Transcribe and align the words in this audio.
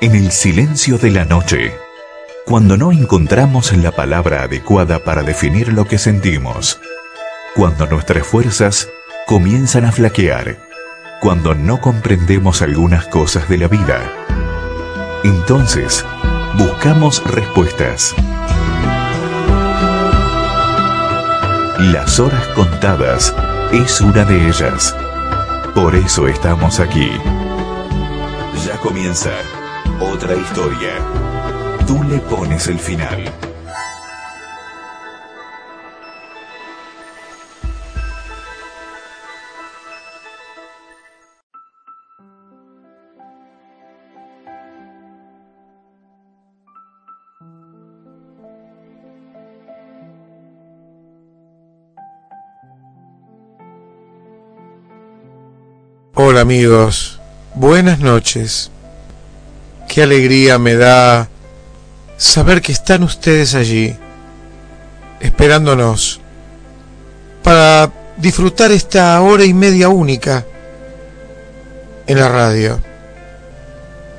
En 0.00 0.14
el 0.14 0.30
silencio 0.30 0.96
de 0.96 1.10
la 1.10 1.24
noche, 1.24 1.76
cuando 2.46 2.76
no 2.76 2.92
encontramos 2.92 3.76
la 3.76 3.90
palabra 3.90 4.44
adecuada 4.44 5.00
para 5.00 5.24
definir 5.24 5.72
lo 5.72 5.86
que 5.86 5.98
sentimos, 5.98 6.80
cuando 7.56 7.84
nuestras 7.86 8.24
fuerzas 8.24 8.88
comienzan 9.26 9.84
a 9.86 9.90
flaquear, 9.90 10.56
cuando 11.20 11.56
no 11.56 11.80
comprendemos 11.80 12.62
algunas 12.62 13.08
cosas 13.08 13.48
de 13.48 13.58
la 13.58 13.66
vida, 13.66 14.00
entonces 15.24 16.04
buscamos 16.56 17.20
respuestas. 17.24 18.14
Las 21.80 22.20
horas 22.20 22.46
contadas 22.54 23.34
es 23.72 24.00
una 24.00 24.24
de 24.24 24.46
ellas. 24.46 24.94
Por 25.74 25.96
eso 25.96 26.28
estamos 26.28 26.78
aquí. 26.78 27.10
Ya 28.64 28.76
comienza 28.76 29.30
otra 30.00 30.34
historia. 30.36 30.94
Tú 31.86 32.02
le 32.04 32.18
pones 32.18 32.66
el 32.68 32.78
final. 32.78 33.32
Hola 56.14 56.40
amigos, 56.40 57.20
buenas 57.54 58.00
noches. 58.00 58.72
Qué 59.88 60.02
alegría 60.02 60.58
me 60.58 60.76
da 60.76 61.28
saber 62.16 62.60
que 62.60 62.72
están 62.72 63.02
ustedes 63.02 63.54
allí, 63.54 63.96
esperándonos, 65.20 66.20
para 67.42 67.90
disfrutar 68.16 68.70
esta 68.70 69.20
hora 69.20 69.44
y 69.44 69.54
media 69.54 69.88
única 69.88 70.44
en 72.06 72.20
la 72.20 72.28
radio. 72.28 72.78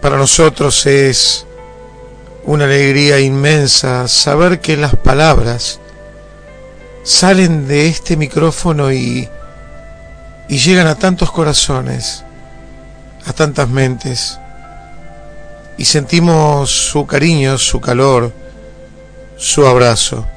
Para 0.02 0.18
nosotros 0.18 0.86
es 0.86 1.46
una 2.46 2.66
alegría 2.66 3.20
inmensa 3.20 4.08
saber 4.08 4.60
que 4.60 4.76
las 4.76 4.96
palabras 4.96 5.80
salen 7.04 7.68
de 7.68 7.88
este 7.88 8.18
micrófono 8.18 8.92
y 8.92 9.30
y 10.50 10.58
llegan 10.58 10.88
a 10.88 10.96
tantos 10.96 11.32
corazones, 11.32 12.24
a 13.26 13.34
tantas 13.34 13.70
mentes, 13.70 14.39
y 15.80 15.86
sentimos 15.86 16.70
su 16.70 17.08
cariño, 17.08 17.58
su 17.58 17.80
calor, 17.80 18.34
su 19.38 19.66
abrazo, 19.66 20.28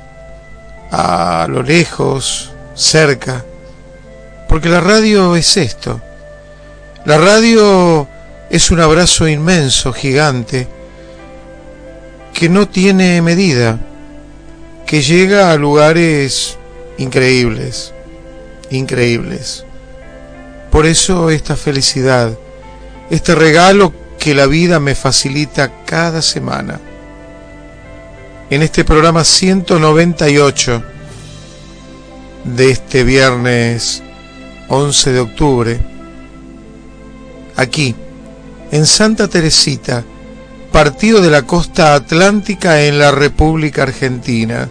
a 0.93 1.49
lo 1.51 1.65
lejos, 1.65 2.53
cerca, 2.77 3.45
porque 4.49 4.69
la 4.69 4.81
radio 4.81 5.35
es 5.35 5.57
esto, 5.57 6.01
la 7.05 7.19
radio 7.19 8.07
es 8.51 8.71
un 8.71 8.79
abrazo 8.79 9.27
inmenso, 9.27 9.93
gigante, 9.93 10.69
que 12.33 12.49
no 12.49 12.69
tiene 12.69 13.21
medida, 13.21 13.81
que 14.87 15.03
llega 15.03 15.51
a 15.51 15.57
lugares 15.57 16.57
increíbles, 16.99 17.93
increíbles. 18.71 19.65
Por 20.71 20.87
eso 20.87 21.31
esta 21.31 21.57
felicidad, 21.57 22.31
este 23.11 23.35
regalo 23.35 24.02
que 24.23 24.37
la 24.37 24.47
vida 24.47 24.79
me 24.79 24.95
facilita 24.95 25.85
cada 25.85 26.23
semana. 26.23 26.79
En 28.51 28.63
este 28.63 28.85
programa 28.85 29.25
198 29.25 30.81
de 32.45 32.71
este 32.71 33.03
viernes 33.03 34.01
11 34.69 35.13
de 35.13 35.19
octubre, 35.19 35.81
aquí, 37.57 37.97
en 38.71 38.87
Santa 38.87 39.27
Teresita, 39.27 40.05
partido 40.71 41.21
de 41.21 41.31
la 41.31 41.43
costa 41.43 41.97
atlántica 41.97 42.85
en 42.85 43.01
la 43.01 43.11
República 43.11 43.83
Argentina, 43.83 44.69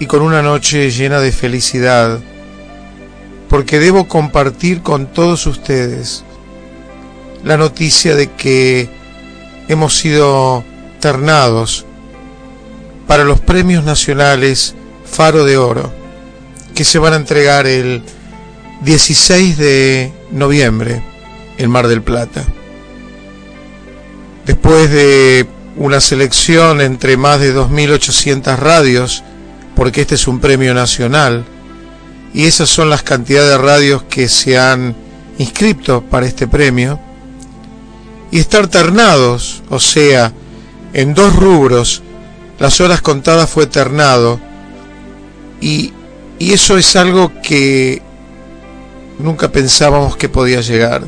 y 0.00 0.06
con 0.06 0.22
una 0.22 0.42
noche 0.42 0.90
llena 0.90 1.20
de 1.20 1.30
felicidad, 1.30 2.18
porque 3.48 3.78
debo 3.78 4.08
compartir 4.08 4.82
con 4.82 5.06
todos 5.06 5.46
ustedes 5.46 6.24
la 7.44 7.56
noticia 7.56 8.14
de 8.14 8.30
que 8.32 8.88
hemos 9.68 9.96
sido 9.98 10.64
ternados 11.00 11.84
para 13.06 13.24
los 13.24 13.40
premios 13.40 13.84
nacionales 13.84 14.74
Faro 15.04 15.44
de 15.44 15.56
Oro, 15.56 15.92
que 16.74 16.84
se 16.84 16.98
van 16.98 17.14
a 17.14 17.16
entregar 17.16 17.66
el 17.66 18.02
16 18.82 19.56
de 19.56 20.12
noviembre 20.30 21.02
en 21.56 21.70
Mar 21.70 21.88
del 21.88 22.02
Plata. 22.02 22.44
Después 24.46 24.90
de 24.90 25.46
una 25.76 26.00
selección 26.00 26.80
entre 26.80 27.16
más 27.16 27.40
de 27.40 27.54
2.800 27.54 28.56
radios, 28.56 29.22
porque 29.74 30.02
este 30.02 30.16
es 30.16 30.26
un 30.28 30.40
premio 30.40 30.74
nacional, 30.74 31.44
y 32.34 32.44
esas 32.44 32.68
son 32.68 32.90
las 32.90 33.02
cantidades 33.02 33.50
de 33.50 33.58
radios 33.58 34.02
que 34.04 34.28
se 34.28 34.58
han 34.58 34.94
inscrito 35.38 36.02
para 36.02 36.26
este 36.26 36.46
premio, 36.46 37.00
y 38.30 38.38
estar 38.38 38.68
ternados, 38.68 39.62
o 39.70 39.78
sea, 39.78 40.32
en 40.92 41.14
dos 41.14 41.34
rubros, 41.34 42.02
las 42.58 42.80
horas 42.80 43.00
contadas 43.02 43.48
fue 43.48 43.66
ternado, 43.66 44.40
y, 45.60 45.92
y 46.38 46.52
eso 46.52 46.76
es 46.78 46.94
algo 46.96 47.32
que 47.42 48.02
nunca 49.18 49.50
pensábamos 49.50 50.16
que 50.16 50.28
podía 50.28 50.60
llegar. 50.60 51.04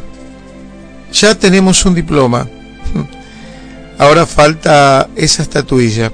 Ya 1.13 1.35
tenemos 1.35 1.85
un 1.85 1.95
diploma, 1.95 2.49
ahora 3.99 4.27
falta 4.27 5.09
esa 5.17 5.43
estatuilla, 5.43 6.13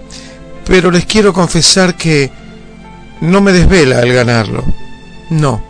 pero 0.66 0.90
les 0.90 1.06
quiero 1.06 1.32
confesar 1.32 1.96
que 1.96 2.30
no 3.20 3.40
me 3.40 3.52
desvela 3.52 4.00
el 4.00 4.12
ganarlo 4.12 4.64
no. 5.30 5.62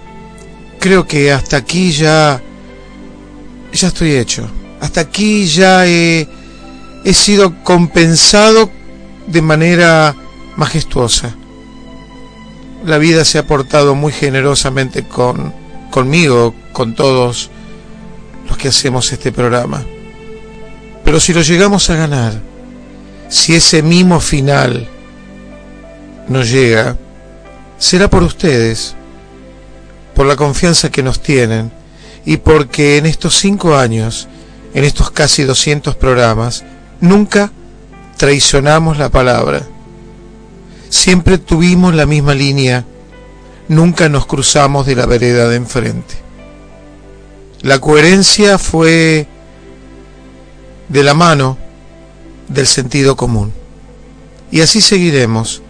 Creo 0.78 1.06
que 1.06 1.32
hasta 1.32 1.56
aquí 1.56 1.90
ya 1.92 2.40
ya 3.72 3.88
estoy 3.88 4.12
hecho. 4.12 4.48
Hasta 4.86 5.00
aquí 5.00 5.46
ya 5.46 5.84
he, 5.84 6.28
sido 7.12 7.60
compensado 7.64 8.70
de 9.26 9.42
manera 9.42 10.14
majestuosa. 10.54 11.34
La 12.84 12.96
vida 12.98 13.24
se 13.24 13.38
ha 13.38 13.48
portado 13.48 13.96
muy 13.96 14.12
generosamente 14.12 15.02
con 15.02 15.52
conmigo, 15.90 16.54
con 16.72 16.94
todos 16.94 17.50
los 18.48 18.56
que 18.56 18.68
hacemos 18.68 19.12
este 19.12 19.32
programa. 19.32 19.84
Pero 21.04 21.18
si 21.18 21.34
lo 21.34 21.42
llegamos 21.42 21.90
a 21.90 21.96
ganar, 21.96 22.40
si 23.28 23.56
ese 23.56 23.82
mimo 23.82 24.20
final 24.20 24.88
nos 26.28 26.48
llega, 26.48 26.96
será 27.76 28.08
por 28.08 28.22
ustedes, 28.22 28.94
por 30.14 30.26
la 30.26 30.36
confianza 30.36 30.92
que 30.92 31.02
nos 31.02 31.20
tienen 31.20 31.72
y 32.24 32.36
porque 32.36 32.98
en 32.98 33.06
estos 33.06 33.36
cinco 33.36 33.76
años, 33.76 34.28
en 34.76 34.84
estos 34.84 35.10
casi 35.10 35.44
200 35.44 35.96
programas, 35.96 36.62
nunca 37.00 37.50
traicionamos 38.18 38.98
la 38.98 39.08
palabra. 39.08 39.66
Siempre 40.90 41.38
tuvimos 41.38 41.94
la 41.94 42.04
misma 42.04 42.34
línea, 42.34 42.84
nunca 43.68 44.10
nos 44.10 44.26
cruzamos 44.26 44.84
de 44.84 44.94
la 44.94 45.06
vereda 45.06 45.48
de 45.48 45.56
enfrente. 45.56 46.16
La 47.62 47.78
coherencia 47.78 48.58
fue 48.58 49.26
de 50.90 51.02
la 51.02 51.14
mano 51.14 51.56
del 52.48 52.66
sentido 52.66 53.16
común. 53.16 53.54
Y 54.50 54.60
así 54.60 54.82
seguiremos, 54.82 55.62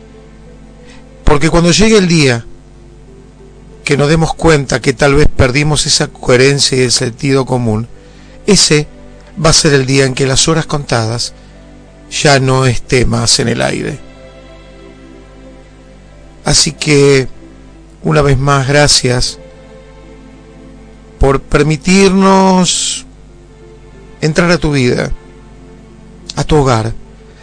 porque 1.23 1.49
cuando 1.49 1.71
llegue 1.71 1.97
el 1.97 2.09
día 2.09 2.45
que 3.85 3.97
nos 3.97 4.09
demos 4.09 4.35
cuenta 4.35 4.81
que 4.81 4.95
tal 4.95 5.15
vez 5.15 5.29
perdimos 5.29 5.87
esa 5.87 6.09
coherencia 6.09 6.77
y 6.77 6.81
el 6.81 6.91
sentido 6.91 7.47
común, 7.47 7.87
ese 8.49 8.89
va 9.45 9.51
a 9.51 9.55
ser 9.55 9.75
el 9.75 9.87
día 9.87 10.05
en 10.05 10.15
que 10.15 10.27
las 10.27 10.49
horas 10.49 10.67
contadas 10.67 11.35
ya 12.11 12.39
no 12.41 12.67
esté 12.67 13.05
más 13.05 13.39
en 13.39 13.49
el 13.49 13.63
aire. 13.63 13.99
Así 16.45 16.73
que, 16.73 17.29
una 18.03 18.23
vez 18.23 18.39
más, 18.39 18.69
gracias 18.69 19.39
por 21.19 21.41
permitirnos 21.41 23.05
entrar 24.21 24.51
a 24.51 24.59
tu 24.59 24.73
vida, 24.73 25.11
a 26.37 26.45
tu 26.45 26.57
hogar, 26.57 26.93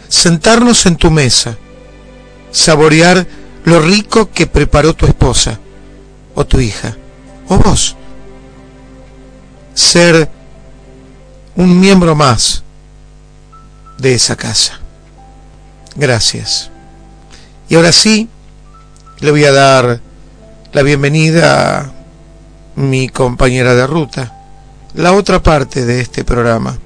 sentarnos 0.08 0.86
en 0.86 0.96
tu 0.96 1.10
mesa, 1.10 1.58
saborear 2.50 3.26
lo 3.64 3.80
rico 3.80 4.30
que 4.30 4.46
preparó 4.46 4.94
tu 4.94 5.06
esposa, 5.06 5.58
o 6.34 6.44
tu 6.46 6.60
hija, 6.60 6.96
o 7.48 7.58
vos. 7.58 7.96
Ser 9.74 10.30
un 11.56 11.78
miembro 11.80 12.14
más 12.14 12.62
de 13.98 14.14
esa 14.14 14.36
casa. 14.36 14.80
Gracias. 15.96 16.70
Y 17.68 17.76
ahora 17.76 17.92
sí, 17.92 18.28
le 19.20 19.30
voy 19.30 19.44
a 19.44 19.52
dar 19.52 20.00
la 20.72 20.82
bienvenida 20.82 21.80
a 21.80 21.92
mi 22.76 23.08
compañera 23.08 23.74
de 23.74 23.86
ruta, 23.86 24.34
la 24.94 25.12
otra 25.12 25.42
parte 25.42 25.84
de 25.84 26.00
este 26.00 26.24
programa. 26.24 26.76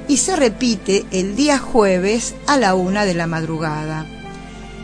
y 0.08 0.16
se 0.18 0.36
repite 0.36 1.06
el 1.12 1.36
día 1.36 1.60
jueves 1.60 2.34
a 2.48 2.58
la 2.58 2.74
una 2.76 3.06
de 3.06 3.14
la 3.14 3.28
madrugada. 3.28 4.08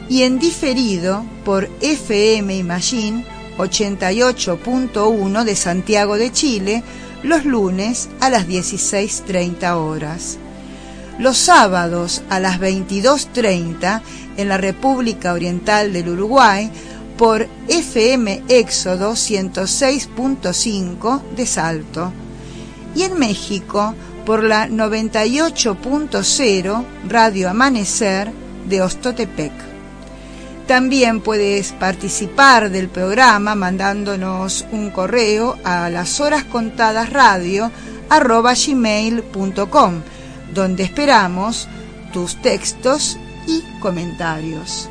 Y 0.10 0.22
en 0.24 0.40
diferido 0.40 1.24
por 1.46 1.70
FM 1.82 2.58
Imagine 2.58 3.26
88.1 3.58 5.44
de 5.44 5.56
Santiago 5.56 6.18
de 6.18 6.32
Chile 6.32 6.84
los 7.24 7.46
lunes 7.46 8.10
a 8.20 8.30
las 8.30 8.48
16.30 8.48 9.76
horas. 9.76 10.38
Los 11.20 11.38
sábados 11.38 12.24
a 12.30 12.40
las 12.40 12.60
22.30 12.60 14.02
en 14.38 14.50
la 14.50 14.58
República 14.58 15.34
Oriental 15.34 15.94
del 15.94 16.10
Uruguay 16.10 16.72
por 17.18 17.48
FM 17.68 18.42
Éxodo 18.48 19.12
106.5 19.12 21.22
de 21.36 21.46
Salto 21.46 22.12
y 22.96 23.04
en 23.04 23.20
México 23.20 23.94
por 24.26 24.44
la 24.44 24.68
98.0 24.68 26.84
Radio 27.08 27.50
Amanecer 27.50 28.32
de 28.68 28.82
Ostotepec. 28.82 29.71
También 30.72 31.20
puedes 31.20 31.74
participar 31.74 32.70
del 32.70 32.88
programa 32.88 33.56
mandándonos 33.56 34.66
un 34.72 34.90
correo 34.90 35.58
a 35.66 35.90
las 35.90 36.22
horas 36.22 36.46
contadas 36.46 37.10
radio 37.10 37.70
donde 40.54 40.84
esperamos 40.84 41.68
tus 42.14 42.42
textos 42.42 43.18
y 43.48 43.62
comentarios. 43.82 44.90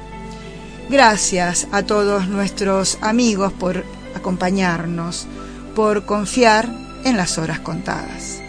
Gracias 0.90 1.66
a 1.72 1.82
todos 1.82 2.28
nuestros 2.28 2.98
amigos 3.00 3.50
por 3.54 3.82
acompañarnos, 4.14 5.26
por 5.74 6.04
confiar 6.04 6.68
en 7.04 7.16
las 7.16 7.38
horas 7.38 7.60
contadas. 7.60 8.39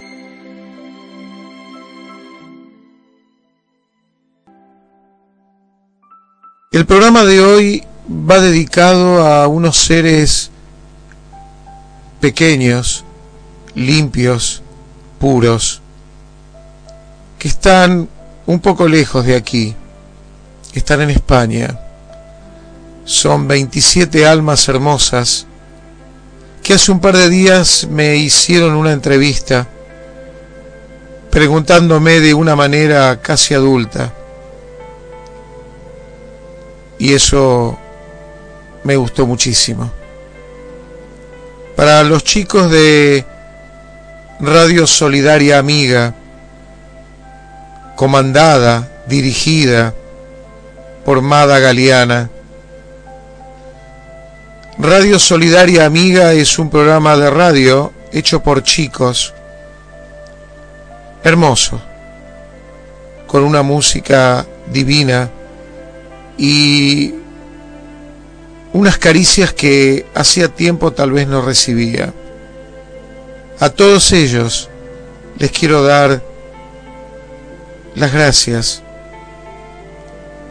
El 6.71 6.85
programa 6.85 7.25
de 7.25 7.41
hoy 7.41 7.83
va 8.09 8.39
dedicado 8.39 9.27
a 9.27 9.47
unos 9.47 9.77
seres 9.77 10.51
pequeños, 12.19 13.03
limpios, 13.75 14.63
puros, 15.19 15.81
que 17.37 17.49
están 17.49 18.07
un 18.45 18.59
poco 18.61 18.87
lejos 18.87 19.25
de 19.25 19.35
aquí, 19.35 19.75
están 20.73 21.01
en 21.01 21.09
España 21.09 21.77
son 23.03 23.47
27 23.47 24.25
almas 24.25 24.67
hermosas 24.69 25.47
que 26.63 26.75
hace 26.75 26.91
un 26.91 27.01
par 27.01 27.17
de 27.17 27.29
días 27.29 27.87
me 27.89 28.15
hicieron 28.15 28.75
una 28.75 28.93
entrevista 28.93 29.67
preguntándome 31.31 32.19
de 32.19 32.33
una 32.33 32.55
manera 32.55 33.19
casi 33.21 33.53
adulta. 33.53 34.13
Y 37.01 37.15
eso 37.15 37.79
me 38.83 38.95
gustó 38.95 39.25
muchísimo. 39.25 39.91
Para 41.75 42.03
los 42.03 42.23
chicos 42.23 42.69
de 42.69 43.25
Radio 44.39 44.85
Solidaria 44.85 45.57
Amiga, 45.57 46.13
comandada, 47.95 48.87
dirigida 49.07 49.95
por 51.03 51.23
Mada 51.23 51.57
Galeana, 51.57 52.29
Radio 54.77 55.17
Solidaria 55.17 55.85
Amiga 55.85 56.33
es 56.33 56.59
un 56.59 56.69
programa 56.69 57.17
de 57.17 57.31
radio 57.31 57.91
hecho 58.11 58.43
por 58.43 58.61
chicos, 58.61 59.33
hermoso, 61.23 61.81
con 63.25 63.43
una 63.43 63.63
música 63.63 64.45
divina 64.67 65.31
y 66.37 67.13
unas 68.73 68.97
caricias 68.97 69.53
que 69.53 70.05
hacía 70.13 70.47
tiempo 70.47 70.91
tal 70.91 71.11
vez 71.11 71.27
no 71.27 71.41
recibía. 71.41 72.13
A 73.59 73.69
todos 73.69 74.11
ellos 74.11 74.69
les 75.37 75.51
quiero 75.51 75.83
dar 75.83 76.21
las 77.95 78.13
gracias 78.13 78.81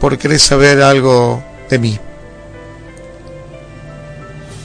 por 0.01 0.17
querer 0.19 0.39
saber 0.39 0.83
algo 0.83 1.43
de 1.69 1.79
mí. 1.79 1.99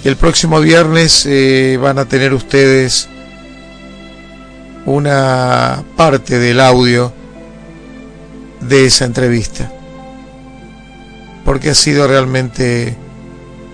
El 0.04 0.18
próximo 0.18 0.60
viernes 0.62 1.26
eh, 1.26 1.80
van 1.82 1.98
a 1.98 2.06
tener 2.06 2.34
ustedes 2.34 3.10
una 4.86 5.84
parte 5.98 6.38
del 6.38 6.60
audio 6.60 7.12
de 8.62 8.86
esa 8.86 9.06
entrevista, 9.06 9.72
porque 11.46 11.70
ha 11.70 11.76
sido 11.76 12.08
realmente 12.08 12.98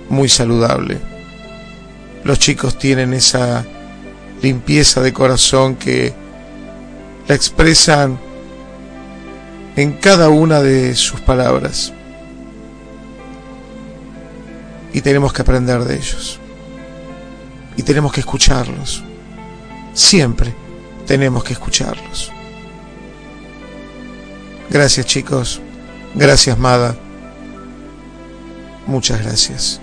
muy 0.09 0.29
saludable. 0.29 0.99
Los 2.23 2.37
chicos 2.37 2.77
tienen 2.77 3.13
esa 3.13 3.65
limpieza 4.43 5.01
de 5.01 5.13
corazón 5.13 5.75
que 5.75 6.13
la 7.27 7.33
expresan 7.33 8.19
en 9.75 9.93
cada 9.93 10.29
una 10.29 10.61
de 10.61 10.93
sus 10.93 11.21
palabras. 11.21 11.93
y 14.93 15.01
tenemos 15.01 15.33
que 15.33 15.41
aprender 15.41 15.83
de 15.83 15.95
ellos. 15.95 16.39
Y 17.77 17.83
tenemos 17.83 18.11
que 18.11 18.19
escucharlos. 18.19 19.03
Siempre 19.93 20.53
tenemos 21.07 21.43
que 21.43 21.53
escucharlos. 21.53 22.31
Gracias 24.69 25.05
chicos. 25.05 25.61
Gracias 26.15 26.57
Mada. 26.57 26.95
Muchas 28.91 29.23
gracias. 29.23 29.79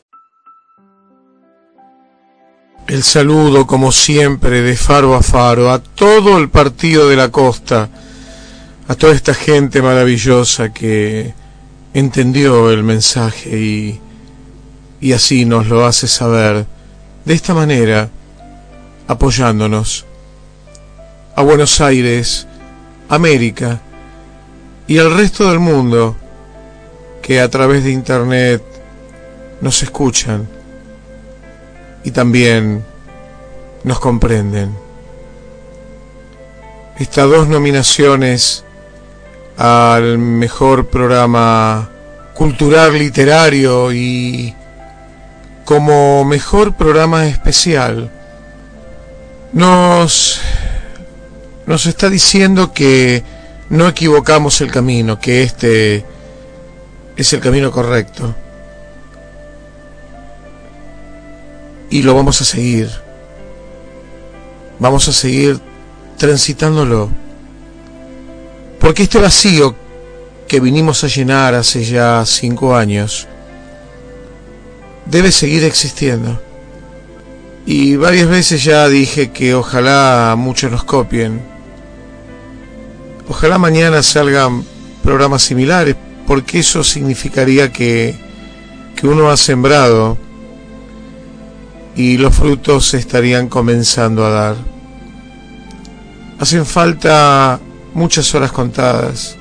El 2.86 3.02
saludo, 3.02 3.66
como 3.66 3.90
siempre, 3.90 4.60
de 4.60 4.76
faro 4.76 5.14
a 5.14 5.22
faro, 5.22 5.72
a 5.72 5.78
todo 5.78 6.36
el 6.36 6.50
partido 6.50 7.08
de 7.08 7.16
la 7.16 7.30
costa, 7.30 7.88
a 8.86 8.94
toda 8.96 9.14
esta 9.14 9.32
gente 9.32 9.80
maravillosa 9.80 10.74
que 10.74 11.32
entendió 11.94 12.70
el 12.70 12.84
mensaje 12.84 13.58
y, 13.58 14.00
y 15.00 15.12
así 15.14 15.46
nos 15.46 15.68
lo 15.68 15.86
hace 15.86 16.06
saber, 16.06 16.66
de 17.24 17.32
esta 17.32 17.54
manera, 17.54 18.10
apoyándonos. 19.06 20.04
A 21.34 21.42
Buenos 21.42 21.80
Aires, 21.80 22.46
América 23.08 23.80
y 24.86 24.98
al 24.98 25.16
resto 25.16 25.48
del 25.48 25.60
mundo 25.60 26.14
que 27.22 27.40
a 27.40 27.48
través 27.48 27.84
de 27.84 27.92
Internet 27.92 28.67
nos 29.60 29.82
escuchan 29.82 30.48
y 32.04 32.10
también 32.10 32.84
nos 33.84 34.00
comprenden. 34.00 34.74
Estas 36.98 37.28
dos 37.30 37.48
nominaciones 37.48 38.64
al 39.56 40.18
mejor 40.18 40.86
programa 40.86 41.90
cultural 42.34 42.98
literario 42.98 43.92
y 43.92 44.54
como 45.64 46.24
mejor 46.24 46.74
programa 46.74 47.26
especial 47.26 48.10
nos 49.52 50.40
nos 51.66 51.86
está 51.86 52.08
diciendo 52.08 52.72
que 52.72 53.22
no 53.68 53.88
equivocamos 53.88 54.60
el 54.62 54.70
camino, 54.70 55.20
que 55.20 55.42
este 55.42 56.04
es 57.16 57.32
el 57.32 57.40
camino 57.40 57.70
correcto. 57.70 58.34
Y 61.90 62.02
lo 62.02 62.14
vamos 62.14 62.40
a 62.40 62.44
seguir. 62.44 62.90
Vamos 64.78 65.08
a 65.08 65.12
seguir 65.12 65.60
transitándolo. 66.16 67.10
Porque 68.78 69.04
este 69.04 69.18
vacío 69.18 69.74
que 70.46 70.60
vinimos 70.60 71.04
a 71.04 71.08
llenar 71.08 71.54
hace 71.54 71.84
ya 71.84 72.24
cinco 72.24 72.76
años 72.76 73.26
debe 75.06 75.32
seguir 75.32 75.64
existiendo. 75.64 76.40
Y 77.66 77.96
varias 77.96 78.28
veces 78.28 78.64
ya 78.64 78.88
dije 78.88 79.30
que 79.30 79.54
ojalá 79.54 80.34
muchos 80.38 80.70
nos 80.70 80.84
copien. 80.84 81.42
Ojalá 83.28 83.58
mañana 83.58 84.02
salgan 84.02 84.64
programas 85.02 85.42
similares, 85.42 85.96
porque 86.26 86.60
eso 86.60 86.82
significaría 86.82 87.70
que, 87.70 88.14
que 88.96 89.06
uno 89.06 89.30
ha 89.30 89.36
sembrado 89.36 90.16
y 91.96 92.18
los 92.18 92.34
frutos 92.34 92.86
se 92.86 92.98
estarían 92.98 93.48
comenzando 93.48 94.24
a 94.24 94.30
dar. 94.30 94.56
Hacen 96.38 96.64
falta 96.64 97.58
muchas 97.94 98.34
horas 98.34 98.52
contadas, 98.52 99.36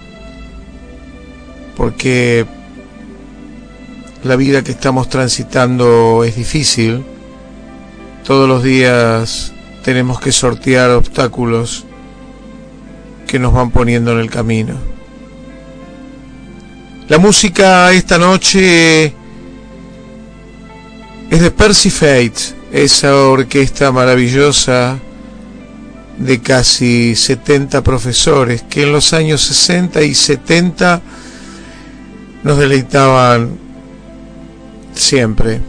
porque 1.75 2.45
la 4.23 4.35
vida 4.35 4.63
que 4.63 4.71
estamos 4.71 5.09
transitando 5.09 6.23
es 6.23 6.35
difícil. 6.35 7.05
Todos 8.25 8.49
los 8.49 8.63
días 8.63 9.53
tenemos 9.83 10.19
que 10.19 10.31
sortear 10.31 10.89
obstáculos 10.91 11.85
que 13.27 13.39
nos 13.39 13.53
van 13.53 13.71
poniendo 13.71 14.11
en 14.11 14.19
el 14.19 14.29
camino. 14.29 14.73
La 17.07 17.19
música 17.19 17.93
esta 17.93 18.17
noche 18.17 19.13
es 21.29 21.41
de 21.41 21.51
Percy 21.51 21.89
Fates, 21.89 22.55
esa 22.71 23.15
orquesta 23.15 23.91
maravillosa 23.91 24.97
de 26.17 26.39
casi 26.39 27.15
70 27.15 27.83
profesores 27.83 28.63
que 28.63 28.83
en 28.83 28.91
los 28.91 29.13
años 29.13 29.41
60 29.41 30.01
y 30.03 30.15
70 30.15 31.01
nos 32.43 32.57
deleitaban 32.57 33.57
siempre. 34.93 35.59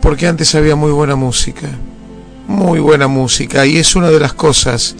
Porque 0.00 0.26
antes 0.26 0.54
había 0.54 0.74
muy 0.74 0.90
buena 0.90 1.16
música, 1.16 1.68
muy 2.48 2.80
buena 2.80 3.06
música, 3.06 3.66
y 3.66 3.76
es 3.76 3.94
una 3.94 4.08
de 4.08 4.18
las 4.18 4.32
cosas 4.32 4.96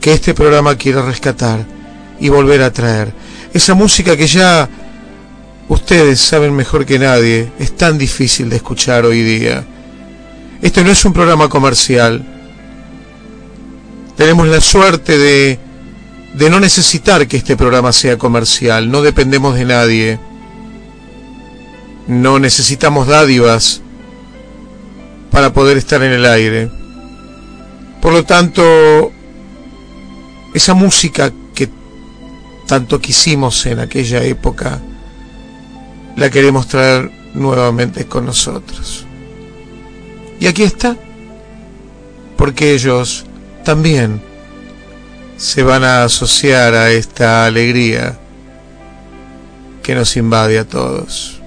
que 0.00 0.12
este 0.12 0.34
programa 0.34 0.76
quiere 0.76 1.00
rescatar 1.00 1.64
y 2.20 2.28
volver 2.28 2.62
a 2.62 2.72
traer. 2.72 3.12
Esa 3.54 3.74
música 3.74 4.16
que 4.16 4.26
ya 4.26 4.68
Ustedes 5.72 6.20
saben 6.20 6.54
mejor 6.54 6.84
que 6.84 6.98
nadie, 6.98 7.50
es 7.58 7.74
tan 7.74 7.96
difícil 7.96 8.50
de 8.50 8.56
escuchar 8.56 9.06
hoy 9.06 9.22
día. 9.22 9.64
Esto 10.60 10.84
no 10.84 10.90
es 10.90 11.02
un 11.06 11.14
programa 11.14 11.48
comercial. 11.48 12.22
Tenemos 14.14 14.48
la 14.48 14.60
suerte 14.60 15.16
de, 15.16 15.58
de 16.34 16.50
no 16.50 16.60
necesitar 16.60 17.26
que 17.26 17.38
este 17.38 17.56
programa 17.56 17.90
sea 17.94 18.18
comercial, 18.18 18.90
no 18.90 19.00
dependemos 19.00 19.54
de 19.54 19.64
nadie. 19.64 20.18
No 22.06 22.38
necesitamos 22.38 23.06
dádivas 23.06 23.80
para 25.30 25.54
poder 25.54 25.78
estar 25.78 26.02
en 26.02 26.12
el 26.12 26.26
aire. 26.26 26.70
Por 28.02 28.12
lo 28.12 28.24
tanto, 28.24 29.10
esa 30.52 30.74
música 30.74 31.32
que 31.54 31.70
tanto 32.66 33.00
quisimos 33.00 33.64
en 33.64 33.78
aquella 33.78 34.22
época, 34.22 34.78
la 36.16 36.30
queremos 36.30 36.68
traer 36.68 37.10
nuevamente 37.34 38.06
con 38.06 38.26
nosotros. 38.26 39.06
Y 40.40 40.46
aquí 40.46 40.62
está, 40.62 40.96
porque 42.36 42.74
ellos 42.74 43.24
también 43.64 44.20
se 45.36 45.62
van 45.62 45.84
a 45.84 46.04
asociar 46.04 46.74
a 46.74 46.90
esta 46.90 47.46
alegría 47.46 48.18
que 49.82 49.94
nos 49.94 50.16
invade 50.16 50.58
a 50.58 50.64
todos. 50.64 51.41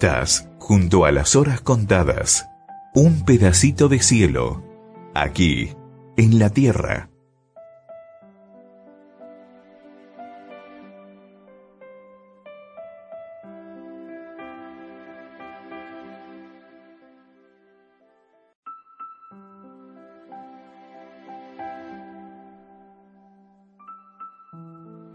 Estás 0.00 0.48
junto 0.60 1.06
a 1.06 1.10
las 1.10 1.34
horas 1.34 1.60
contadas, 1.60 2.48
un 2.94 3.24
pedacito 3.24 3.88
de 3.88 3.98
cielo, 3.98 4.62
aquí, 5.12 5.74
en 6.16 6.38
la 6.38 6.50
tierra. 6.50 7.10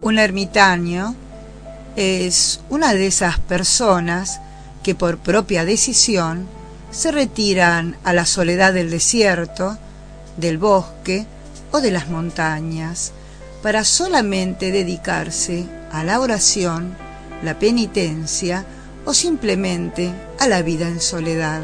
Un 0.01 0.19
ermitaño 0.19 1.15
es 1.95 2.59
una 2.69 2.93
de 2.93 3.07
esas 3.07 3.39
personas 3.39 4.41
que 4.83 4.93
por 4.95 5.17
propia 5.17 5.65
decisión 5.65 6.47
se 6.91 7.11
retiran 7.11 7.97
a 8.03 8.13
la 8.13 8.25
soledad 8.25 8.73
del 8.73 8.91
desierto, 8.91 9.77
del 10.37 10.57
bosque 10.57 11.25
o 11.71 11.81
de 11.81 11.91
las 11.91 12.09
montañas 12.09 13.13
para 13.63 13.83
solamente 13.83 14.71
dedicarse 14.71 15.65
a 15.91 16.03
la 16.03 16.19
oración, 16.19 16.95
la 17.43 17.57
penitencia 17.57 18.65
o 19.05 19.13
simplemente 19.13 20.11
a 20.39 20.47
la 20.47 20.61
vida 20.61 20.87
en 20.87 20.99
soledad. 20.99 21.61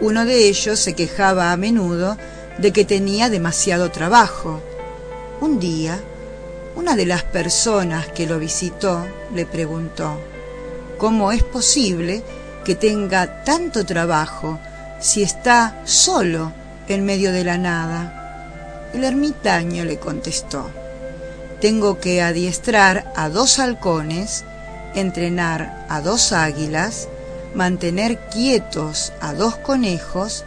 Uno 0.00 0.24
de 0.24 0.48
ellos 0.48 0.78
se 0.78 0.94
quejaba 0.94 1.52
a 1.52 1.56
menudo 1.56 2.16
de 2.58 2.72
que 2.72 2.84
tenía 2.84 3.30
demasiado 3.30 3.90
trabajo. 3.90 4.60
Un 5.40 5.58
día, 5.58 5.98
una 6.76 6.96
de 6.96 7.06
las 7.06 7.22
personas 7.24 8.08
que 8.08 8.26
lo 8.26 8.38
visitó 8.38 9.06
le 9.34 9.46
preguntó, 9.46 10.18
¿cómo 11.00 11.32
es 11.32 11.42
posible 11.42 12.22
que 12.62 12.74
tenga 12.74 13.42
tanto 13.42 13.86
trabajo 13.86 14.58
si 15.00 15.22
está 15.22 15.80
solo 15.86 16.52
en 16.88 17.06
medio 17.06 17.32
de 17.32 17.42
la 17.42 17.56
nada? 17.56 18.90
El 18.92 19.04
ermitaño 19.04 19.86
le 19.86 19.98
contestó, 19.98 20.70
tengo 21.58 22.00
que 22.00 22.20
adiestrar 22.20 23.10
a 23.16 23.30
dos 23.30 23.58
halcones, 23.58 24.44
entrenar 24.94 25.86
a 25.88 26.02
dos 26.02 26.32
águilas, 26.32 27.08
mantener 27.54 28.18
quietos 28.28 29.14
a 29.22 29.32
dos 29.32 29.56
conejos, 29.56 30.44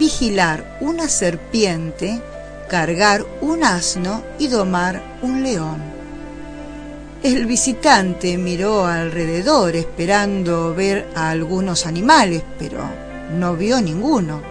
vigilar 0.00 0.78
una 0.80 1.08
serpiente, 1.08 2.20
cargar 2.68 3.24
un 3.40 3.62
asno 3.62 4.24
y 4.40 4.48
domar 4.48 5.00
un 5.22 5.44
león. 5.44 5.95
El 7.22 7.46
visitante 7.46 8.36
miró 8.36 8.84
alrededor 8.84 9.74
esperando 9.74 10.74
ver 10.74 11.08
a 11.14 11.30
algunos 11.30 11.86
animales, 11.86 12.42
pero 12.58 12.78
no 13.34 13.56
vio 13.56 13.80
ninguno. 13.80 14.42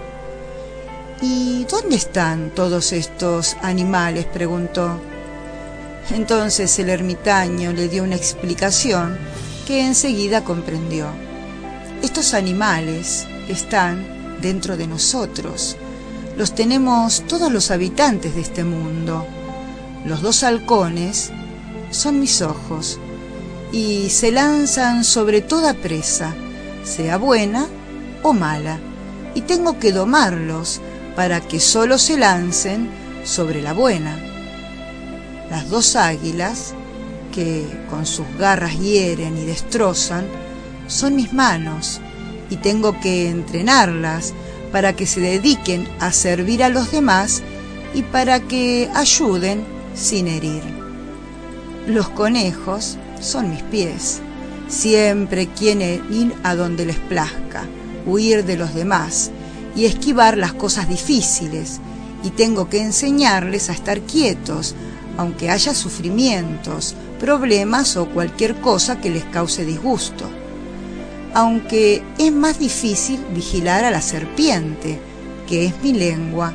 ¿Y 1.21 1.65
dónde 1.65 1.95
están 1.95 2.49
todos 2.49 2.91
estos 2.91 3.55
animales? 3.61 4.25
preguntó. 4.25 4.99
Entonces 6.11 6.77
el 6.79 6.89
ermitaño 6.89 7.71
le 7.71 7.87
dio 7.87 8.03
una 8.03 8.15
explicación 8.15 9.17
que 9.65 9.85
enseguida 9.85 10.43
comprendió. 10.43 11.07
Estos 12.01 12.33
animales 12.33 13.25
están 13.47 14.39
dentro 14.41 14.75
de 14.75 14.87
nosotros, 14.87 15.77
los 16.37 16.53
tenemos 16.53 17.23
todos 17.27 17.51
los 17.51 17.71
habitantes 17.71 18.35
de 18.35 18.41
este 18.41 18.63
mundo. 18.65 19.25
Los 20.03 20.21
dos 20.21 20.43
halcones 20.43 21.31
son 21.95 22.19
mis 22.19 22.41
ojos 22.41 22.99
y 23.71 24.09
se 24.09 24.31
lanzan 24.31 25.03
sobre 25.03 25.41
toda 25.41 25.73
presa, 25.73 26.33
sea 26.83 27.17
buena 27.17 27.67
o 28.23 28.33
mala, 28.33 28.79
y 29.33 29.41
tengo 29.41 29.79
que 29.79 29.91
domarlos 29.91 30.81
para 31.15 31.41
que 31.41 31.59
solo 31.59 31.97
se 31.97 32.17
lancen 32.17 32.89
sobre 33.23 33.61
la 33.61 33.73
buena. 33.73 34.17
Las 35.49 35.69
dos 35.69 35.95
águilas, 35.95 36.73
que 37.33 37.65
con 37.89 38.05
sus 38.05 38.25
garras 38.37 38.79
hieren 38.79 39.37
y 39.37 39.45
destrozan, 39.45 40.25
son 40.87 41.15
mis 41.15 41.33
manos, 41.33 41.99
y 42.49 42.57
tengo 42.57 42.99
que 42.99 43.29
entrenarlas 43.29 44.33
para 44.71 44.95
que 44.95 45.05
se 45.05 45.19
dediquen 45.19 45.87
a 45.99 46.11
servir 46.11 46.63
a 46.63 46.69
los 46.69 46.91
demás 46.91 47.41
y 47.93 48.03
para 48.03 48.39
que 48.39 48.89
ayuden 48.93 49.65
sin 49.95 50.27
herir. 50.27 50.84
Los 51.87 52.09
conejos 52.09 52.97
son 53.19 53.51
mis 53.51 53.63
pies. 53.63 54.21
Siempre 54.67 55.47
quieren 55.47 56.01
ir 56.11 56.33
a 56.43 56.55
donde 56.55 56.85
les 56.85 56.97
plazca, 56.97 57.65
huir 58.05 58.45
de 58.45 58.57
los 58.57 58.73
demás 58.73 59.31
y 59.75 59.85
esquivar 59.85 60.37
las 60.37 60.53
cosas 60.53 60.89
difíciles, 60.89 61.79
y 62.23 62.31
tengo 62.31 62.69
que 62.69 62.81
enseñarles 62.81 63.69
a 63.69 63.73
estar 63.73 64.01
quietos, 64.01 64.73
aunque 65.17 65.49
haya 65.49 65.73
sufrimientos, 65.73 66.95
problemas 67.19 67.95
o 67.97 68.07
cualquier 68.07 68.55
cosa 68.55 68.99
que 68.99 69.09
les 69.09 69.23
cause 69.25 69.65
disgusto 69.65 70.25
aunque 71.35 72.01
es 72.17 72.31
más 72.31 72.59
difícil 72.59 73.19
vigilar 73.35 73.83
a 73.83 73.91
la 73.91 73.99
serpiente, 73.99 74.97
que 75.47 75.65
es 75.65 75.73
mi 75.83 75.91
lengua, 75.91 76.53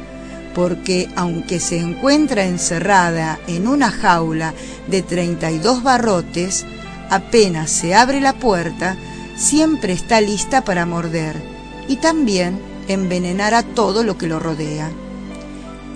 porque 0.55 1.09
aunque 1.17 1.61
se 1.61 1.79
encuentra 1.79 2.45
encerrada 2.45 3.39
en 3.47 3.69
una 3.69 3.91
jaula 3.91 4.55
de 4.89 5.03
32 5.03 5.83
barrotes, 5.83 6.67
apenas 7.09 7.71
se 7.71 7.95
abre 7.95 8.21
la 8.21 8.35
puerta, 8.35 8.97
siempre 9.37 9.93
está 9.93 10.21
lista 10.21 10.63
para 10.63 10.87
morder 10.87 11.37
y 11.89 11.97
también 11.97 12.61
envenenar 12.89 13.55
a 13.55 13.63
todo 13.63 14.03
lo 14.03 14.19
que 14.19 14.27
lo 14.27 14.39
rodea. 14.39 14.91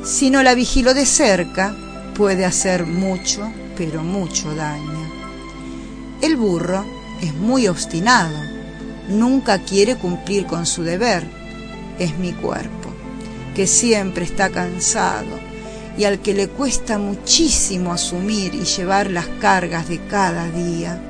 Si 0.05 0.31
no 0.31 0.43
la 0.43 0.55
vigilo 0.55 0.95
de 0.95 1.07
cerca, 1.07 1.75
puede 2.15 2.45
hacer 2.45 2.87
mucho, 2.87 3.51
pero 3.77 4.03
mucho 4.03 4.55
daño. 4.55 5.13
El 6.21 6.37
burro 6.37 6.85
es 7.21 7.35
muy 7.35 7.69
obstinado 7.69 8.55
nunca 9.09 9.59
quiere 9.59 9.97
cumplir 9.97 10.47
con 10.47 10.67
su 10.67 10.83
deber. 10.83 11.25
Es 11.99 12.19
mi 12.19 12.33
cuerpo, 12.33 12.84
que 13.55 13.67
siempre 13.67 14.25
está 14.25 14.51
cansado 14.51 15.39
y 15.97 16.05
al 16.05 16.21
que 16.21 16.35
le 16.35 16.49
cuesta 16.49 16.99
muchísimo 16.99 17.93
asumir 17.93 18.55
y 18.55 18.65
llevar 18.65 19.11
las 19.11 19.27
cargas 19.41 19.89
de 19.89 20.01
cada 20.07 20.51
día. 20.51 21.01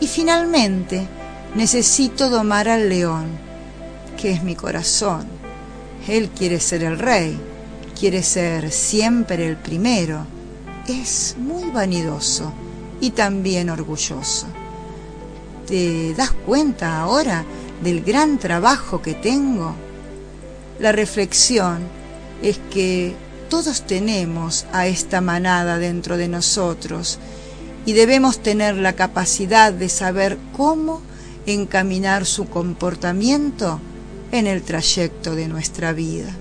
Y 0.00 0.06
finalmente 0.06 1.06
necesito 1.54 2.30
domar 2.30 2.68
al 2.68 2.88
león, 2.88 3.26
que 4.16 4.30
es 4.30 4.42
mi 4.42 4.54
corazón. 4.54 5.26
Él 6.06 6.30
quiere 6.30 6.60
ser 6.60 6.84
el 6.84 6.98
rey, 6.98 7.38
quiere 7.98 8.22
ser 8.22 8.70
siempre 8.70 9.46
el 9.46 9.56
primero. 9.56 10.26
Es 10.86 11.36
muy 11.38 11.70
vanidoso 11.70 12.52
y 13.00 13.10
también 13.10 13.68
orgulloso. 13.68 14.46
¿Te 15.66 16.14
das 16.14 16.30
cuenta 16.30 17.00
ahora 17.00 17.44
del 17.82 18.02
gran 18.02 18.38
trabajo 18.38 19.02
que 19.02 19.14
tengo? 19.14 19.74
La 20.78 20.92
reflexión 20.92 21.80
es 22.42 22.58
que 22.70 23.14
todos 23.48 23.82
tenemos 23.86 24.66
a 24.72 24.86
esta 24.86 25.20
manada 25.20 25.78
dentro 25.78 26.16
de 26.16 26.28
nosotros 26.28 27.18
y 27.84 27.94
debemos 27.94 28.40
tener 28.42 28.76
la 28.76 28.92
capacidad 28.92 29.72
de 29.72 29.88
saber 29.88 30.38
cómo 30.56 31.02
encaminar 31.46 32.26
su 32.26 32.48
comportamiento 32.48 33.80
en 34.30 34.46
el 34.46 34.62
trayecto 34.62 35.34
de 35.34 35.48
nuestra 35.48 35.92
vida. 35.92 36.36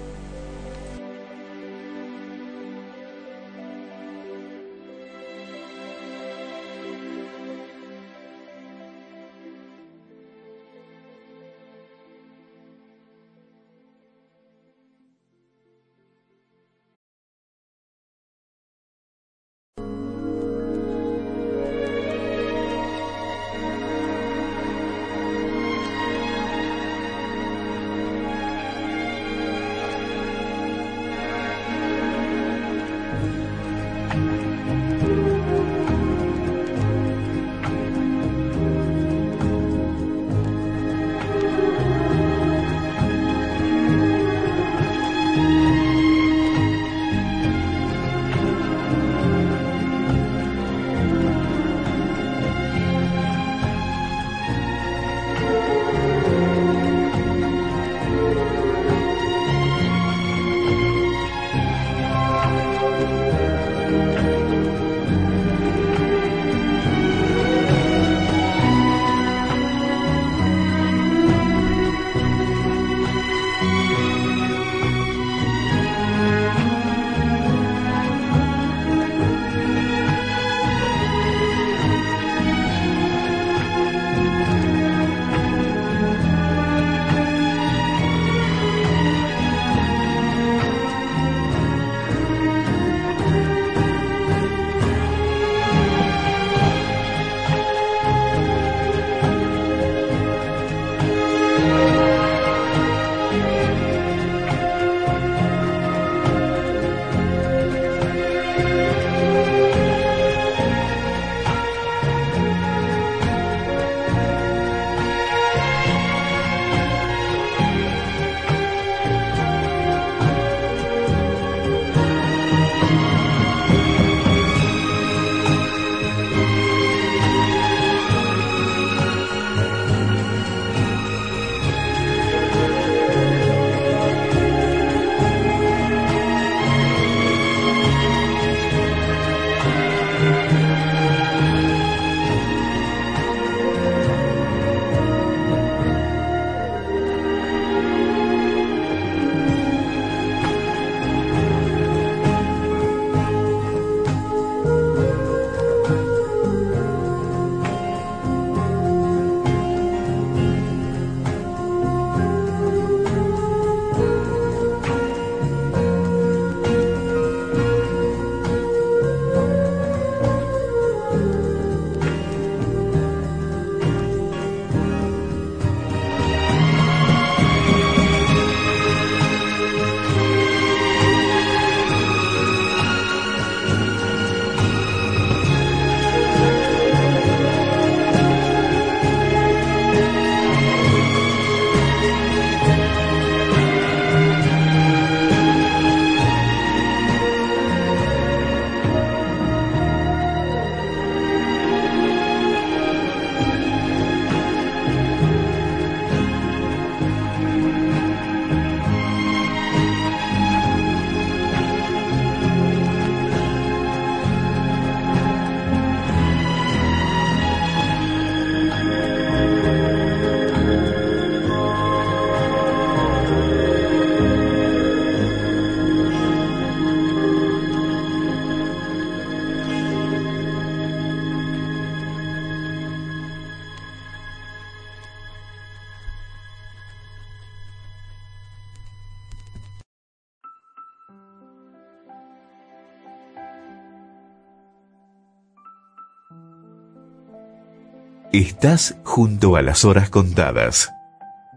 Estás 248.60 248.96
junto 249.04 249.56
a 249.56 249.62
las 249.62 249.86
horas 249.86 250.10
contadas, 250.10 250.92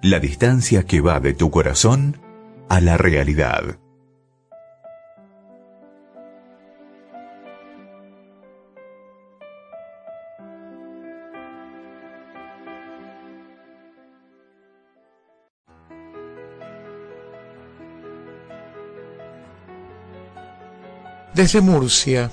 la 0.03 0.21
distancia 0.21 0.83
que 0.83 1.01
va 1.01 1.19
de 1.19 1.33
tu 1.33 1.51
corazón 1.51 2.21
a 2.69 2.83
la 2.83 2.99
realidad. 2.99 3.79
Desde 21.33 21.63
Murcia, 21.63 22.31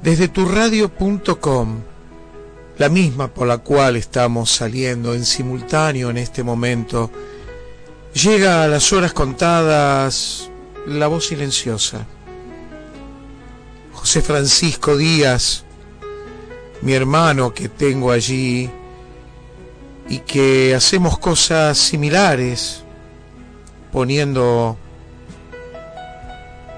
desde 0.00 0.28
turradio.com, 0.28 1.89
la 2.80 2.88
misma 2.88 3.28
por 3.28 3.46
la 3.46 3.58
cual 3.58 3.96
estamos 3.96 4.50
saliendo 4.50 5.12
en 5.12 5.26
simultáneo 5.26 6.08
en 6.08 6.16
este 6.16 6.42
momento, 6.42 7.10
llega 8.14 8.64
a 8.64 8.68
las 8.68 8.90
horas 8.94 9.12
contadas 9.12 10.48
la 10.86 11.06
voz 11.06 11.26
silenciosa. 11.26 12.06
José 13.92 14.22
Francisco 14.22 14.96
Díaz, 14.96 15.64
mi 16.80 16.94
hermano 16.94 17.52
que 17.52 17.68
tengo 17.68 18.12
allí 18.12 18.70
y 20.08 20.20
que 20.20 20.74
hacemos 20.74 21.18
cosas 21.18 21.76
similares, 21.76 22.82
poniendo 23.92 24.78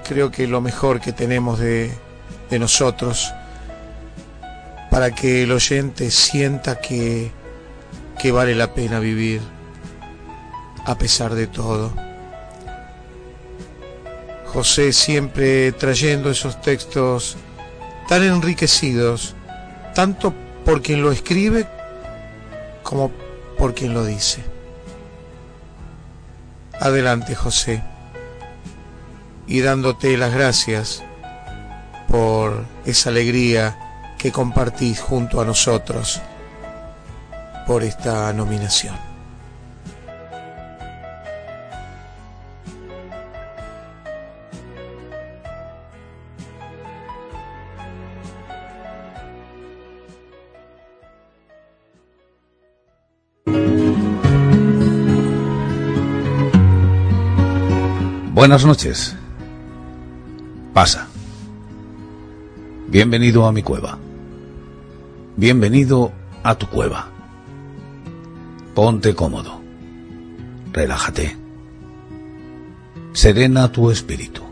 creo 0.05 0.29
que 0.31 0.47
lo 0.47 0.59
mejor 0.59 0.99
que 0.99 1.13
tenemos 1.13 1.59
de, 1.59 1.93
de 2.49 2.59
nosotros 2.59 3.31
para 4.93 5.09
que 5.09 5.41
el 5.41 5.51
oyente 5.51 6.11
sienta 6.11 6.79
que, 6.79 7.31
que 8.21 8.31
vale 8.31 8.53
la 8.53 8.75
pena 8.75 8.99
vivir 8.99 9.41
a 10.85 10.95
pesar 10.99 11.33
de 11.33 11.47
todo. 11.47 11.91
José 14.45 14.93
siempre 14.93 15.71
trayendo 15.71 16.29
esos 16.29 16.61
textos 16.61 17.37
tan 18.07 18.21
enriquecidos, 18.21 19.33
tanto 19.95 20.31
por 20.63 20.83
quien 20.83 21.01
lo 21.01 21.11
escribe 21.11 21.65
como 22.83 23.09
por 23.57 23.73
quien 23.73 23.95
lo 23.95 24.05
dice. 24.05 24.43
Adelante, 26.79 27.33
José 27.33 27.81
y 29.47 29.61
dándote 29.61 30.15
las 30.17 30.35
gracias 30.35 31.01
por 32.07 32.63
esa 32.85 33.09
alegría 33.09 33.82
que 34.23 34.31
compartís 34.31 35.01
junto 35.01 35.41
a 35.41 35.45
nosotros 35.45 36.21
por 37.67 37.83
esta 37.83 38.31
nominación. 38.31 38.95
Buenas 58.33 58.65
noches. 58.65 59.17
Pasa. 60.73 61.09
Bienvenido 62.87 63.45
a 63.45 63.51
mi 63.51 63.61
cueva. 63.63 64.02
Bienvenido 65.35 66.11
a 66.43 66.53
tu 66.55 66.67
cueva. 66.67 67.07
Ponte 68.75 69.15
cómodo. 69.15 69.61
Relájate. 70.71 71.35
Serena 73.13 73.71
tu 73.71 73.89
espíritu. 73.89 74.43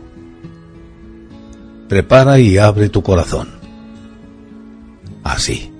Prepara 1.88 2.40
y 2.40 2.58
abre 2.58 2.90
tu 2.90 3.04
corazón. 3.04 3.50
Así. 5.24 5.71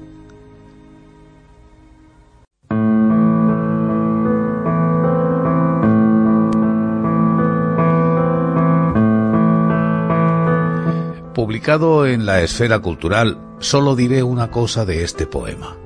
Publicado 11.62 12.08
en 12.08 12.26
la 12.26 12.42
esfera 12.42 12.80
cultural, 12.80 13.38
solo 13.60 13.96
diré 13.96 14.24
una 14.24 14.50
cosa 14.50 14.84
de 14.84 15.04
este 15.04 15.28
poema. 15.28 15.78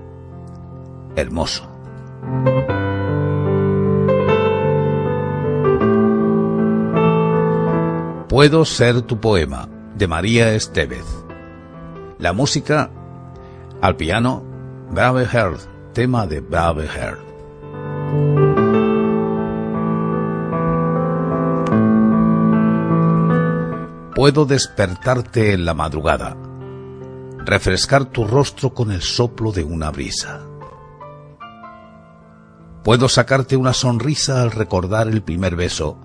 Hermoso. 1.17 1.67
Puedo 8.29 8.63
ser 8.63 9.01
tu 9.01 9.19
poema, 9.19 9.67
de 9.97 10.07
María 10.07 10.53
Estevez. 10.53 11.03
La 12.19 12.31
música, 12.31 12.89
al 13.81 13.97
piano, 13.97 14.45
Brave 14.91 15.25
Heart, 15.25 15.59
tema 15.91 16.25
de 16.25 16.39
Brave 16.39 16.87
Heart. 16.87 17.34
Puedo 24.25 24.47
despertarte 24.47 25.53
en 25.53 25.65
la 25.65 25.75
madrugada, 25.75 26.35
refrescar 27.45 28.05
tu 28.05 28.25
rostro 28.25 28.73
con 28.73 28.89
el 28.89 29.03
soplo 29.03 29.51
de 29.51 29.63
una 29.63 29.91
brisa. 29.91 30.41
Puedo 32.83 33.07
sacarte 33.07 33.55
una 33.55 33.73
sonrisa 33.73 34.41
al 34.41 34.49
recordar 34.49 35.09
el 35.09 35.21
primer 35.21 35.55
beso 35.55 35.99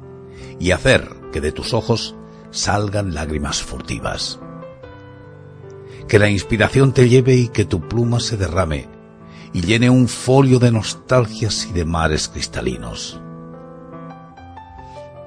y 0.59 0.72
hacer 0.72 1.09
que 1.33 1.40
de 1.40 1.50
tus 1.50 1.72
ojos 1.72 2.14
salgan 2.50 3.14
lágrimas 3.14 3.62
furtivas. 3.62 4.38
Que 6.06 6.18
la 6.18 6.28
inspiración 6.28 6.92
te 6.92 7.09
lleve 7.09 7.37
y 7.37 7.48
que 7.48 7.64
tu 7.64 7.88
pluma 7.88 8.20
se 8.20 8.37
derrame 8.37 8.87
y 9.54 9.62
llene 9.62 9.88
un 9.88 10.09
folio 10.09 10.59
de 10.59 10.70
nostalgias 10.70 11.68
y 11.70 11.72
de 11.72 11.87
mares 11.87 12.28
cristalinos. 12.28 13.18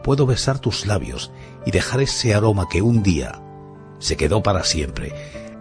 Puedo 0.03 0.27
besar 0.27 0.59
tus 0.59 0.85
labios 0.85 1.31
y 1.65 1.71
dejar 1.71 2.01
ese 2.01 2.33
aroma 2.33 2.67
que 2.69 2.81
un 2.81 3.03
día 3.03 3.41
se 3.99 4.17
quedó 4.17 4.43
para 4.43 4.63
siempre, 4.63 5.13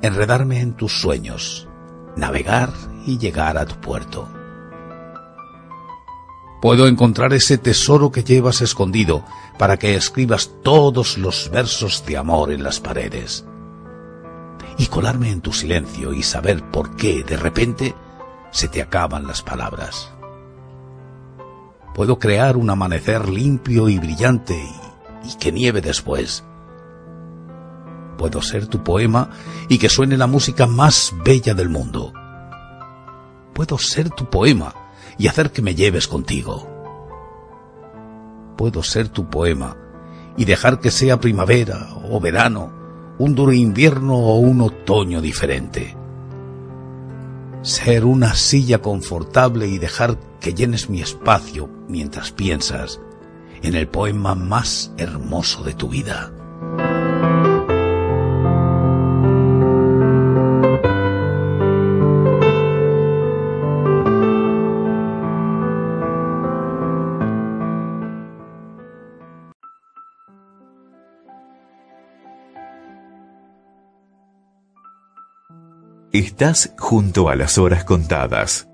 enredarme 0.03 0.61
en 0.61 0.75
tus 0.75 1.01
sueños, 1.01 1.69
navegar 2.17 2.71
y 3.07 3.19
llegar 3.19 3.57
a 3.57 3.67
tu 3.67 3.77
puerto. 3.77 4.29
Puedo 6.61 6.87
encontrar 6.87 7.33
ese 7.33 7.59
tesoro 7.59 8.13
que 8.13 8.25
llevas 8.25 8.61
escondido 8.61 9.25
para 9.59 9.77
que 9.77 9.95
escribas 9.95 10.51
todos 10.63 11.19
los 11.19 11.51
versos 11.51 12.05
de 12.07 12.17
amor 12.17 12.53
en 12.53 12.63
las 12.63 12.81
paredes. 12.81 13.45
Y 14.79 14.87
colarme 14.87 15.31
en 15.31 15.41
tu 15.41 15.53
silencio 15.53 16.13
y 16.13 16.23
saber 16.23 16.63
por 16.71 16.97
qué 16.97 17.25
de 17.25 17.37
repente 17.37 17.95
se 18.53 18.69
te 18.69 18.81
acaban 18.81 19.27
las 19.27 19.43
palabras. 19.43 20.13
Puedo 21.95 22.19
crear 22.19 22.57
un 22.57 22.71
amanecer 22.71 23.29
limpio 23.29 23.89
y 23.89 23.99
brillante 23.99 24.65
y 25.25 25.35
que 25.37 25.53
nieve 25.53 25.81
después. 25.81 26.45
Puedo 28.19 28.43
ser 28.43 28.67
tu 28.67 28.83
poema 28.83 29.31
y 29.69 29.79
que 29.79 29.89
suene 29.89 30.17
la 30.17 30.27
música 30.27 30.67
más 30.67 31.13
bella 31.25 31.55
del 31.55 31.69
mundo. 31.69 32.13
Puedo 33.53 33.79
ser 33.79 34.11
tu 34.11 34.29
poema 34.31 34.75
y 35.19 35.29
hacer 35.29 35.51
que 35.51 35.63
me 35.63 35.75
lleves 35.75 36.09
contigo. 36.09 36.69
Puedo 38.57 38.83
ser 38.83 39.09
tu 39.09 39.29
poema 39.29 39.77
y 40.37 40.45
dejar 40.45 40.81
que 40.81 40.91
sea 40.91 41.21
primavera 41.21 41.89
o 42.11 42.21
verano, 42.21 42.73
un 43.19 43.35
duro 43.35 43.53
invierno 43.53 44.15
o 44.15 44.37
un 44.39 44.61
otoño 44.61 45.21
diferente. 45.21 45.97
Ser 47.63 48.05
una 48.05 48.35
silla 48.35 48.79
confortable 48.79 49.69
y 49.69 49.79
dejar 49.79 50.19
que 50.41 50.55
llenes 50.55 50.91
mi 50.91 51.01
espacio 51.01 51.69
mientras 51.89 52.33
piensas 52.33 53.01
en 53.63 53.75
el 53.75 53.89
poema 53.89 54.35
más 54.35 54.93
hermoso 54.97 55.63
de 55.65 55.75
tu 55.75 55.89
vida. 55.89 56.33
Estás 76.13 76.75
junto 76.79 77.31
a 77.31 77.37
las 77.37 77.57
horas 77.57 77.85
contadas, 77.85 78.69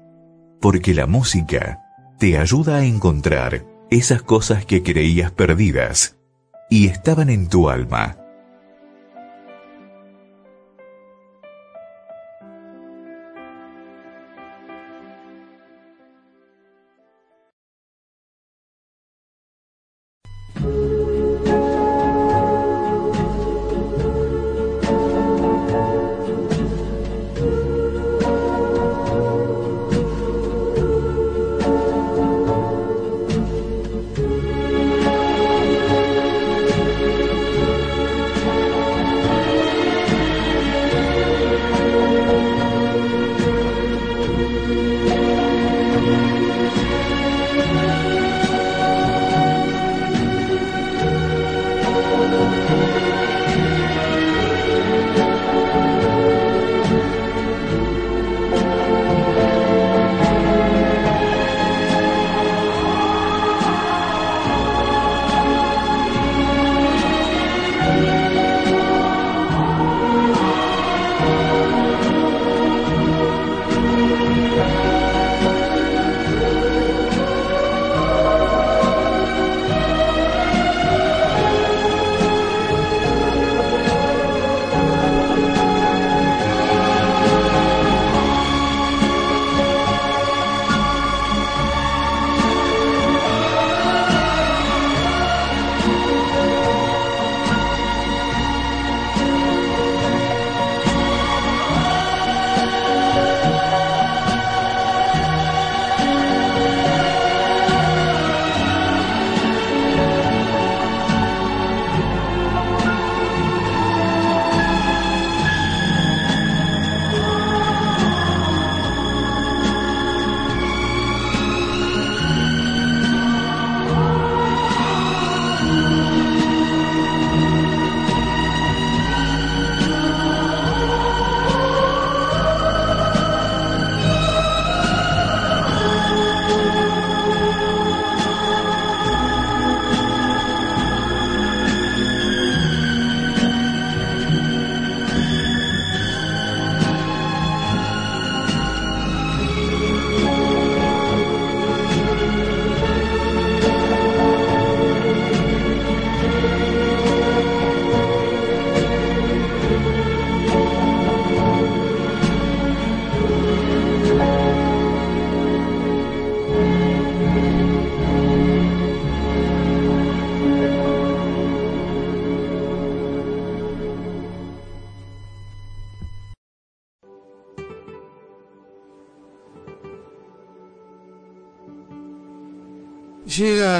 porque 0.60 0.92
la 0.92 1.06
música 1.06 1.84
te 2.18 2.36
ayuda 2.36 2.78
a 2.78 2.84
encontrar 2.84 3.64
esas 3.90 4.22
cosas 4.22 4.66
que 4.66 4.82
creías 4.82 5.30
perdidas 5.30 6.16
y 6.68 6.88
estaban 6.88 7.30
en 7.30 7.48
tu 7.48 7.70
alma. 7.70 8.17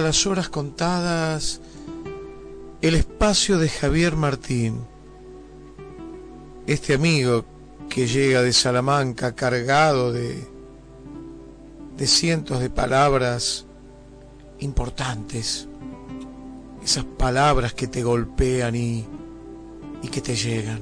Las 0.09 0.27
horas 0.27 0.49
contadas 0.49 1.61
el 2.81 2.94
espacio 2.94 3.59
de 3.59 3.68
Javier 3.68 4.16
Martín, 4.16 4.87
este 6.66 6.94
amigo 6.94 7.44
que 7.90 8.07
llega 8.07 8.40
de 8.40 8.55
Salamanca 8.55 9.35
cargado 9.35 10.11
de, 10.11 10.49
de 11.99 12.07
cientos 12.07 12.61
de 12.61 12.71
palabras 12.71 13.66
importantes, 14.61 15.68
esas 16.83 17.05
palabras 17.05 17.75
que 17.75 17.87
te 17.87 18.03
golpean 18.03 18.77
y, 18.77 19.07
y 20.03 20.09
que 20.09 20.23
te 20.23 20.37
llegan, 20.37 20.81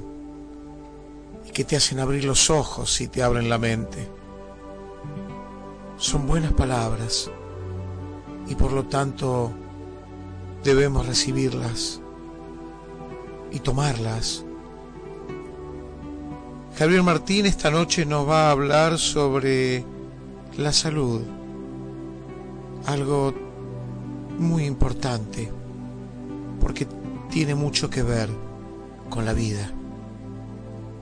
y 1.44 1.50
que 1.50 1.64
te 1.64 1.74
hacen 1.74 1.98
abrir 1.98 2.24
los 2.24 2.48
ojos 2.48 3.00
y 3.00 3.08
te 3.08 3.24
abren 3.24 3.48
la 3.48 3.58
mente. 3.58 4.08
Son 5.96 6.28
buenas 6.28 6.52
palabras 6.52 7.28
y 8.48 8.54
por 8.54 8.72
lo 8.72 8.84
tanto 8.84 9.52
debemos 10.62 11.06
recibirlas 11.06 12.00
y 13.52 13.60
tomarlas. 13.60 14.44
Javier 16.78 17.02
Martín 17.02 17.46
esta 17.46 17.70
noche 17.70 18.04
nos 18.04 18.28
va 18.28 18.48
a 18.48 18.50
hablar 18.50 18.98
sobre 18.98 19.84
la 20.58 20.72
salud, 20.72 21.22
algo 22.86 23.32
muy 24.38 24.64
importante, 24.64 25.50
porque 26.60 26.86
tiene 27.30 27.54
mucho 27.54 27.88
que 27.88 28.02
ver 28.02 28.28
con 29.08 29.24
la 29.24 29.32
vida, 29.32 29.70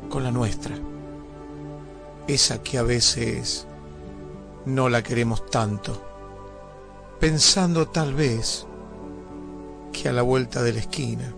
con 0.09 0.22
la 0.22 0.30
nuestra, 0.30 0.76
esa 2.28 2.62
que 2.62 2.78
a 2.78 2.83
veces 2.83 3.66
no 4.66 4.88
la 4.88 5.02
queremos 5.02 5.46
tanto, 5.46 6.13
pensando 7.20 7.87
tal 7.88 8.14
vez 8.14 8.66
que 9.92 10.09
a 10.09 10.12
la 10.12 10.22
vuelta 10.22 10.62
de 10.62 10.72
la 10.72 10.81
esquina 10.81 11.35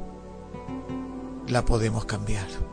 la 1.49 1.65
podemos 1.65 2.05
cambiar. 2.05 2.65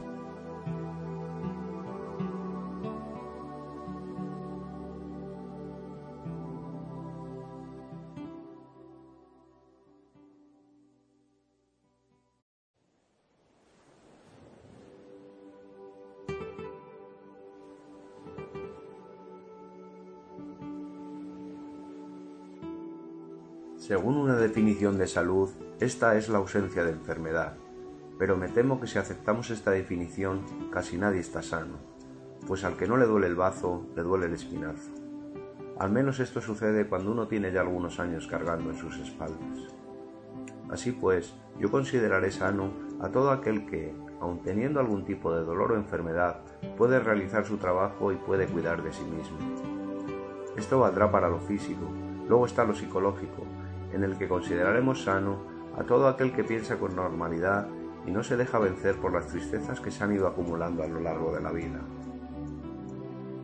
Según 23.93 24.17
una 24.17 24.35
definición 24.37 24.97
de 24.97 25.05
salud, 25.05 25.51
esta 25.79 26.17
es 26.17 26.27
la 26.27 26.39
ausencia 26.39 26.83
de 26.83 26.93
enfermedad, 26.93 27.53
pero 28.17 28.35
me 28.35 28.49
temo 28.49 28.81
que 28.81 28.87
si 28.87 28.97
aceptamos 28.97 29.51
esta 29.51 29.69
definición, 29.69 30.41
casi 30.71 30.97
nadie 30.97 31.19
está 31.19 31.43
sano, 31.43 31.75
pues 32.47 32.63
al 32.63 32.75
que 32.75 32.87
no 32.87 32.97
le 32.97 33.05
duele 33.05 33.27
el 33.27 33.35
bazo, 33.35 33.85
le 33.95 34.01
duele 34.01 34.25
el 34.25 34.33
espinazo. 34.33 34.89
Al 35.77 35.91
menos 35.91 36.19
esto 36.19 36.41
sucede 36.41 36.87
cuando 36.87 37.11
uno 37.11 37.27
tiene 37.27 37.51
ya 37.51 37.61
algunos 37.61 37.99
años 37.99 38.25
cargando 38.25 38.71
en 38.71 38.77
sus 38.77 38.97
espaldas. 38.97 39.59
Así 40.71 40.91
pues, 40.91 41.35
yo 41.59 41.69
consideraré 41.69 42.31
sano 42.31 42.71
a 42.99 43.09
todo 43.09 43.29
aquel 43.29 43.67
que, 43.67 43.93
aun 44.19 44.41
teniendo 44.41 44.79
algún 44.79 45.05
tipo 45.05 45.31
de 45.35 45.43
dolor 45.43 45.73
o 45.73 45.75
enfermedad, 45.75 46.39
puede 46.79 46.99
realizar 46.99 47.45
su 47.45 47.57
trabajo 47.57 48.11
y 48.11 48.15
puede 48.15 48.47
cuidar 48.47 48.81
de 48.81 48.91
sí 48.91 49.03
mismo. 49.03 49.37
Esto 50.57 50.79
valdrá 50.79 51.11
para 51.11 51.29
lo 51.29 51.39
físico, 51.41 51.91
luego 52.27 52.47
está 52.47 52.63
lo 52.63 52.73
psicológico, 52.73 53.43
en 53.93 54.03
el 54.03 54.17
que 54.17 54.27
consideraremos 54.27 55.03
sano 55.03 55.43
a 55.77 55.83
todo 55.83 56.07
aquel 56.07 56.33
que 56.33 56.43
piensa 56.43 56.77
con 56.77 56.95
normalidad 56.95 57.67
y 58.05 58.11
no 58.11 58.23
se 58.23 58.37
deja 58.37 58.59
vencer 58.59 58.95
por 58.95 59.13
las 59.13 59.27
tristezas 59.27 59.79
que 59.79 59.91
se 59.91 60.03
han 60.03 60.13
ido 60.13 60.27
acumulando 60.27 60.83
a 60.83 60.87
lo 60.87 60.99
largo 60.99 61.33
de 61.33 61.41
la 61.41 61.51
vida. 61.51 61.79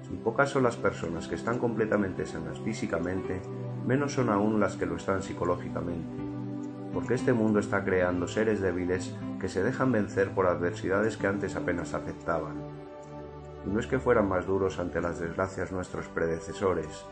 Si 0.08 0.16
pocas 0.16 0.50
son 0.50 0.64
las 0.64 0.76
personas 0.76 1.28
que 1.28 1.36
están 1.36 1.60
completamente 1.60 2.26
sanas 2.26 2.60
físicamente, 2.60 3.41
menos 3.86 4.14
son 4.14 4.30
aún 4.30 4.60
las 4.60 4.76
que 4.76 4.86
lo 4.86 4.95
están 4.95 5.22
psicológicamente, 5.22 6.22
porque 6.93 7.14
este 7.14 7.34
mundo 7.34 7.60
está 7.60 7.84
creando 7.84 8.28
seres 8.28 8.60
débiles 8.60 9.16
que 9.39 9.47
se 9.47 9.64
dejan 9.64 9.91
vencer 9.91 10.32
por 10.32 10.47
adversidades 10.47 11.16
que 11.16 11.28
antes 11.28 11.56
apenas 11.56 11.93
afectaban. 11.93 12.56
Y 13.66 13.70
no 13.70 13.80
es 13.80 13.88
que 13.88 14.00
fueran 14.00 14.28
más 14.28 14.45
duros 14.45 14.80
ante 14.80 15.02
las 15.02 15.20
desgracias 15.20 15.72
nuestros 15.72 16.08
predecesores, 16.08 17.06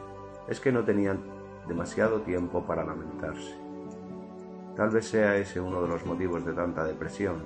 es 0.47 0.59
que 0.59 0.71
no 0.71 0.83
tenían 0.83 1.19
demasiado 1.67 2.21
tiempo 2.21 2.65
para 2.65 2.85
lamentarse. 2.85 3.55
Tal 4.75 4.89
vez 4.89 5.07
sea 5.07 5.35
ese 5.37 5.59
uno 5.59 5.81
de 5.81 5.87
los 5.87 6.05
motivos 6.05 6.45
de 6.45 6.53
tanta 6.53 6.85
depresión. 6.85 7.45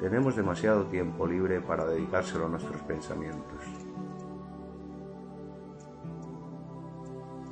Tenemos 0.00 0.36
demasiado 0.36 0.86
tiempo 0.86 1.26
libre 1.26 1.60
para 1.60 1.86
dedicárselo 1.86 2.46
a 2.46 2.48
nuestros 2.48 2.82
pensamientos. 2.82 3.62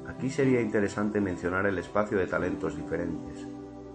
Aquí 0.08 0.30
sería 0.30 0.60
interesante 0.60 1.20
mencionar 1.20 1.66
el 1.66 1.78
espacio 1.78 2.18
de 2.18 2.26
talentos 2.26 2.76
diferentes, 2.76 3.46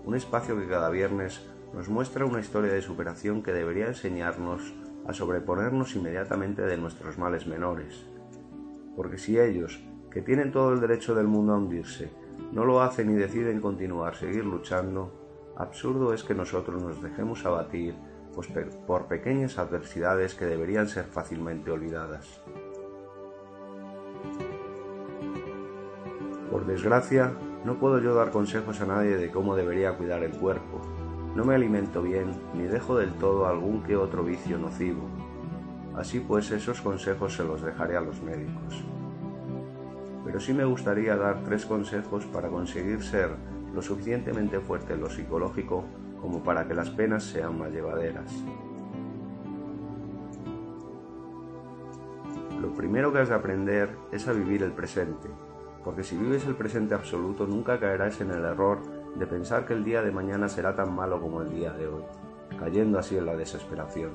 un 0.05 0.15
espacio 0.15 0.57
que 0.57 0.67
cada 0.67 0.89
viernes 0.89 1.45
nos 1.73 1.89
muestra 1.89 2.25
una 2.25 2.39
historia 2.39 2.73
de 2.73 2.81
superación 2.81 3.43
que 3.43 3.53
debería 3.53 3.87
enseñarnos 3.87 4.73
a 5.05 5.13
sobreponernos 5.13 5.95
inmediatamente 5.95 6.61
de 6.61 6.77
nuestros 6.77 7.17
males 7.17 7.47
menores. 7.47 8.05
Porque 8.95 9.17
si 9.17 9.39
ellos, 9.39 9.79
que 10.11 10.21
tienen 10.21 10.51
todo 10.51 10.73
el 10.73 10.79
derecho 10.79 11.13
del 11.15 11.27
mundo 11.27 11.53
a 11.53 11.57
hundirse, 11.57 12.11
no 12.51 12.65
lo 12.65 12.81
hacen 12.81 13.11
y 13.11 13.13
deciden 13.13 13.61
continuar, 13.61 14.15
seguir 14.15 14.43
luchando, 14.43 15.11
absurdo 15.55 16.13
es 16.13 16.23
que 16.23 16.33
nosotros 16.33 16.81
nos 16.81 17.01
dejemos 17.01 17.45
abatir 17.45 17.95
pues, 18.33 18.47
por 18.87 19.05
pequeñas 19.05 19.59
adversidades 19.59 20.33
que 20.33 20.45
deberían 20.45 20.87
ser 20.87 21.05
fácilmente 21.05 21.69
olvidadas. 21.69 22.41
Por 26.49 26.65
desgracia, 26.65 27.33
no 27.63 27.77
puedo 27.77 27.99
yo 27.99 28.15
dar 28.15 28.31
consejos 28.31 28.81
a 28.81 28.87
nadie 28.87 29.17
de 29.17 29.29
cómo 29.29 29.55
debería 29.55 29.95
cuidar 29.95 30.23
el 30.23 30.31
cuerpo. 30.31 30.81
No 31.35 31.45
me 31.45 31.53
alimento 31.53 32.01
bien 32.01 32.31
ni 32.55 32.63
dejo 32.63 32.97
del 32.97 33.13
todo 33.13 33.45
algún 33.45 33.83
que 33.83 33.95
otro 33.95 34.23
vicio 34.23 34.57
nocivo. 34.57 35.07
Así 35.95 36.19
pues, 36.19 36.49
esos 36.49 36.81
consejos 36.81 37.35
se 37.35 37.43
los 37.43 37.61
dejaré 37.61 37.97
a 37.97 38.01
los 38.01 38.19
médicos 38.23 38.83
pero 40.29 40.39
sí 40.39 40.53
me 40.53 40.63
gustaría 40.63 41.15
dar 41.15 41.43
tres 41.43 41.65
consejos 41.65 42.27
para 42.27 42.49
conseguir 42.49 43.01
ser 43.01 43.31
lo 43.73 43.81
suficientemente 43.81 44.59
fuerte 44.59 44.93
en 44.93 45.01
lo 45.01 45.09
psicológico 45.09 45.85
como 46.21 46.43
para 46.43 46.67
que 46.67 46.75
las 46.75 46.91
penas 46.91 47.23
sean 47.23 47.57
más 47.57 47.71
llevaderas. 47.71 48.31
Lo 52.61 52.71
primero 52.75 53.11
que 53.11 53.17
has 53.17 53.29
de 53.29 53.33
aprender 53.33 53.89
es 54.11 54.27
a 54.27 54.33
vivir 54.33 54.61
el 54.61 54.71
presente, 54.71 55.29
porque 55.83 56.03
si 56.03 56.15
vives 56.15 56.45
el 56.45 56.53
presente 56.53 56.93
absoluto 56.93 57.47
nunca 57.47 57.79
caerás 57.79 58.21
en 58.21 58.29
el 58.29 58.45
error 58.45 58.77
de 59.15 59.25
pensar 59.25 59.65
que 59.65 59.73
el 59.73 59.83
día 59.83 60.03
de 60.03 60.11
mañana 60.11 60.47
será 60.47 60.75
tan 60.75 60.93
malo 60.93 61.19
como 61.19 61.41
el 61.41 61.49
día 61.49 61.73
de 61.73 61.87
hoy, 61.87 62.03
cayendo 62.59 62.99
así 62.99 63.17
en 63.17 63.25
la 63.25 63.35
desesperación. 63.35 64.11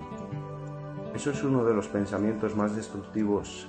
Eso 1.12 1.32
es 1.32 1.42
uno 1.42 1.64
de 1.64 1.74
los 1.74 1.88
pensamientos 1.88 2.54
más 2.54 2.76
destructivos 2.76 3.68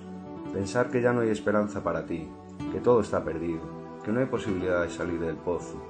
Pensar 0.53 0.89
que 0.89 1.01
ya 1.01 1.13
no 1.13 1.21
hay 1.21 1.29
esperanza 1.29 1.83
para 1.83 2.05
ti, 2.05 2.27
que 2.71 2.79
todo 2.79 3.01
está 3.01 3.23
perdido, 3.23 3.61
que 4.03 4.11
no 4.11 4.19
hay 4.19 4.25
posibilidad 4.25 4.83
de 4.83 4.89
salir 4.89 5.19
del 5.19 5.35
pozo. 5.35 5.81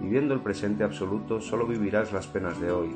Viviendo 0.00 0.34
el 0.34 0.40
presente 0.40 0.84
absoluto, 0.84 1.40
solo 1.40 1.66
vivirás 1.66 2.12
las 2.12 2.26
penas 2.26 2.60
de 2.60 2.70
hoy, 2.70 2.94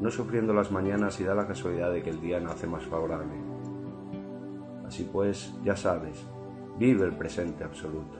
no 0.00 0.10
sufriendo 0.10 0.52
las 0.52 0.70
mañanas 0.70 1.20
y 1.20 1.24
da 1.24 1.34
la 1.34 1.46
casualidad 1.46 1.92
de 1.92 2.02
que 2.02 2.10
el 2.10 2.20
día 2.20 2.40
nace 2.40 2.66
más 2.66 2.84
favorable. 2.84 3.32
Así 4.86 5.08
pues, 5.10 5.54
ya 5.64 5.76
sabes, 5.76 6.24
vive 6.78 7.04
el 7.04 7.16
presente 7.16 7.64
absoluto. 7.64 8.18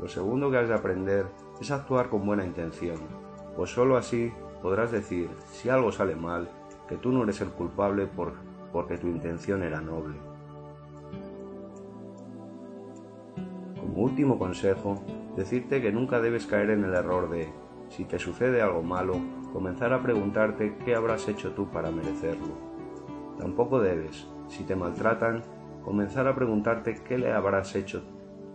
Lo 0.00 0.08
segundo 0.08 0.50
que 0.50 0.58
has 0.58 0.68
de 0.68 0.74
aprender 0.74 1.26
es 1.60 1.70
actuar 1.70 2.08
con 2.08 2.26
buena 2.26 2.44
intención, 2.44 2.98
pues 3.56 3.70
sólo 3.70 3.96
así 3.96 4.32
podrás 4.60 4.90
decir, 4.90 5.30
si 5.52 5.68
algo 5.68 5.92
sale 5.92 6.16
mal, 6.16 6.50
que 6.92 6.98
tú 6.98 7.10
no 7.10 7.22
eres 7.22 7.40
el 7.40 7.48
culpable 7.48 8.06
por, 8.06 8.34
porque 8.70 8.98
tu 8.98 9.06
intención 9.06 9.62
era 9.62 9.80
noble. 9.80 10.14
Como 13.80 14.02
último 14.02 14.38
consejo, 14.38 15.02
decirte 15.34 15.80
que 15.80 15.90
nunca 15.90 16.20
debes 16.20 16.44
caer 16.44 16.68
en 16.68 16.84
el 16.84 16.92
error 16.92 17.30
de, 17.30 17.48
si 17.88 18.04
te 18.04 18.18
sucede 18.18 18.60
algo 18.60 18.82
malo, 18.82 19.14
comenzar 19.54 19.94
a 19.94 20.02
preguntarte 20.02 20.76
qué 20.84 20.94
habrás 20.94 21.26
hecho 21.28 21.52
tú 21.52 21.70
para 21.70 21.90
merecerlo. 21.90 22.58
Tampoco 23.38 23.80
debes, 23.80 24.28
si 24.48 24.64
te 24.64 24.76
maltratan, 24.76 25.42
comenzar 25.82 26.28
a 26.28 26.34
preguntarte 26.34 27.00
qué 27.08 27.16
le 27.16 27.32
habrás 27.32 27.74
hecho 27.74 28.02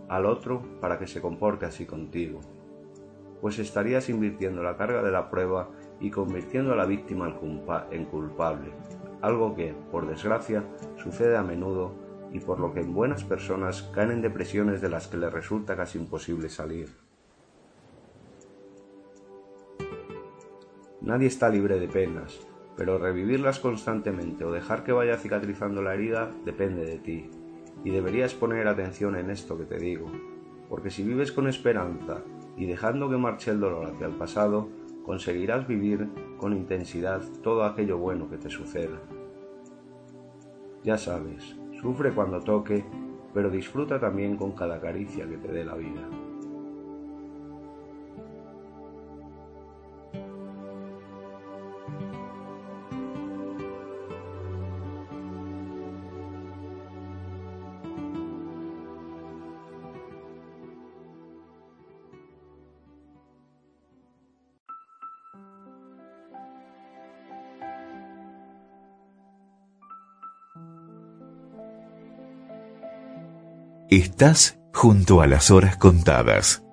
al 0.10 0.28
otro 0.28 0.62
para 0.80 1.00
que 1.00 1.08
se 1.08 1.22
comporte 1.22 1.66
así 1.66 1.88
contigo, 1.88 2.42
pues 3.42 3.58
estarías 3.58 4.10
invirtiendo 4.10 4.62
la 4.62 4.78
carga 4.78 5.02
de 5.02 5.10
la 5.10 5.32
prueba 5.32 5.70
y 6.00 6.12
convirtiendo 6.12 6.74
a 6.74 6.76
la 6.76 6.86
víctima 6.86 7.34
en 7.91 8.06
culpable, 8.06 8.72
algo 9.22 9.56
que, 9.56 9.74
por 9.91 10.08
desgracia, 10.08 10.64
sucede 10.98 11.38
a 11.38 11.43
menudo 11.43 11.93
y 12.32 12.39
por 12.39 12.60
lo 12.60 12.74
que 12.74 12.82
en 12.82 12.93
buenas 12.93 13.24
personas 13.24 13.84
caen 13.93 14.12
en 14.12 14.22
depresiones 14.22 14.82
de 14.82 14.89
las 14.89 15.08
que 15.08 15.18
les 15.18 15.32
resulta 15.32 15.76
casi 15.76 15.98
imposible 15.98 16.50
salir. 16.50 16.89
Nadie 21.02 21.28
está 21.28 21.50
libre 21.50 21.80
de 21.80 21.88
penas, 21.88 22.39
pero 22.76 22.98
revivirlas 22.98 23.60
constantemente 23.60 24.43
o 24.43 24.52
dejar 24.52 24.84
que 24.84 24.91
vaya 24.91 25.18
cicatrizando 25.18 25.82
la 25.82 25.93
herida 25.93 26.30
depende 26.43 26.86
de 26.86 26.98
ti, 27.00 27.30
y 27.84 27.91
deberías 27.91 28.34
poner 28.34 28.68
atención 28.68 29.16
en 29.16 29.30
esto 29.30 29.58
que 29.58 29.66
te 29.66 29.78
digo, 29.78 30.12
porque 30.70 30.89
si 30.89 31.04
vives 31.04 31.32
con 31.32 31.48
esperanza 31.48 32.24
y 32.58 32.66
dejando 32.66 33.10
que 33.10 33.18
marche 33.18 33.52
el 33.52 33.60
dolor 33.60 33.86
hacia 33.86 34.08
el 34.08 34.16
pasado, 34.16 34.68
conseguirás 35.08 35.66
vivir 35.66 36.10
con 36.38 36.51
intensidad 36.51 37.22
todo 37.41 37.64
aquello 37.64 37.97
bueno 37.97 38.30
que 38.30 38.38
te 38.38 38.49
suceda. 38.49 38.99
Ya 40.84 40.97
sabes, 40.97 41.55
sufre 41.82 42.12
cuando 42.12 42.41
toque, 42.41 42.84
pero 43.34 43.49
disfruta 43.49 44.01
también 44.01 44.36
con 44.36 44.51
cada 44.51 44.82
caricia 44.82 45.26
que 45.26 45.38
te 45.38 45.47
dé 45.47 45.64
la 45.64 45.76
vida. 45.76 46.01
Estás 74.20 74.57
junto 74.74 75.22
a 75.22 75.28
las 75.28 75.51
horas 75.51 75.78
contadas. 75.78 76.63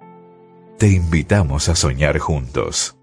Te 0.78 0.88
invitamos 0.88 1.68
a 1.68 1.76
soñar 1.76 2.18
juntos. 2.18 2.96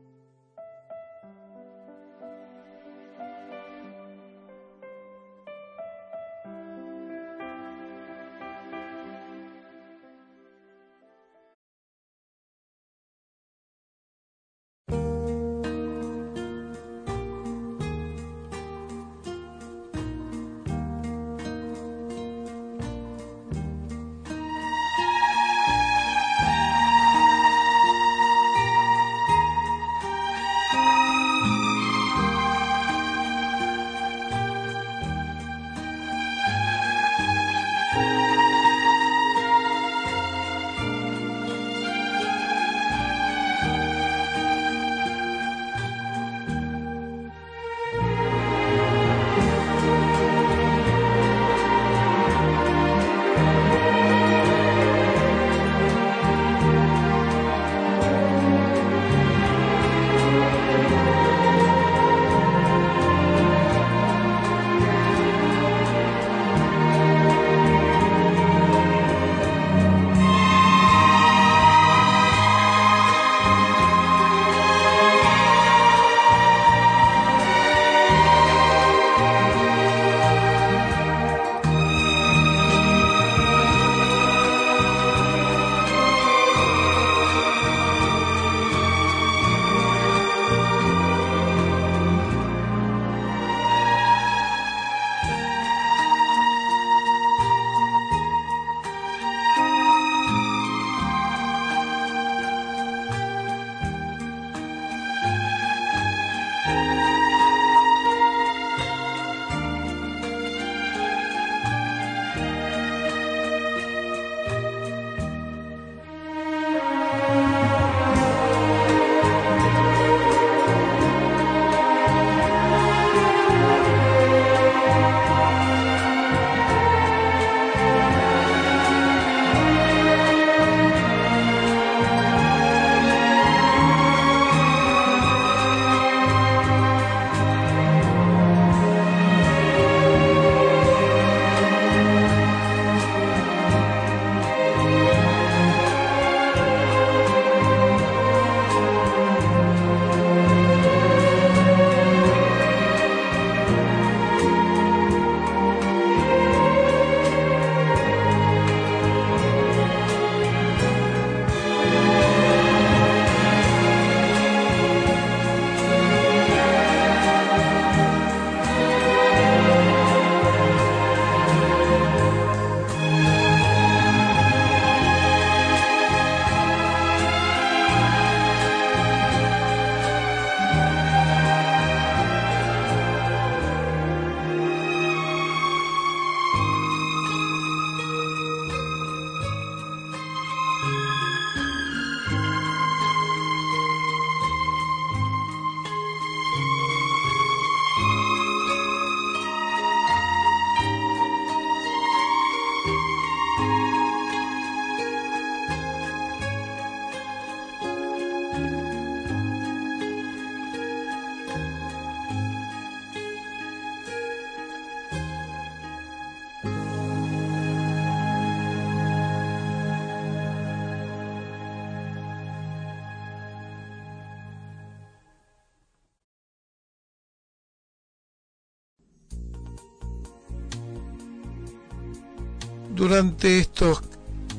Durante 233.02 233.58
estos 233.58 234.04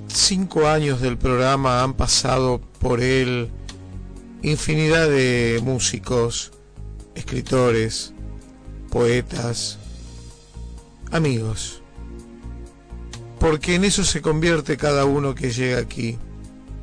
cinco 0.09 0.66
años 0.66 1.01
del 1.01 1.16
programa 1.16 1.84
han 1.84 1.95
pasado 1.95 2.61
por 2.80 3.01
él 3.01 3.53
infinidad 4.43 5.09
de 5.09 5.61
músicos, 5.62 6.51
escritores, 7.14 8.12
poetas, 8.90 9.78
amigos. 11.12 11.82
Porque 13.38 13.76
en 13.76 13.84
eso 13.84 14.03
se 14.03 14.20
convierte 14.20 14.76
cada 14.76 15.05
uno 15.05 15.36
que 15.36 15.53
llega 15.53 15.78
aquí, 15.78 16.18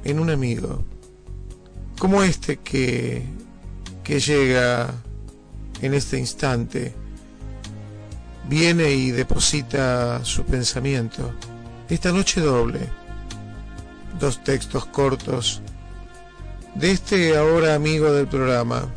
en 0.05 0.21
un 0.21 0.29
amigo. 0.29 0.85
Como 1.99 2.23
este 2.23 2.55
que, 2.55 3.25
que 4.05 4.21
llega 4.21 4.93
en 5.81 5.93
este 5.93 6.17
instante, 6.19 6.93
viene 8.47 8.93
y 8.93 9.11
deposita 9.11 10.23
su 10.23 10.45
pensamiento. 10.45 11.33
Esta 11.89 12.11
noche 12.11 12.39
doble, 12.39 12.81
dos 14.19 14.43
textos 14.43 14.85
cortos. 14.85 15.63
De 16.75 16.91
este 16.91 17.35
ahora 17.35 17.73
amigo 17.73 18.13
del 18.13 18.27
programa. 18.27 18.87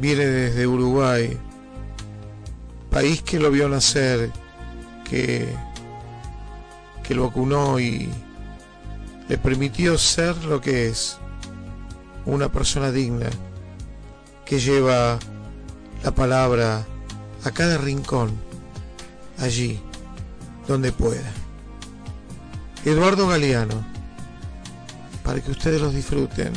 Viene 0.00 0.24
desde 0.24 0.66
Uruguay, 0.66 1.38
país 2.90 3.20
que 3.20 3.38
lo 3.38 3.50
vio 3.50 3.68
nacer, 3.68 4.30
que, 5.04 5.54
lo 7.10 7.26
vacunó 7.26 7.78
y 7.78 8.08
le 9.28 9.36
permitió 9.36 9.98
ser 9.98 10.34
lo 10.46 10.62
que 10.62 10.88
es, 10.88 11.18
una 12.24 12.50
persona 12.50 12.90
digna, 12.90 13.28
que 14.46 14.58
lleva 14.58 15.18
la 16.02 16.10
palabra 16.12 16.86
a 17.44 17.50
cada 17.50 17.76
rincón, 17.76 18.30
allí 19.38 19.78
donde 20.66 20.92
pueda. 20.92 21.30
Eduardo 22.84 23.28
Galeano, 23.28 23.84
para 25.22 25.40
que 25.40 25.50
ustedes 25.50 25.80
los 25.80 25.94
disfruten. 25.94 26.52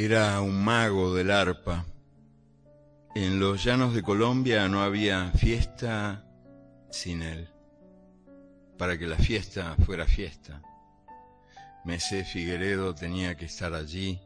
Era 0.00 0.40
un 0.40 0.62
mago 0.62 1.12
del 1.12 1.32
arpa. 1.32 1.84
En 3.16 3.40
los 3.40 3.64
llanos 3.64 3.94
de 3.94 4.02
Colombia 4.04 4.68
no 4.68 4.80
había 4.80 5.32
fiesta 5.32 6.24
sin 6.88 7.20
él. 7.20 7.48
Para 8.78 8.96
que 8.96 9.08
la 9.08 9.16
fiesta 9.16 9.74
fuera 9.84 10.06
fiesta. 10.06 10.62
Mesé 11.84 12.24
Figueredo 12.24 12.94
tenía 12.94 13.36
que 13.36 13.46
estar 13.46 13.74
allí, 13.74 14.20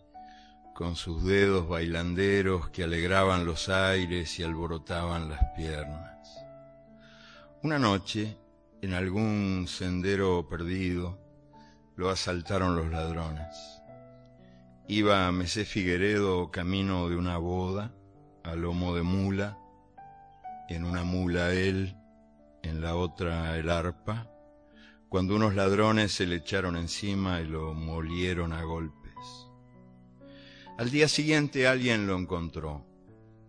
con 0.74 0.94
sus 0.94 1.24
dedos 1.24 1.66
bailanderos 1.66 2.68
que 2.68 2.84
alegraban 2.84 3.46
los 3.46 3.70
aires 3.70 4.38
y 4.38 4.42
alborotaban 4.42 5.30
las 5.30 5.42
piernas. 5.56 6.28
Una 7.62 7.78
noche, 7.78 8.36
en 8.82 8.92
algún 8.92 9.64
sendero 9.66 10.46
perdido, 10.50 11.18
lo 11.96 12.10
asaltaron 12.10 12.76
los 12.76 12.90
ladrones. 12.90 13.81
Iba 14.88 15.30
Mesé 15.30 15.64
Figueredo 15.64 16.50
camino 16.50 17.08
de 17.08 17.16
una 17.16 17.38
boda, 17.38 17.94
a 18.42 18.56
lomo 18.56 18.96
de 18.96 19.02
mula, 19.02 19.56
en 20.68 20.84
una 20.84 21.04
mula 21.04 21.52
él, 21.52 21.96
en 22.64 22.80
la 22.80 22.96
otra 22.96 23.56
el 23.58 23.70
arpa, 23.70 24.28
cuando 25.08 25.36
unos 25.36 25.54
ladrones 25.54 26.12
se 26.12 26.26
le 26.26 26.36
echaron 26.36 26.76
encima 26.76 27.40
y 27.40 27.46
lo 27.46 27.74
molieron 27.74 28.52
a 28.52 28.64
golpes. 28.64 29.14
Al 30.78 30.90
día 30.90 31.06
siguiente 31.06 31.68
alguien 31.68 32.08
lo 32.08 32.18
encontró. 32.18 32.84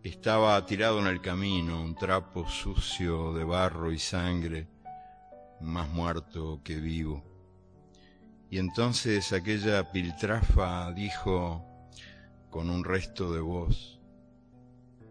Estaba 0.04 0.64
tirado 0.68 1.00
en 1.00 1.08
el 1.08 1.20
camino, 1.20 1.82
un 1.82 1.96
trapo 1.96 2.48
sucio 2.48 3.34
de 3.34 3.44
barro 3.44 3.92
y 3.92 3.98
sangre, 3.98 4.68
más 5.62 5.90
muerto 5.90 6.62
que 6.64 6.76
vivo. 6.76 7.33
Y 8.54 8.60
entonces 8.60 9.34
aquella 9.34 9.92
piltrafa 9.92 10.92
dijo 10.92 11.66
con 12.52 12.70
un 12.70 12.84
resto 12.84 13.34
de 13.34 13.42
voz, 13.42 14.00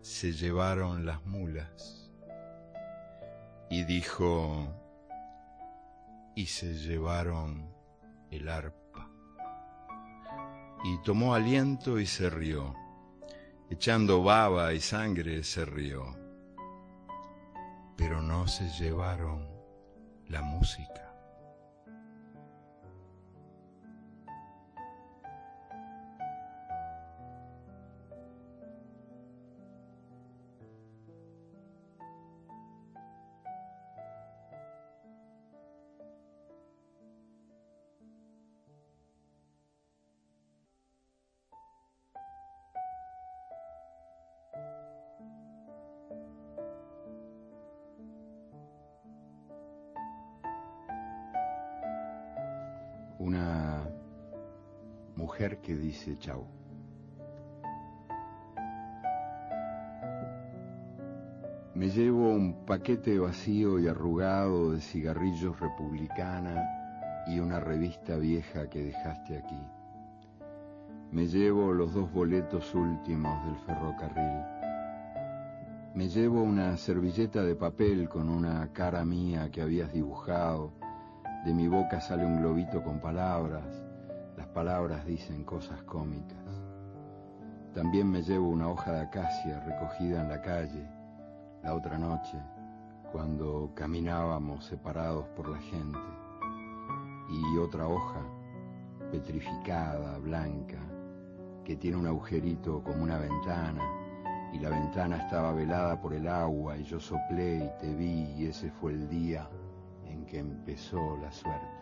se 0.01 0.33
llevaron 0.33 1.05
las 1.05 1.27
mulas. 1.27 2.09
Y 3.69 3.83
dijo, 3.83 4.73
y 6.37 6.47
se 6.47 6.75
llevaron 6.75 7.69
el 8.31 8.49
arpa. 8.49 9.11
Y 10.85 11.03
tomó 11.03 11.35
aliento 11.35 11.99
y 11.99 12.07
se 12.07 12.31
rió, 12.31 12.77
echando 13.71 14.23
baba 14.23 14.73
y 14.73 14.79
sangre 14.79 15.43
se 15.43 15.65
rió. 15.65 16.17
Pero 17.97 18.23
no 18.23 18.47
se 18.47 18.69
llevaron 18.69 19.49
la 20.29 20.43
música. 20.43 21.02
Dice 56.05 56.19
chau. 56.19 56.45
Me 61.75 61.89
llevo 61.89 62.29
un 62.31 62.65
paquete 62.67 63.19
vacío 63.19 63.79
y 63.79 63.89
arrugado 63.89 64.73
de 64.73 64.81
cigarrillos 64.81 65.59
republicana 65.59 67.25
y 67.27 67.39
una 67.39 67.61
revista 67.61 68.17
vieja 68.17 68.69
que 68.69 68.85
dejaste 68.85 69.39
aquí. 69.39 69.61
Me 71.13 71.27
llevo 71.27 71.73
los 71.73 71.95
dos 71.95 72.13
boletos 72.13 72.75
últimos 72.75 73.45
del 73.47 73.57
ferrocarril. 73.67 74.45
Me 75.95 76.09
llevo 76.09 76.43
una 76.43 76.77
servilleta 76.77 77.43
de 77.43 77.55
papel 77.55 78.09
con 78.09 78.29
una 78.29 78.73
cara 78.73 79.05
mía 79.05 79.51
que 79.51 79.63
habías 79.63 79.93
dibujado. 79.93 80.73
De 81.45 81.53
mi 81.53 81.69
boca 81.69 82.01
sale 82.01 82.25
un 82.25 82.39
globito 82.39 82.83
con 82.83 83.01
palabras 83.01 83.82
palabras 84.53 85.05
dicen 85.07 85.45
cosas 85.45 85.83
cómicas. 85.83 86.39
También 87.75 88.11
me 88.11 88.23
llevo 88.23 88.49
una 88.49 88.69
hoja 88.69 88.93
de 88.93 89.01
acacia 89.01 89.61
recogida 89.61 90.21
en 90.21 90.29
la 90.29 90.43
calle 90.43 90.87
la 91.63 91.75
otra 91.75 91.97
noche, 91.97 92.39
cuando 93.13 93.71
caminábamos 93.75 94.65
separados 94.65 95.27
por 95.29 95.49
la 95.49 95.59
gente, 95.59 95.99
y 97.31 97.59
otra 97.59 97.87
hoja 97.87 98.21
petrificada, 99.11 100.19
blanca, 100.19 100.79
que 101.65 101.77
tiene 101.77 101.97
un 101.97 102.07
agujerito 102.07 102.83
como 102.83 103.05
una 103.05 103.19
ventana, 103.19 103.83
y 104.53 104.59
la 104.59 104.69
ventana 104.69 105.17
estaba 105.17 105.53
velada 105.53 106.01
por 106.01 106.13
el 106.13 106.29
agua, 106.29 106.77
y 106.77 106.83
yo 106.83 107.01
soplé 107.01 107.65
y 107.65 107.71
te 107.81 107.95
vi, 107.95 108.35
y 108.37 108.47
ese 108.47 108.71
fue 108.71 108.93
el 108.93 109.09
día 109.09 109.49
en 110.05 110.27
que 110.27 110.41
empezó 110.41 111.17
la 111.19 111.31
suerte. 111.31 111.82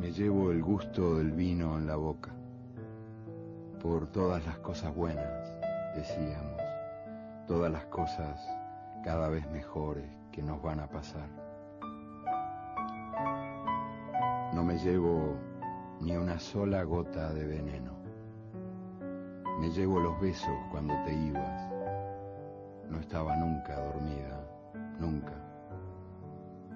Me 0.00 0.12
llevo 0.12 0.50
el 0.50 0.62
gusto 0.62 1.16
del 1.16 1.30
vino 1.32 1.76
en 1.76 1.86
la 1.86 1.96
boca. 1.96 2.30
Por 3.82 4.06
todas 4.06 4.46
las 4.46 4.56
cosas 4.60 4.94
buenas, 4.94 5.60
decíamos, 5.94 6.58
todas 7.46 7.70
las 7.70 7.84
cosas 7.84 8.40
cada 9.04 9.28
vez 9.28 9.46
mejores 9.50 10.06
que 10.32 10.42
nos 10.42 10.62
van 10.62 10.80
a 10.80 10.88
pasar. 10.88 11.28
No 14.54 14.64
me 14.64 14.78
llevo 14.78 15.36
ni 16.00 16.16
una 16.16 16.38
sola 16.38 16.82
gota 16.84 17.34
de 17.34 17.46
veneno. 17.46 17.92
Me 19.60 19.68
llevo 19.68 20.00
los 20.00 20.18
besos 20.18 20.56
cuando 20.70 20.94
te 21.04 21.12
ibas. 21.12 21.70
No 22.88 22.98
estaba 23.00 23.36
nunca 23.36 23.78
dormida, 23.78 24.40
nunca 24.98 25.49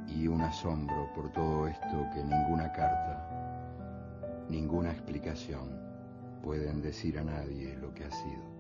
y 0.09 0.29
un 0.29 0.41
asombro 0.41 1.13
por 1.15 1.31
todo 1.33 1.67
esto 1.67 2.09
que 2.13 2.23
ninguna 2.23 2.73
carta 2.73 3.35
ninguna 4.49 4.91
explicación 4.91 5.71
pueden 6.43 6.83
decir 6.83 7.19
a 7.19 7.25
nadie 7.25 7.77
lo 7.77 7.93
que 7.95 8.05
ha 8.05 8.11
sido. 8.11 8.54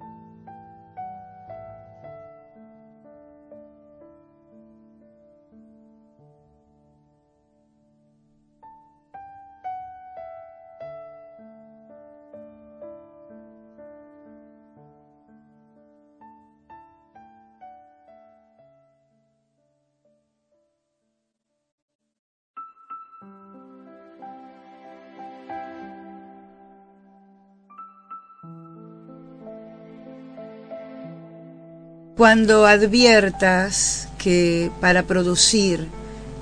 Cuando 32.24 32.64
adviertas 32.64 34.08
que 34.16 34.70
para 34.80 35.02
producir 35.02 35.90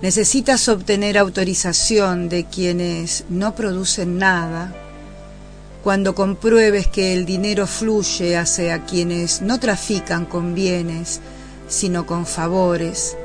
necesitas 0.00 0.68
obtener 0.68 1.18
autorización 1.18 2.28
de 2.28 2.44
quienes 2.44 3.24
no 3.28 3.56
producen 3.56 4.16
nada, 4.16 4.72
cuando 5.82 6.14
compruebes 6.14 6.86
que 6.86 7.14
el 7.14 7.26
dinero 7.26 7.66
fluye 7.66 8.36
hacia 8.36 8.84
quienes 8.84 9.42
no 9.42 9.58
trafican 9.58 10.24
con 10.24 10.54
bienes, 10.54 11.20
sino 11.66 12.06
con 12.06 12.26
favores, 12.26 13.16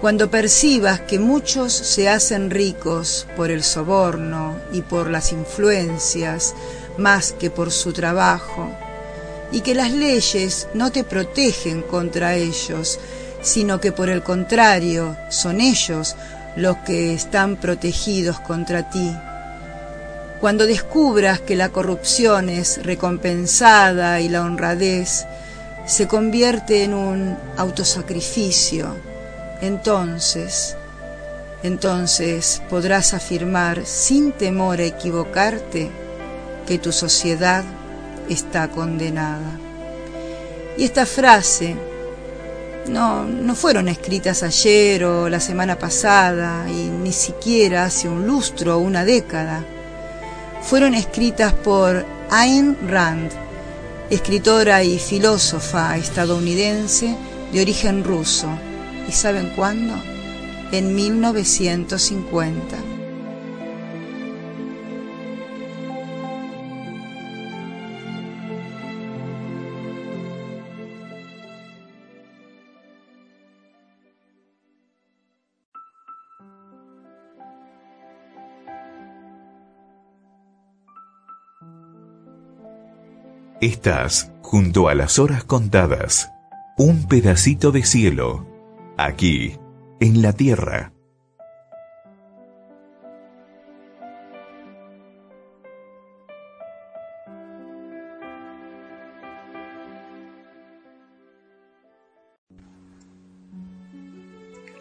cuando 0.00 0.30
percibas 0.30 1.00
que 1.00 1.18
muchos 1.18 1.72
se 1.72 2.08
hacen 2.08 2.50
ricos 2.50 3.26
por 3.36 3.50
el 3.50 3.64
soborno 3.64 4.54
y 4.72 4.82
por 4.82 5.10
las 5.10 5.32
influencias 5.32 6.54
más 6.96 7.32
que 7.32 7.50
por 7.50 7.72
su 7.72 7.92
trabajo, 7.92 8.70
y 9.52 9.60
que 9.60 9.74
las 9.74 9.92
leyes 9.92 10.68
no 10.74 10.90
te 10.90 11.04
protegen 11.04 11.82
contra 11.82 12.34
ellos, 12.34 12.98
sino 13.42 13.80
que 13.80 13.92
por 13.92 14.08
el 14.08 14.22
contrario 14.22 15.16
son 15.28 15.60
ellos 15.60 16.16
los 16.56 16.78
que 16.78 17.14
están 17.14 17.56
protegidos 17.56 18.40
contra 18.40 18.90
ti. 18.90 19.14
Cuando 20.40 20.66
descubras 20.66 21.40
que 21.40 21.56
la 21.56 21.70
corrupción 21.70 22.48
es 22.48 22.82
recompensada 22.82 24.20
y 24.20 24.28
la 24.28 24.42
honradez 24.42 25.26
se 25.86 26.08
convierte 26.08 26.82
en 26.82 26.94
un 26.94 27.38
autosacrificio, 27.56 28.96
entonces, 29.60 30.76
entonces 31.62 32.62
podrás 32.68 33.14
afirmar 33.14 33.86
sin 33.86 34.32
temor 34.32 34.80
a 34.80 34.84
equivocarte 34.84 35.90
que 36.66 36.78
tu 36.78 36.92
sociedad 36.92 37.64
está 38.28 38.68
condenada. 38.68 39.58
Y 40.76 40.84
esta 40.84 41.06
frase 41.06 41.76
no, 42.88 43.24
no 43.24 43.54
fueron 43.54 43.88
escritas 43.88 44.42
ayer 44.42 45.04
o 45.04 45.28
la 45.28 45.40
semana 45.40 45.78
pasada 45.78 46.70
y 46.70 46.88
ni 46.88 47.12
siquiera 47.12 47.84
hace 47.84 48.08
un 48.08 48.26
lustro 48.26 48.76
o 48.76 48.80
una 48.80 49.04
década. 49.04 49.64
Fueron 50.62 50.94
escritas 50.94 51.52
por 51.52 52.04
Ayn 52.30 52.76
Rand, 52.88 53.30
escritora 54.10 54.82
y 54.82 54.98
filósofa 54.98 55.96
estadounidense 55.96 57.16
de 57.52 57.60
origen 57.60 58.04
ruso. 58.04 58.48
¿Y 59.08 59.12
saben 59.12 59.52
cuándo? 59.54 59.94
En 60.72 60.94
1950. 60.94 62.95
Estás 83.62 84.34
junto 84.42 84.90
a 84.90 84.94
las 84.94 85.18
horas 85.18 85.42
contadas, 85.42 86.30
un 86.76 87.08
pedacito 87.08 87.72
de 87.72 87.84
cielo, 87.84 88.46
aquí, 88.98 89.56
en 89.98 90.20
la 90.20 90.34
tierra. 90.34 90.92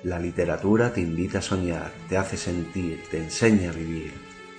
La 0.04 0.20
literatura 0.20 0.92
te 0.92 1.00
invita 1.00 1.38
a 1.38 1.42
soñar, 1.42 1.94
te 2.10 2.18
hace 2.18 2.36
sentir, 2.36 3.02
te 3.10 3.20
enseña 3.20 3.70
a 3.70 3.74
vivir. 3.74 4.12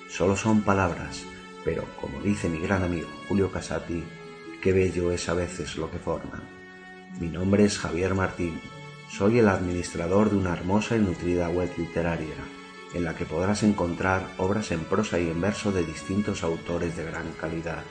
Solo 0.08 0.36
son 0.36 0.62
palabras 0.62 1.22
pero 1.66 1.84
como 2.00 2.20
dice 2.20 2.48
mi 2.48 2.60
gran 2.60 2.84
amigo 2.84 3.08
Julio 3.28 3.50
Casati, 3.50 4.04
qué 4.62 4.72
bello 4.72 5.10
es 5.10 5.28
a 5.28 5.34
veces 5.34 5.76
lo 5.76 5.90
que 5.90 5.98
forman. 5.98 6.42
Mi 7.18 7.26
nombre 7.26 7.64
es 7.64 7.76
Javier 7.76 8.14
Martín, 8.14 8.60
soy 9.10 9.40
el 9.40 9.48
administrador 9.48 10.30
de 10.30 10.36
una 10.36 10.52
hermosa 10.52 10.96
y 10.96 11.00
nutrida 11.00 11.48
web 11.48 11.68
literaria, 11.76 12.36
en 12.94 13.02
la 13.02 13.16
que 13.16 13.26
podrás 13.26 13.64
encontrar 13.64 14.28
obras 14.38 14.70
en 14.70 14.84
prosa 14.84 15.18
y 15.18 15.28
en 15.28 15.40
verso 15.40 15.72
de 15.72 15.84
distintos 15.84 16.44
autores 16.44 16.96
de 16.96 17.04
gran 17.04 17.32
calidad. 17.32 17.82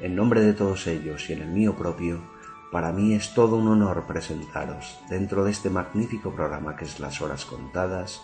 En 0.00 0.14
nombre 0.14 0.42
de 0.42 0.52
todos 0.52 0.86
ellos 0.86 1.28
y 1.28 1.32
en 1.32 1.42
el 1.42 1.48
mío 1.48 1.74
propio, 1.74 2.22
para 2.70 2.92
mí 2.92 3.14
es 3.14 3.34
todo 3.34 3.56
un 3.56 3.66
honor 3.66 4.06
presentaros, 4.06 5.00
dentro 5.10 5.42
de 5.44 5.50
este 5.50 5.68
magnífico 5.68 6.32
programa 6.32 6.76
que 6.76 6.84
es 6.84 7.00
Las 7.00 7.20
Horas 7.20 7.44
Contadas, 7.44 8.22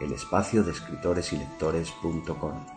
el 0.00 0.12
espacio 0.12 0.64
de 0.64 0.72
escritores 0.72 1.34
y 1.34 1.36
lectores.com. 1.36 2.75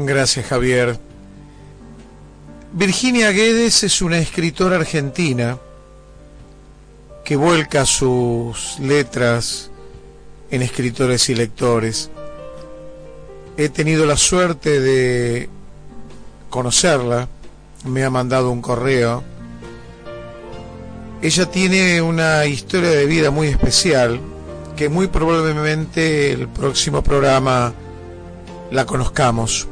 Gracias, 0.00 0.46
Javier. 0.46 0.96
Virginia 2.72 3.32
Guedes 3.32 3.82
es 3.82 4.00
una 4.00 4.18
escritora 4.18 4.76
argentina 4.76 5.58
que 7.24 7.34
vuelca 7.34 7.84
sus 7.84 8.78
letras 8.78 9.72
en 10.52 10.62
escritores 10.62 11.28
y 11.30 11.34
lectores. 11.34 12.10
He 13.56 13.70
tenido 13.70 14.06
la 14.06 14.16
suerte 14.16 14.78
de 14.78 15.48
conocerla, 16.48 17.26
me 17.84 18.04
ha 18.04 18.10
mandado 18.10 18.52
un 18.52 18.62
correo. 18.62 19.24
Ella 21.20 21.50
tiene 21.50 22.00
una 22.02 22.46
historia 22.46 22.90
de 22.90 23.06
vida 23.06 23.32
muy 23.32 23.48
especial 23.48 24.20
que 24.76 24.88
muy 24.88 25.08
probablemente 25.08 26.30
el 26.30 26.46
próximo 26.46 27.02
programa 27.02 27.74
la 28.70 28.86
conozcamos. 28.86 29.66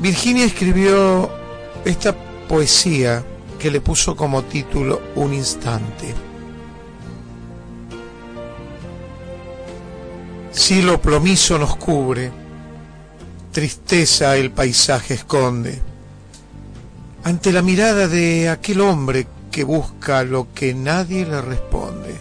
Virginia 0.00 0.44
escribió 0.44 1.28
esta 1.84 2.14
poesía 2.48 3.24
que 3.58 3.68
le 3.68 3.80
puso 3.80 4.14
como 4.14 4.44
título 4.44 5.02
Un 5.16 5.34
instante. 5.34 6.14
Cielo 10.52 11.00
plomizo 11.00 11.58
nos 11.58 11.74
cubre, 11.76 12.30
tristeza 13.50 14.36
el 14.36 14.52
paisaje 14.52 15.14
esconde. 15.14 15.80
Ante 17.24 17.52
la 17.52 17.62
mirada 17.62 18.06
de 18.06 18.48
aquel 18.48 18.80
hombre 18.80 19.26
que 19.50 19.64
busca 19.64 20.22
lo 20.22 20.52
que 20.54 20.74
nadie 20.74 21.26
le 21.26 21.40
responde. 21.42 22.14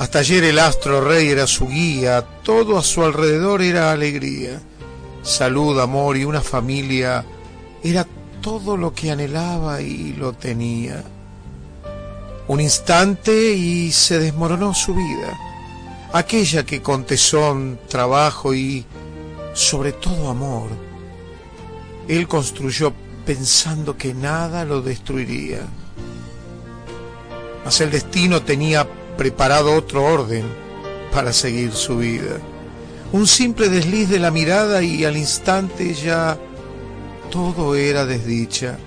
Hasta 0.00 0.18
ayer 0.18 0.42
el 0.42 0.58
astro 0.58 1.02
rey 1.02 1.28
era 1.28 1.46
su 1.46 1.68
guía, 1.68 2.26
todo 2.42 2.78
a 2.78 2.82
su 2.82 3.04
alrededor 3.04 3.62
era 3.62 3.92
alegría 3.92 4.60
salud, 5.28 5.78
amor 5.78 6.16
y 6.16 6.24
una 6.24 6.40
familia 6.40 7.24
era 7.84 8.06
todo 8.40 8.76
lo 8.76 8.94
que 8.94 9.10
anhelaba 9.10 9.80
y 9.82 10.14
lo 10.14 10.32
tenía. 10.32 11.04
Un 12.48 12.60
instante 12.60 13.52
y 13.52 13.92
se 13.92 14.18
desmoronó 14.18 14.72
su 14.74 14.94
vida, 14.94 15.38
aquella 16.12 16.64
que 16.64 16.80
con 16.80 17.04
tesón, 17.04 17.78
trabajo 17.88 18.54
y 18.54 18.86
sobre 19.52 19.92
todo 19.92 20.30
amor, 20.30 20.70
él 22.08 22.26
construyó 22.26 22.94
pensando 23.26 23.98
que 23.98 24.14
nada 24.14 24.64
lo 24.64 24.80
destruiría. 24.80 25.60
Mas 27.66 27.82
el 27.82 27.90
destino 27.90 28.40
tenía 28.42 28.88
preparado 29.18 29.74
otro 29.74 30.04
orden 30.04 30.46
para 31.12 31.34
seguir 31.34 31.72
su 31.72 31.98
vida 31.98 32.38
un 33.12 33.26
simple 33.26 33.68
desliz 33.68 34.08
de 34.08 34.18
la 34.18 34.30
mirada 34.30 34.82
y 34.82 35.04
al 35.04 35.16
instante 35.16 35.94
ya 35.94 36.38
todo 37.30 37.74
era 37.74 38.04
desdicha. 38.04 38.78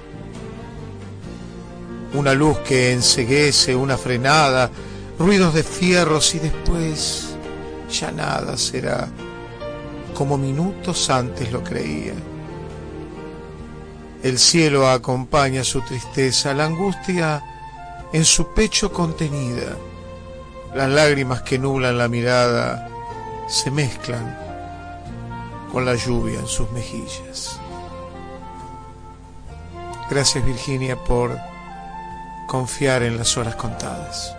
Una 2.14 2.34
luz 2.34 2.60
que 2.60 2.92
enseguece, 2.92 3.76
una 3.76 3.98
frenada, 3.98 4.70
ruidos 5.18 5.54
de 5.54 5.64
fierros 5.64 6.36
y 6.36 6.40
después 6.40 7.36
ya 7.90 8.12
nada 8.12 8.58
será 8.58 9.08
como 10.14 10.38
minutos 10.38 11.10
antes 11.10 11.52
lo 11.52 11.64
creía. 11.64 12.14
El 14.22 14.38
cielo 14.38 14.88
acompaña 14.88 15.64
su 15.64 15.82
tristeza, 15.82 16.54
la 16.54 16.66
angustia 16.66 17.42
en 18.14 18.24
su 18.24 18.54
pecho 18.54 18.92
contenida. 18.92 19.76
Las 20.76 20.90
lágrimas 20.90 21.42
que 21.42 21.58
nublan 21.58 21.98
la 21.98 22.08
mirada 22.08 22.91
se 23.48 23.72
mezclan 23.72 24.38
con 25.72 25.86
la 25.86 25.96
lluvia 25.96 26.40
en 26.40 26.48
sus 26.48 26.70
mejillas. 26.72 27.60
Gracias 30.10 30.46
Virginia 30.46 30.96
por 30.96 31.38
confiar 32.48 33.04
en 33.04 33.18
las 33.18 33.38
horas 33.38 33.56
contadas. 33.56 34.36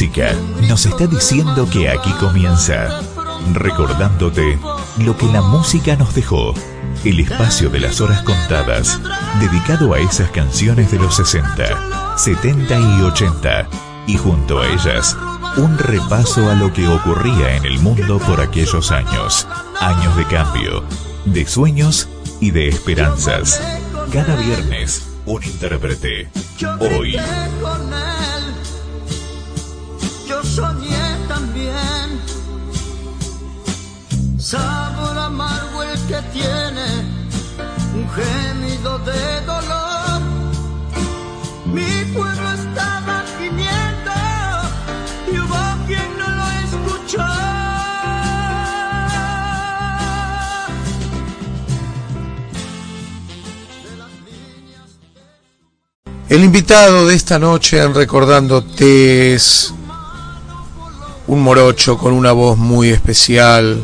Música 0.00 0.34
nos 0.66 0.86
está 0.86 1.06
diciendo 1.06 1.68
que 1.70 1.90
aquí 1.90 2.10
comienza, 2.12 3.02
recordándote 3.52 4.58
lo 4.96 5.14
que 5.14 5.26
la 5.26 5.42
música 5.42 5.94
nos 5.94 6.14
dejó, 6.14 6.54
el 7.04 7.20
espacio 7.20 7.68
de 7.68 7.80
las 7.80 8.00
horas 8.00 8.22
contadas, 8.22 8.98
dedicado 9.40 9.92
a 9.92 9.98
esas 9.98 10.30
canciones 10.30 10.90
de 10.90 10.98
los 10.98 11.16
60, 11.16 12.16
70 12.16 12.80
y 12.80 13.02
80, 13.02 13.68
y 14.06 14.16
junto 14.16 14.60
a 14.60 14.68
ellas, 14.68 15.18
un 15.58 15.76
repaso 15.76 16.48
a 16.48 16.54
lo 16.54 16.72
que 16.72 16.88
ocurría 16.88 17.56
en 17.56 17.66
el 17.66 17.78
mundo 17.80 18.18
por 18.20 18.40
aquellos 18.40 18.92
años, 18.92 19.46
años 19.80 20.16
de 20.16 20.24
cambio, 20.24 20.82
de 21.26 21.46
sueños 21.46 22.08
y 22.40 22.52
de 22.52 22.68
esperanzas. 22.68 23.60
Cada 24.10 24.34
viernes, 24.36 25.06
un 25.26 25.44
intérprete. 25.44 26.30
Hoy 26.80 27.18
Sabor 34.50 35.16
amargo 35.16 35.84
el 35.84 35.96
que 36.08 36.20
tiene 36.32 36.86
un 37.94 38.04
gemido 38.10 38.98
de 38.98 39.40
dolor. 39.42 40.20
Mi 41.66 42.04
pueblo 42.12 42.50
estaba 42.54 43.22
gimiendo 43.38 44.10
y 45.32 45.38
hubo 45.38 45.86
quien 45.86 46.18
no 46.18 46.28
lo 46.28 46.46
escuchó. 46.66 47.24
El 56.28 56.42
invitado 56.42 57.06
de 57.06 57.14
esta 57.14 57.38
noche 57.38 57.80
en 57.80 57.94
Recordándote 57.94 59.34
es 59.34 59.72
un 61.28 61.40
morocho 61.40 61.96
con 61.96 62.12
una 62.12 62.32
voz 62.32 62.58
muy 62.58 62.88
especial, 62.88 63.80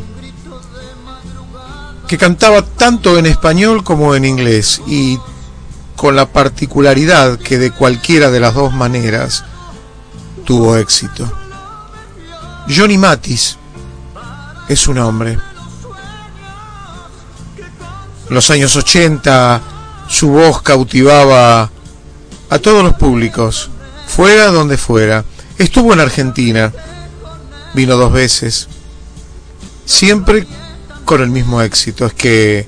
que 2.07 2.19
cantaba 2.19 2.63
tanto 2.63 3.19
en 3.19 3.27
español 3.27 3.83
como 3.83 4.15
en 4.15 4.25
inglés 4.25 4.81
y 4.87 5.19
con 5.97 6.15
la 6.15 6.27
particularidad 6.27 7.39
que 7.39 7.59
de 7.59 7.71
cualquiera 7.71 8.31
de 8.31 8.41
las 8.41 8.55
dos 8.55 8.73
maneras 8.73 9.45
tuvo 10.45 10.77
éxito. 10.77 11.31
Johnny 12.69 12.99
Matis 12.99 13.59
es 14.69 14.87
un 14.89 14.99
hombre. 14.99 15.39
En 18.29 18.35
los 18.35 18.51
años 18.51 18.77
80 18.77 19.61
su 20.09 20.29
voz 20.29 20.63
cautivaba 20.63 21.71
a 22.51 22.59
todos 22.61 22.85
los 22.85 22.95
públicos, 22.95 23.71
fuera 24.07 24.47
donde 24.47 24.77
fuera. 24.77 25.25
Estuvo 25.59 25.93
en 25.93 26.01
Argentina, 26.01 26.73
vino 27.75 27.97
dos 27.97 28.13
veces, 28.13 28.69
siempre 29.85 30.47
con 31.07 31.23
el 31.23 31.31
mismo 31.31 31.63
éxito, 31.63 32.05
es 32.05 32.13
que 32.13 32.67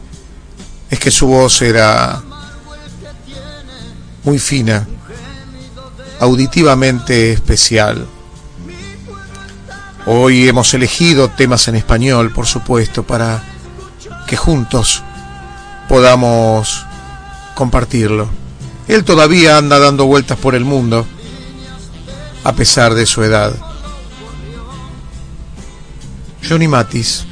es 0.90 0.98
que 0.98 1.10
su 1.10 1.26
voz 1.26 1.60
era 1.60 2.22
muy 4.24 4.38
fina, 4.38 4.86
auditivamente 6.20 7.32
especial. 7.32 8.06
Hoy 10.06 10.48
hemos 10.48 10.72
elegido 10.72 11.28
temas 11.28 11.68
en 11.68 11.74
español, 11.74 12.32
por 12.32 12.46
supuesto, 12.46 13.02
para 13.02 13.42
que 14.26 14.36
juntos 14.36 15.02
podamos 15.88 16.86
compartirlo. 17.54 18.30
Él 18.86 19.04
todavía 19.04 19.58
anda 19.58 19.78
dando 19.78 20.06
vueltas 20.06 20.38
por 20.38 20.54
el 20.54 20.64
mundo, 20.64 21.04
a 22.44 22.52
pesar 22.54 22.94
de 22.94 23.04
su 23.04 23.22
edad. 23.22 23.52
Johnny 26.48 26.68
Matis. 26.68 27.27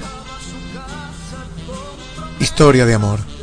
Historia 2.39 2.85
de 2.85 2.95
amor. 2.95 3.36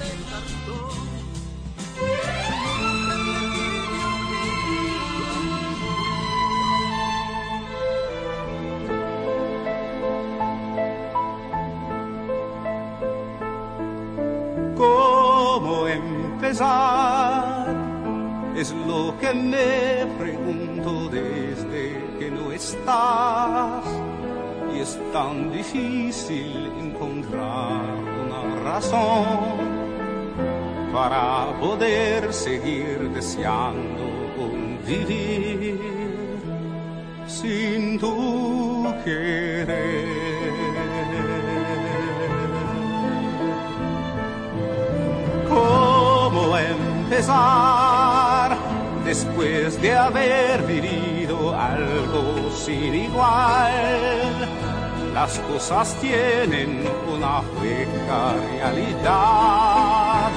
Cosas 55.64 55.96
tienen 56.02 56.84
una 57.08 57.40
hueca 57.40 58.34
realidad 58.52 60.32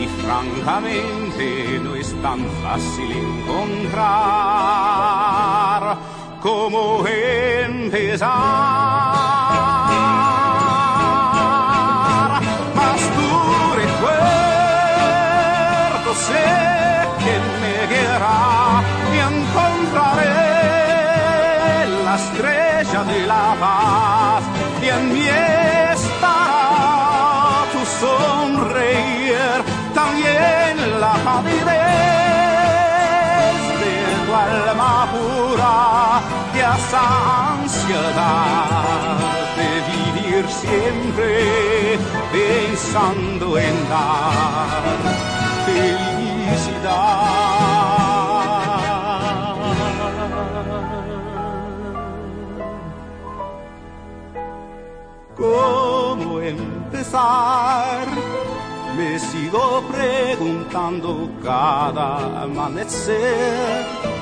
y 0.00 0.06
francamente 0.20 1.78
no 1.80 1.94
es 1.94 2.12
tan 2.20 2.44
fácil 2.64 3.12
encontrar 3.12 4.08
cómo 6.42 7.06
empezar. 7.06 8.26
Mas 12.74 13.00
tu 13.14 13.30
recuerdo 13.76 14.18
sé 16.26 16.46
que 17.20 17.34
me 17.60 17.74
guiará 17.94 18.57
y 36.54 36.58
esa 36.58 37.54
ansiedad 37.54 39.16
de 39.56 39.70
vivir 39.92 40.44
siempre 40.48 41.98
pensando 42.32 43.58
en 43.58 43.88
dar 43.88 44.82
felicidad. 45.66 46.28
¿Cómo 55.36 56.40
empezar? 56.40 58.06
Me 58.96 59.18
sigo 59.18 59.82
preguntando 59.88 61.30
cada 61.42 62.42
amanecer. 62.42 64.17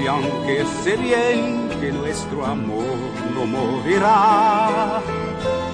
Y 0.00 0.06
aunque 0.06 0.64
sé 0.82 0.96
bien 0.96 1.68
que 1.80 1.90
nuestro 1.90 2.46
amor 2.46 2.84
no 3.34 3.46
morirá, 3.46 5.00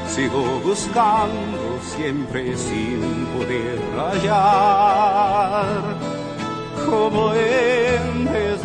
sigo 0.09 0.61
buscando 0.65 1.79
siempre 1.83 2.57
sin 2.57 3.27
poder 3.37 3.79
hallar 3.97 5.65
cómo 6.87 7.35
empezar. 7.35 8.65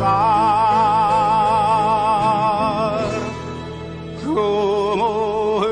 ¿Cómo 4.24 5.66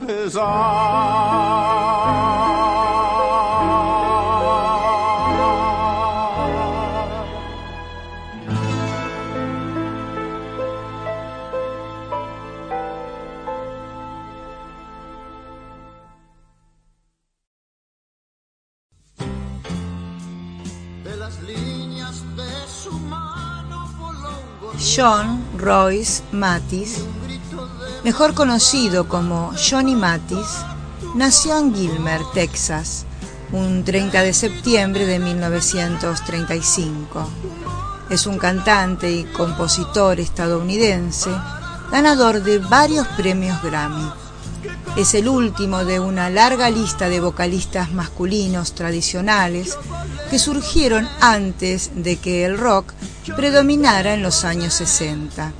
empezar? 0.00 1.83
John 24.94 25.42
Royce 25.58 26.22
Matis, 26.30 26.98
mejor 28.04 28.34
conocido 28.34 29.08
como 29.08 29.50
Johnny 29.58 29.96
Matis, 29.96 30.60
nació 31.16 31.58
en 31.58 31.74
Gilmer, 31.74 32.20
Texas, 32.32 33.04
un 33.50 33.82
30 33.82 34.22
de 34.22 34.32
septiembre 34.32 35.04
de 35.04 35.18
1935. 35.18 37.28
Es 38.08 38.28
un 38.28 38.38
cantante 38.38 39.10
y 39.10 39.24
compositor 39.24 40.20
estadounidense, 40.20 41.30
ganador 41.90 42.44
de 42.44 42.58
varios 42.58 43.08
premios 43.16 43.60
Grammy. 43.64 44.12
Es 44.96 45.14
el 45.14 45.28
último 45.28 45.84
de 45.84 45.98
una 45.98 46.30
larga 46.30 46.70
lista 46.70 47.08
de 47.08 47.18
vocalistas 47.18 47.90
masculinos 47.90 48.76
tradicionales 48.76 49.76
que 50.30 50.38
surgieron 50.38 51.08
antes 51.20 51.90
de 51.96 52.16
que 52.16 52.44
el 52.44 52.58
rock 52.58 52.92
predominara 53.32 54.14
en 54.14 54.22
los 54.22 54.44
años 54.44 54.74
60. 54.74 55.52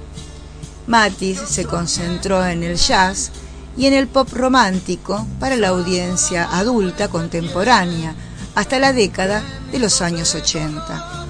Matis 0.86 1.40
se 1.40 1.64
concentró 1.64 2.46
en 2.46 2.62
el 2.62 2.76
jazz 2.76 3.30
y 3.76 3.86
en 3.86 3.94
el 3.94 4.06
pop 4.06 4.28
romántico 4.32 5.26
para 5.40 5.56
la 5.56 5.68
audiencia 5.68 6.48
adulta 6.52 7.08
contemporánea 7.08 8.14
hasta 8.54 8.78
la 8.78 8.92
década 8.92 9.42
de 9.72 9.78
los 9.78 10.02
años 10.02 10.34
80. 10.34 11.26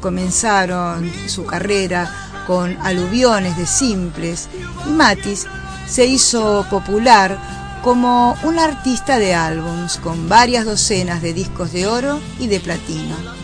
Comenzaron 0.00 1.10
su 1.28 1.44
carrera 1.44 2.10
con 2.46 2.76
aluviones 2.82 3.56
de 3.56 3.66
simples 3.66 4.48
y 4.86 4.90
Matis 4.90 5.46
se 5.86 6.06
hizo 6.06 6.66
popular 6.70 7.38
como 7.82 8.36
un 8.42 8.58
artista 8.58 9.18
de 9.18 9.34
álbums 9.34 9.98
con 9.98 10.28
varias 10.28 10.64
docenas 10.64 11.20
de 11.20 11.34
discos 11.34 11.72
de 11.72 11.86
oro 11.86 12.18
y 12.38 12.46
de 12.46 12.60
platino. 12.60 13.43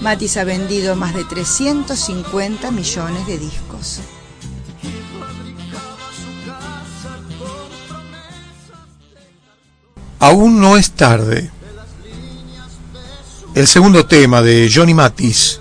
Matis 0.00 0.38
ha 0.38 0.44
vendido 0.44 0.96
más 0.96 1.14
de 1.14 1.24
350 1.24 2.70
millones 2.70 3.26
de 3.26 3.38
discos. 3.38 4.00
Aún 10.18 10.60
no 10.60 10.76
es 10.78 10.92
tarde. 10.92 11.50
El 13.54 13.66
segundo 13.66 14.06
tema 14.06 14.40
de 14.40 14.70
Johnny 14.72 14.94
Mathis, 14.94 15.60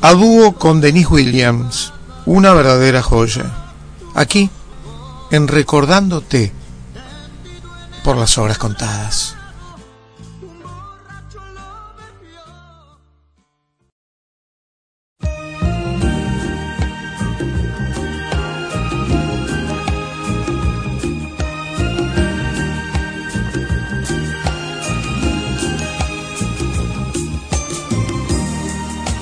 a 0.00 0.12
dúo 0.12 0.54
con 0.56 0.80
Denise 0.80 1.08
Williams, 1.08 1.92
una 2.26 2.52
verdadera 2.54 3.02
joya. 3.02 3.72
Aquí, 4.14 4.50
en 5.30 5.46
Recordándote, 5.46 6.52
por 8.02 8.16
las 8.16 8.36
horas 8.36 8.58
contadas. 8.58 9.36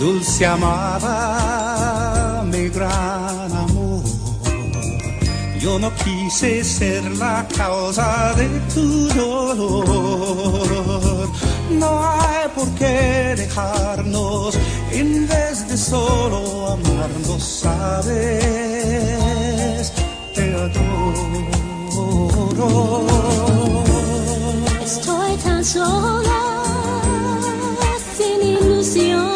Dulce 0.00 0.46
amada, 0.46 1.12
mi 2.46 2.70
gran 2.70 3.52
amor, 3.52 4.02
yo 5.60 5.78
no 5.78 5.92
quise 6.02 6.64
ser 6.64 7.04
la 7.18 7.46
causa 7.54 8.32
de 8.32 8.48
tu 8.72 9.08
dolor. 9.08 10.58
No 11.78 12.00
hay 12.02 12.48
por 12.54 12.68
qué 12.76 13.34
dejarnos 13.36 14.56
en 14.90 15.28
vez 15.28 15.68
de 15.68 15.76
solo 15.76 16.68
amarnos, 16.68 17.42
sabes, 17.60 18.32
te 20.34 20.54
adoro. 20.54 21.20
Estoy 24.82 25.36
tan 25.44 25.62
sola, 25.62 26.40
sin 28.16 28.40
ilusión. 28.48 29.28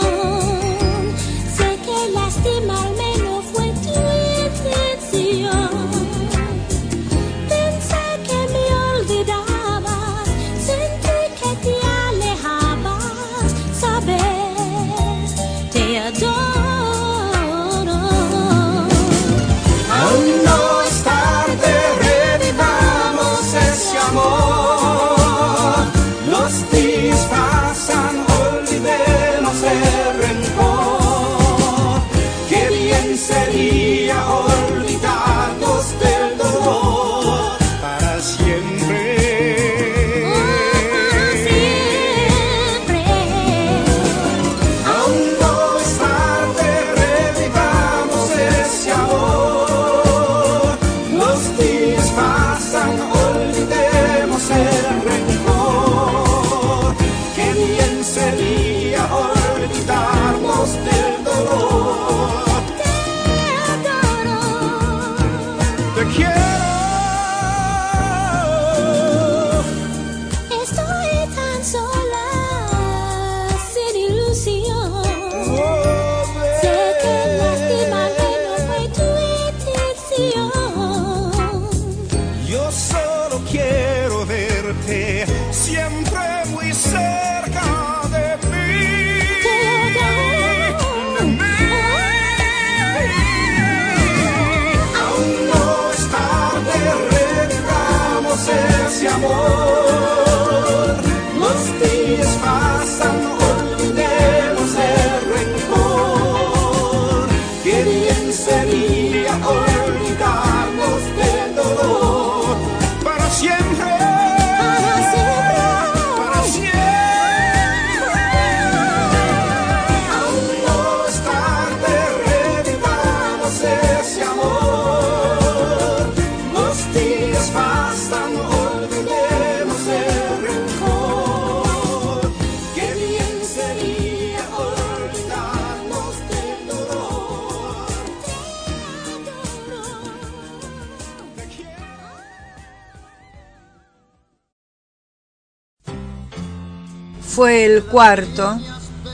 El 147.56 147.84
cuarto 147.84 148.58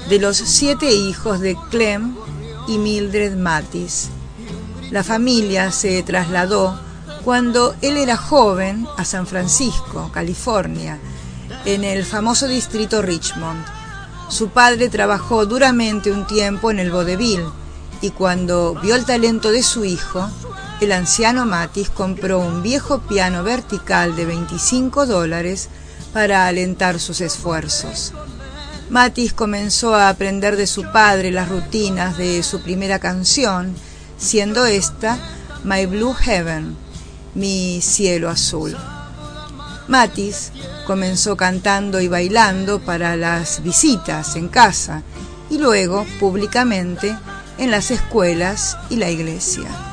de 0.09 0.18
los 0.18 0.38
siete 0.38 0.91
hijos 0.91 1.41
de 1.41 1.59
Clem 1.70 2.16
y 2.68 2.78
Mildred 2.78 3.36
Matis. 3.36 4.09
La 4.91 5.05
familia 5.05 5.70
se 5.72 6.03
trasladó 6.05 6.80
cuando 7.22 7.74
él 7.82 7.99
era 7.99 8.16
joven 8.16 8.86
a 8.97 9.05
San 9.05 9.26
Francisco, 9.26 10.11
California, 10.11 10.99
en 11.66 11.84
el 11.84 12.03
famoso 12.07 12.49
distrito 12.49 13.03
Richmond. 13.03 13.62
Su 14.30 14.49
padre 14.49 14.88
trabajó 14.88 15.45
duramente 15.45 16.11
un 16.11 16.26
tiempo 16.26 16.70
en 16.70 16.78
el 16.78 16.91
vodevil 16.91 17.45
y 18.01 18.09
cuando 18.09 18.74
vio 18.82 18.95
el 18.95 19.05
talento 19.05 19.51
de 19.53 19.62
su 19.62 19.84
hijo, 19.84 20.26
el 20.80 20.93
anciano 20.93 21.45
Matis 21.45 21.91
compró 21.91 22.38
un 22.38 22.62
viejo 22.62 23.01
piano 23.01 23.45
vertical 23.45 24.16
de 24.16 24.24
25 24.24 25.05
dólares 25.05 25.68
para 26.12 26.46
alentar 26.46 26.98
sus 27.00 27.20
esfuerzos. 27.20 28.12
Matis 28.90 29.32
comenzó 29.32 29.94
a 29.94 30.08
aprender 30.08 30.56
de 30.56 30.66
su 30.66 30.90
padre 30.90 31.30
las 31.30 31.48
rutinas 31.48 32.18
de 32.18 32.42
su 32.42 32.61
primera 32.61 32.98
canción, 32.98 33.74
siendo 34.18 34.66
esta 34.66 35.18
My 35.62 35.86
Blue 35.86 36.14
Heaven, 36.14 36.76
mi 37.34 37.80
cielo 37.80 38.28
azul. 38.28 38.76
Matis 39.86 40.52
comenzó 40.86 41.36
cantando 41.36 42.00
y 42.00 42.08
bailando 42.08 42.80
para 42.80 43.16
las 43.16 43.62
visitas 43.62 44.36
en 44.36 44.48
casa 44.48 45.02
y 45.50 45.58
luego 45.58 46.06
públicamente 46.18 47.16
en 47.58 47.70
las 47.70 47.90
escuelas 47.90 48.76
y 48.88 48.96
la 48.96 49.11
iglesia. 49.11 49.89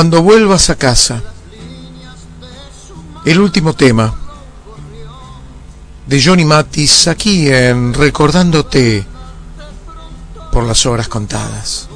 Cuando 0.00 0.22
vuelvas 0.22 0.70
a 0.70 0.76
casa, 0.76 1.22
el 3.26 3.38
último 3.38 3.74
tema 3.74 4.14
de 6.06 6.22
Johnny 6.24 6.46
Matis 6.46 7.06
aquí 7.06 7.50
en 7.50 7.92
Recordándote 7.92 9.04
por 10.52 10.64
las 10.64 10.86
horas 10.86 11.06
contadas. 11.06 11.89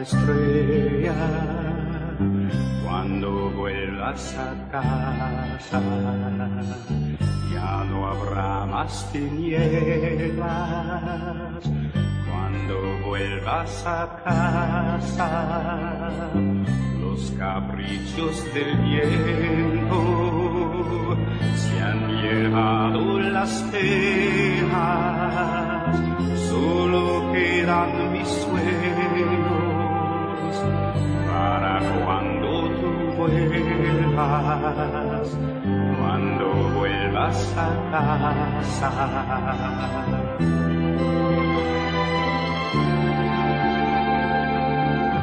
Estrella 0.00 1.14
cuando 2.84 3.50
vuelvas 3.50 4.36
a 4.36 4.54
casa. 4.70 5.80
Ya 7.52 7.84
no 7.84 8.06
habrá 8.08 8.66
más 8.66 9.10
tinieblas 9.12 10.44
cuando 12.28 12.76
vuelvas 13.06 13.86
a 13.86 14.22
casa. 14.24 15.28
Los 17.00 17.30
caprichos 17.32 18.44
del 18.54 18.76
viento 18.78 20.00
se 21.56 21.80
han 21.80 22.08
llevado 22.22 23.20
las 23.20 23.62
penas, 23.70 24.76
solo 26.48 27.32
quedan 27.32 28.12
mis 28.12 28.28
sueños 28.28 29.23
para 31.44 31.78
cuando 32.04 32.50
tú 32.80 32.92
vuelvas, 33.16 34.16
cuando 35.98 36.46
vuelvas 36.74 37.38
a 37.56 37.68
casa. 37.92 38.90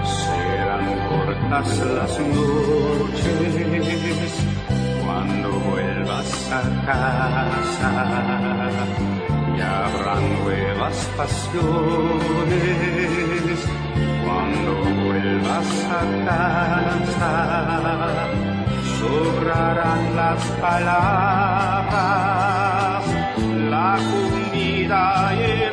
Serán 0.03 0.87
cortas 1.09 1.69
las 1.97 2.13
noches 2.19 3.53
cuando 5.03 5.47
vuelvas 5.69 6.29
a 6.51 6.61
casa 6.85 7.81
y 9.57 9.59
habrá 9.61 10.15
nuevas 10.43 10.97
pasiones 11.17 12.61
cuando 14.23 14.71
vuelvas 15.03 15.69
a 15.85 16.01
casa. 16.25 17.33
Sobrarán 18.99 20.03
las 20.15 20.41
palabras, 20.61 21.91
la 23.69 23.97
comida 23.97 25.03
y 25.35 25.37
el 25.63 25.70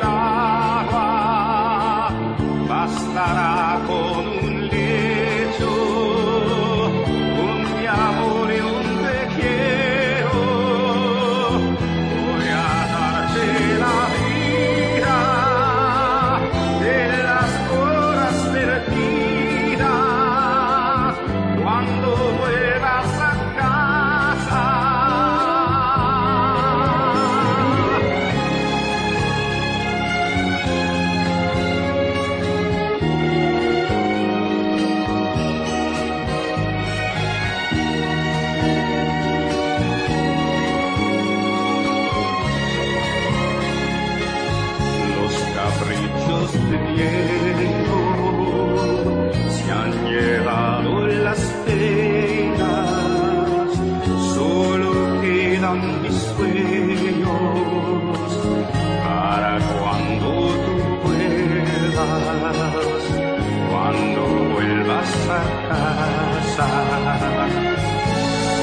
cuando 63.69 64.21
vuelvas 64.53 65.11
a 65.29 65.41
casa. 65.69 66.67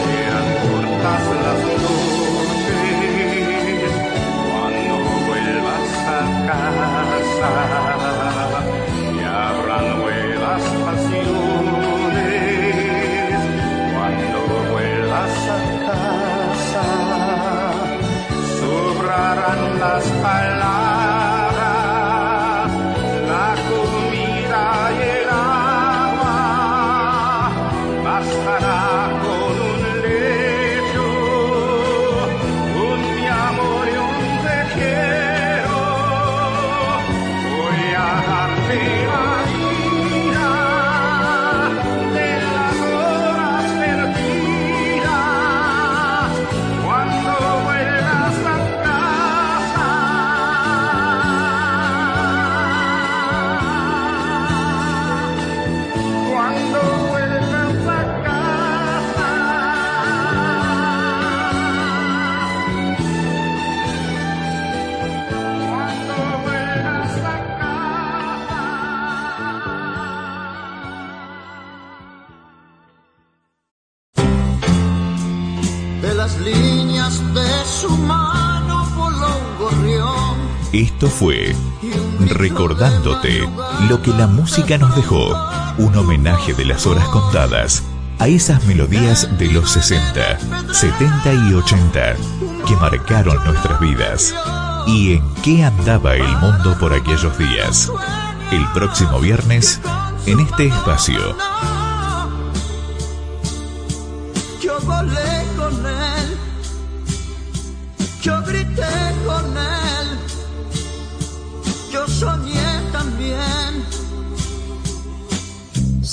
Sean 0.04 0.46
cortas 0.62 1.24
las 1.44 1.60
noches 1.82 2.96
cuando 4.52 4.94
vuelvas 5.26 5.92
a 6.06 6.22
casa 6.46 7.50
y 9.12 9.20
habrá 9.24 9.78
nuevas 9.96 10.64
pasiones 10.84 11.90
cuando 13.92 14.38
vuelvas 14.70 15.36
a 15.48 15.60
casa 15.86 16.86
sobrarán 18.60 19.62
las 19.80 20.04
palabras 20.22 20.85
Esto 80.76 81.08
fue 81.08 81.56
Recordándote 82.20 83.48
lo 83.88 84.02
que 84.02 84.10
la 84.10 84.26
música 84.26 84.76
nos 84.76 84.94
dejó, 84.94 85.34
un 85.78 85.96
homenaje 85.96 86.52
de 86.52 86.66
las 86.66 86.86
horas 86.86 87.08
contadas 87.08 87.82
a 88.18 88.28
esas 88.28 88.62
melodías 88.66 89.26
de 89.38 89.52
los 89.52 89.70
60, 89.70 90.38
70 90.74 91.32
y 91.48 91.54
80 91.54 92.16
que 92.66 92.76
marcaron 92.76 93.42
nuestras 93.46 93.80
vidas. 93.80 94.34
¿Y 94.86 95.14
en 95.14 95.34
qué 95.42 95.64
andaba 95.64 96.14
el 96.14 96.28
mundo 96.40 96.76
por 96.78 96.92
aquellos 96.92 97.38
días? 97.38 97.90
El 98.50 98.66
próximo 98.74 99.18
viernes, 99.18 99.80
en 100.26 100.40
este 100.40 100.66
espacio. 100.66 101.36
Yo 104.60 104.78
volé 104.80 105.46
con 105.56 105.86
él, 105.86 106.05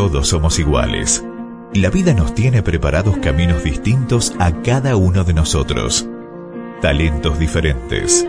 Todos 0.07 0.29
somos 0.29 0.57
iguales. 0.57 1.21
La 1.73 1.89
vida 1.89 2.13
nos 2.13 2.33
tiene 2.33 2.63
preparados 2.63 3.17
caminos 3.17 3.65
distintos 3.65 4.33
a 4.39 4.53
cada 4.61 4.95
uno 4.95 5.25
de 5.25 5.33
nosotros. 5.33 6.07
Talentos 6.81 7.37
diferentes. 7.39 8.25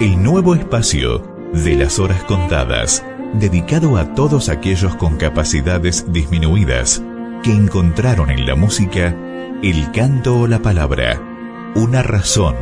El 0.00 0.20
nuevo 0.20 0.56
espacio 0.56 1.22
de 1.52 1.76
las 1.76 2.00
horas 2.00 2.24
contadas, 2.24 3.04
dedicado 3.34 3.96
a 3.96 4.12
todos 4.16 4.48
aquellos 4.48 4.96
con 4.96 5.18
capacidades 5.18 6.12
disminuidas 6.12 7.00
que 7.44 7.52
encontraron 7.52 8.30
en 8.30 8.44
la 8.44 8.56
música 8.56 9.14
el 9.62 9.92
canto 9.92 10.40
o 10.40 10.48
la 10.48 10.58
palabra, 10.58 11.22
una 11.76 12.02
razón 12.02 12.56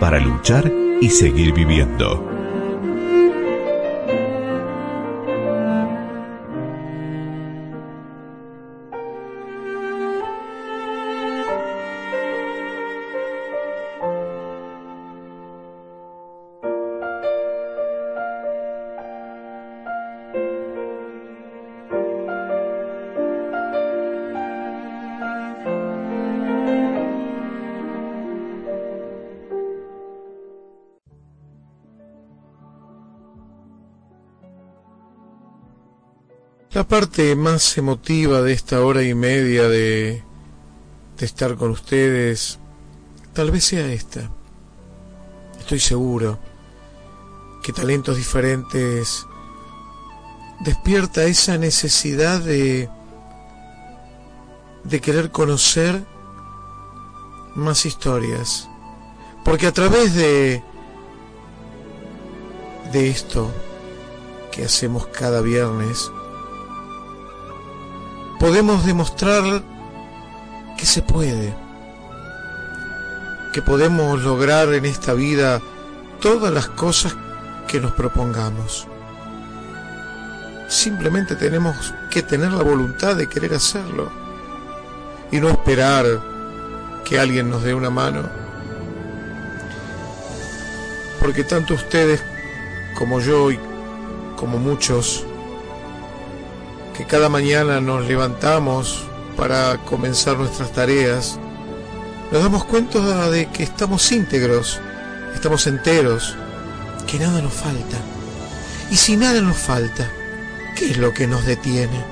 para 0.00 0.18
luchar 0.18 0.72
y 1.02 1.10
seguir 1.10 1.52
viviendo. 1.52 2.33
La 36.84 36.88
parte 36.88 37.34
más 37.34 37.78
emotiva 37.78 38.42
de 38.42 38.52
esta 38.52 38.84
hora 38.84 39.02
y 39.02 39.14
media 39.14 39.70
de, 39.70 40.22
de 41.16 41.24
estar 41.24 41.56
con 41.56 41.70
ustedes, 41.70 42.58
tal 43.32 43.50
vez 43.50 43.64
sea 43.64 43.90
esta. 43.90 44.30
Estoy 45.58 45.80
seguro 45.80 46.38
que 47.62 47.72
talentos 47.72 48.18
diferentes 48.18 49.24
despierta 50.60 51.24
esa 51.24 51.56
necesidad 51.56 52.40
de, 52.40 52.90
de 54.84 55.00
querer 55.00 55.30
conocer 55.30 56.04
más 57.54 57.86
historias. 57.86 58.68
Porque 59.42 59.68
a 59.68 59.72
través 59.72 60.14
de, 60.14 60.62
de 62.92 63.08
esto 63.08 63.50
que 64.52 64.66
hacemos 64.66 65.06
cada 65.06 65.40
viernes, 65.40 66.10
podemos 68.38 68.84
demostrar 68.84 69.62
que 70.76 70.86
se 70.86 71.02
puede, 71.02 71.54
que 73.52 73.62
podemos 73.62 74.22
lograr 74.22 74.72
en 74.74 74.84
esta 74.84 75.14
vida 75.14 75.60
todas 76.20 76.52
las 76.52 76.68
cosas 76.68 77.16
que 77.68 77.80
nos 77.80 77.92
propongamos. 77.92 78.86
Simplemente 80.68 81.36
tenemos 81.36 81.94
que 82.10 82.22
tener 82.22 82.52
la 82.52 82.62
voluntad 82.62 83.16
de 83.16 83.28
querer 83.28 83.54
hacerlo 83.54 84.10
y 85.30 85.40
no 85.40 85.48
esperar 85.48 86.04
que 87.04 87.18
alguien 87.18 87.50
nos 87.50 87.62
dé 87.62 87.74
una 87.74 87.90
mano. 87.90 88.22
Porque 91.20 91.44
tanto 91.44 91.74
ustedes 91.74 92.22
como 92.96 93.20
yo 93.20 93.50
y 93.50 93.58
como 94.36 94.58
muchos 94.58 95.26
que 96.94 97.04
cada 97.04 97.28
mañana 97.28 97.80
nos 97.80 98.06
levantamos 98.06 99.04
para 99.36 99.78
comenzar 99.78 100.38
nuestras 100.38 100.72
tareas, 100.72 101.38
nos 102.30 102.42
damos 102.42 102.64
cuenta 102.64 103.30
de 103.30 103.46
que 103.46 103.64
estamos 103.64 104.10
íntegros, 104.12 104.80
estamos 105.34 105.66
enteros, 105.66 106.36
que 107.08 107.18
nada 107.18 107.42
nos 107.42 107.52
falta. 107.52 107.96
Y 108.90 108.96
si 108.96 109.16
nada 109.16 109.40
nos 109.40 109.56
falta, 109.56 110.08
¿qué 110.76 110.92
es 110.92 110.98
lo 110.98 111.12
que 111.12 111.26
nos 111.26 111.44
detiene? 111.44 112.04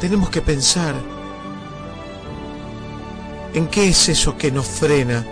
Tenemos 0.00 0.30
que 0.30 0.40
pensar 0.40 0.94
en 3.52 3.66
qué 3.66 3.88
es 3.88 4.08
eso 4.08 4.38
que 4.38 4.52
nos 4.52 4.66
frena 4.66 5.26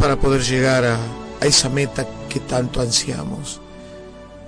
para 0.00 0.16
poder 0.16 0.42
llegar 0.42 0.84
a, 0.84 0.98
a 1.40 1.46
esa 1.46 1.68
meta 1.68 2.04
que 2.34 2.40
tanto 2.40 2.80
ansiamos. 2.80 3.60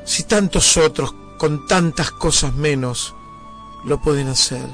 Si 0.04 0.24
tantos 0.24 0.76
otros, 0.76 1.14
con 1.38 1.68
tantas 1.68 2.10
cosas 2.10 2.52
menos, 2.52 3.14
lo 3.84 4.02
pueden 4.02 4.26
hacer. 4.26 4.66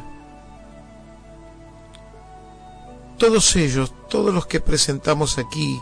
Todos 3.19 3.55
ellos, 3.57 3.93
todos 4.09 4.33
los 4.33 4.47
que 4.47 4.61
presentamos 4.61 5.37
aquí 5.37 5.79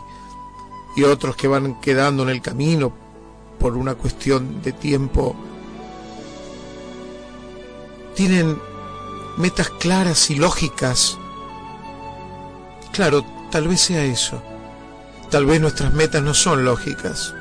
y 0.97 1.03
otros 1.03 1.37
que 1.37 1.47
van 1.47 1.79
quedando 1.79 2.23
en 2.23 2.29
el 2.29 2.41
camino 2.41 2.91
por 3.57 3.77
una 3.77 3.95
cuestión 3.95 4.61
de 4.61 4.73
tiempo, 4.73 5.33
tienen 8.13 8.61
metas 9.37 9.69
claras 9.69 10.29
y 10.29 10.35
lógicas. 10.35 11.17
Claro, 12.91 13.23
tal 13.51 13.69
vez 13.69 13.79
sea 13.79 14.03
eso. 14.03 14.50
Tal 15.31 15.45
vez 15.45 15.61
nuestras 15.61 15.93
metas 15.93 16.21
no 16.21 16.33
son 16.33 16.65
lógicas. 16.65 17.33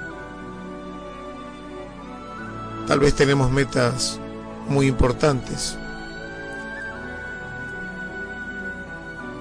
Tal 2.87 3.01
vez 3.01 3.15
tenemos 3.15 3.51
metas 3.51 4.21
muy 4.69 4.87
importantes. 4.87 5.77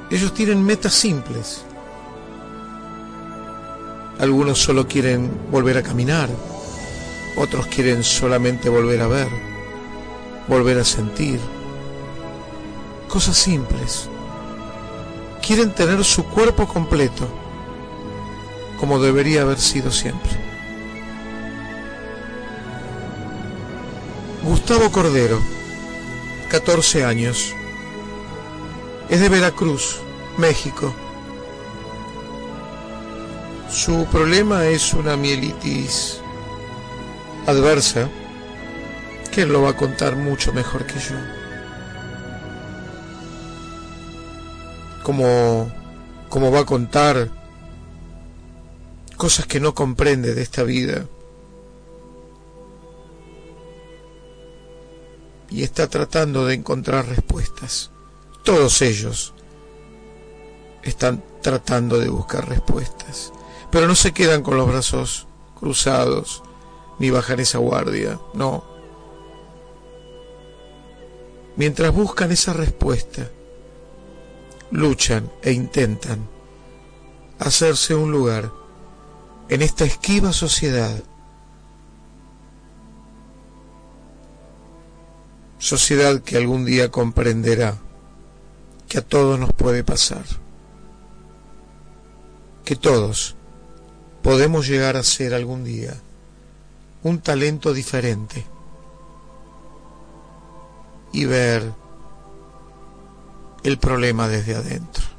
Ellos 0.10 0.34
tienen 0.34 0.66
metas 0.66 0.96
simples. 0.96 1.64
Algunos 4.20 4.58
solo 4.58 4.88
quieren 4.88 5.30
volver 5.52 5.78
a 5.78 5.84
caminar, 5.84 6.30
otros 7.38 7.68
quieren 7.68 8.04
solamente 8.04 8.68
volver 8.68 9.02
a 9.02 9.08
ver, 9.08 9.30
volver 10.48 10.80
a 10.80 10.84
sentir. 10.84 11.40
Cosas 13.08 13.38
simples. 13.38 14.10
Quieren 15.46 15.72
tener 15.76 16.04
su 16.04 16.26
cuerpo 16.26 16.68
completo, 16.68 17.28
como 18.80 19.00
debería 19.00 19.42
haber 19.42 19.60
sido 19.60 19.92
siempre. 19.92 20.32
Gustavo 24.44 24.92
Cordero, 24.92 25.40
14 26.50 27.04
años. 27.04 27.54
Es 29.10 29.20
de 29.20 29.30
Veracruz, 29.30 30.00
México. 30.38 30.94
Su 33.70 34.06
problema 34.06 34.66
es 34.66 34.94
una 34.94 35.18
mielitis 35.18 36.22
adversa, 37.46 38.10
que 39.32 39.42
él 39.42 39.50
lo 39.50 39.64
va 39.64 39.72
a 39.72 39.76
contar 39.78 40.16
mucho 40.16 40.54
mejor 40.54 40.86
que 40.86 41.00
yo. 41.00 41.16
Como, 45.04 45.72
como 46.30 46.52
va 46.52 46.60
a 46.62 46.66
contar 46.66 47.39
cosas 49.20 49.46
que 49.46 49.60
no 49.60 49.76
comprende 49.76 50.34
de 50.34 50.42
esta 50.42 50.64
vida. 50.64 51.06
Y 55.52 55.62
está 55.62 55.88
tratando 55.88 56.48
de 56.48 56.56
encontrar 56.56 57.08
respuestas. 57.08 57.92
Todos 58.44 58.82
ellos 58.82 59.36
están 60.82 61.24
tratando 61.44 62.00
de 62.00 62.10
buscar 62.10 62.50
respuestas 62.50 63.32
pero 63.72 63.88
no 63.88 63.96
se 63.96 64.12
quedan 64.12 64.42
con 64.42 64.58
los 64.58 64.68
brazos 64.68 65.28
cruzados 65.60 66.44
ni 66.98 67.10
bajan 67.10 67.40
esa 67.40 67.60
guardia, 67.60 68.20
no. 68.34 68.64
Mientras 71.56 71.94
buscan 71.94 72.32
esa 72.32 72.54
respuesta, 72.54 73.30
luchan 74.72 75.32
e 75.42 75.52
intentan 75.52 76.28
hacerse 77.38 77.96
un 77.96 78.12
lugar 78.12 78.52
en 79.50 79.62
esta 79.62 79.84
esquiva 79.84 80.32
sociedad. 80.32 81.04
Sociedad 85.58 86.22
que 86.22 86.38
algún 86.38 86.66
día 86.66 86.90
comprenderá 86.90 87.78
que 88.88 89.00
a 89.00 89.02
todos 89.02 89.40
nos 89.40 89.52
puede 89.54 89.84
pasar, 89.84 90.24
que 92.64 92.76
todos 92.76 93.36
podemos 94.24 94.68
llegar 94.68 94.96
a 94.96 95.04
ser 95.04 95.34
algún 95.34 95.64
día 95.64 95.94
un 97.04 97.20
talento 97.20 97.74
diferente 97.74 98.46
y 101.12 101.26
ver 101.26 101.74
el 103.64 103.78
problema 103.78 104.28
desde 104.28 104.56
adentro. 104.56 105.19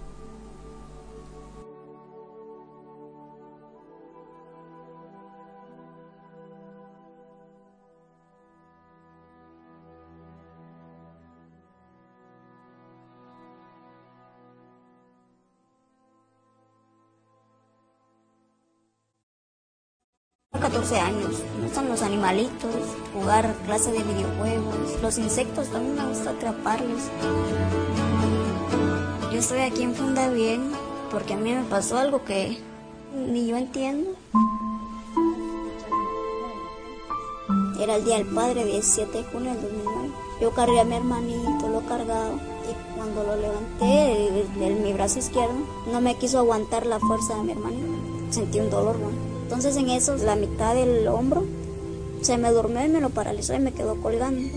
14 20.90 21.00
años. 21.00 21.42
Me 21.56 21.64
gustan 21.64 21.88
los 21.88 22.02
animalitos, 22.02 22.74
jugar 23.14 23.54
clase 23.64 23.92
de 23.92 24.02
videojuegos. 24.02 25.00
Los 25.00 25.18
insectos 25.18 25.68
también 25.68 25.94
me 25.94 26.08
gusta 26.08 26.30
atraparlos. 26.30 27.02
Yo 29.32 29.38
estoy 29.38 29.60
aquí 29.60 29.84
en 29.84 29.94
Funda 29.94 30.28
Bien 30.28 30.72
porque 31.10 31.34
a 31.34 31.36
mí 31.36 31.52
me 31.52 31.62
pasó 31.64 31.98
algo 31.98 32.24
que 32.24 32.58
ni 33.14 33.46
yo 33.46 33.56
entiendo. 33.56 34.10
Era 37.80 37.96
el 37.96 38.04
Día 38.04 38.18
del 38.18 38.26
Padre, 38.26 38.64
17 38.64 39.18
de 39.18 39.24
junio 39.24 39.52
del 39.52 39.62
2009. 39.62 40.10
Yo 40.40 40.50
cargué 40.52 40.80
a 40.80 40.84
mi 40.84 40.96
hermanito, 40.96 41.68
lo 41.68 41.80
cargado. 41.86 42.34
Y 42.68 42.96
cuando 42.96 43.22
lo 43.22 43.36
levanté, 43.36 44.44
mi 44.82 44.92
brazo 44.92 45.18
izquierdo, 45.18 45.54
no 45.90 46.00
me 46.00 46.16
quiso 46.16 46.38
aguantar 46.38 46.84
la 46.84 46.98
fuerza 46.98 47.36
de 47.36 47.42
mi 47.44 47.52
hermanito. 47.52 47.86
Sentí 48.30 48.60
un 48.60 48.70
dolor, 48.70 48.96
¿no? 48.98 49.29
Entonces 49.50 49.76
en 49.76 49.90
eso 49.90 50.14
la 50.14 50.36
mitad 50.36 50.76
del 50.76 51.08
hombro 51.08 51.42
se 52.20 52.38
me 52.38 52.52
durmió 52.52 52.86
y 52.86 52.88
me 52.88 53.00
lo 53.00 53.10
paralizó 53.10 53.52
y 53.52 53.58
me 53.58 53.72
quedó 53.72 54.00
colgando. 54.00 54.48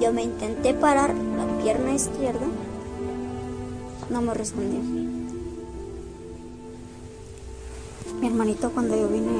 Yo 0.00 0.12
me 0.12 0.24
intenté 0.24 0.74
parar 0.74 1.14
la 1.14 1.62
pierna 1.62 1.94
izquierda, 1.94 2.44
no 4.10 4.22
me 4.22 4.34
respondió. 4.34 4.80
Mi 8.20 8.26
hermanito 8.26 8.72
cuando 8.72 8.96
yo 8.96 9.06
vine 9.06 9.30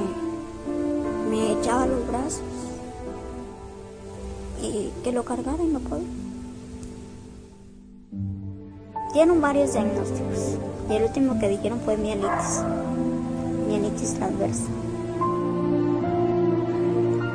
me 1.29 1.61
echaba 1.61 1.87
los 1.87 2.07
brazos 2.07 2.43
y 4.63 4.93
que 5.03 5.11
lo 5.11 5.25
cargara 5.25 5.65
y 5.65 5.67
no 5.67 5.81
puedo. 5.81 6.05
Tienen 9.13 9.41
varios 9.41 9.73
diagnósticos 9.73 10.57
y 10.89 10.93
el 10.95 11.03
último 11.03 11.37
que 11.41 11.49
dijeron 11.49 11.81
fue 11.81 11.97
mielitis, 11.97 12.63
mielitis 13.69 14.15
transversa 14.15 14.84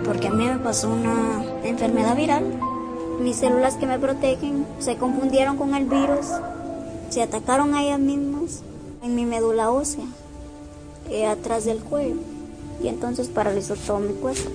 porque 0.09 0.27
a 0.27 0.31
mí 0.31 0.43
me 0.43 0.57
pasó 0.57 0.89
una 0.89 1.43
enfermedad 1.63 2.15
viral. 2.15 2.43
Mis 3.21 3.35
células 3.35 3.75
que 3.75 3.85
me 3.85 3.99
protegen 3.99 4.65
se 4.79 4.97
confundieron 4.97 5.55
con 5.55 5.75
el 5.75 5.85
virus, 5.85 6.25
se 7.11 7.21
atacaron 7.21 7.75
a 7.75 7.83
ellas 7.83 7.99
mismas 7.99 8.63
en 9.03 9.13
mi 9.13 9.25
médula 9.25 9.69
ósea, 9.69 10.05
eh, 11.11 11.27
atrás 11.27 11.65
del 11.65 11.77
cuello, 11.77 12.15
y 12.81 12.87
entonces 12.87 13.27
paralizó 13.27 13.75
todo 13.75 13.99
mi 13.99 14.13
cuerpo. 14.13 14.49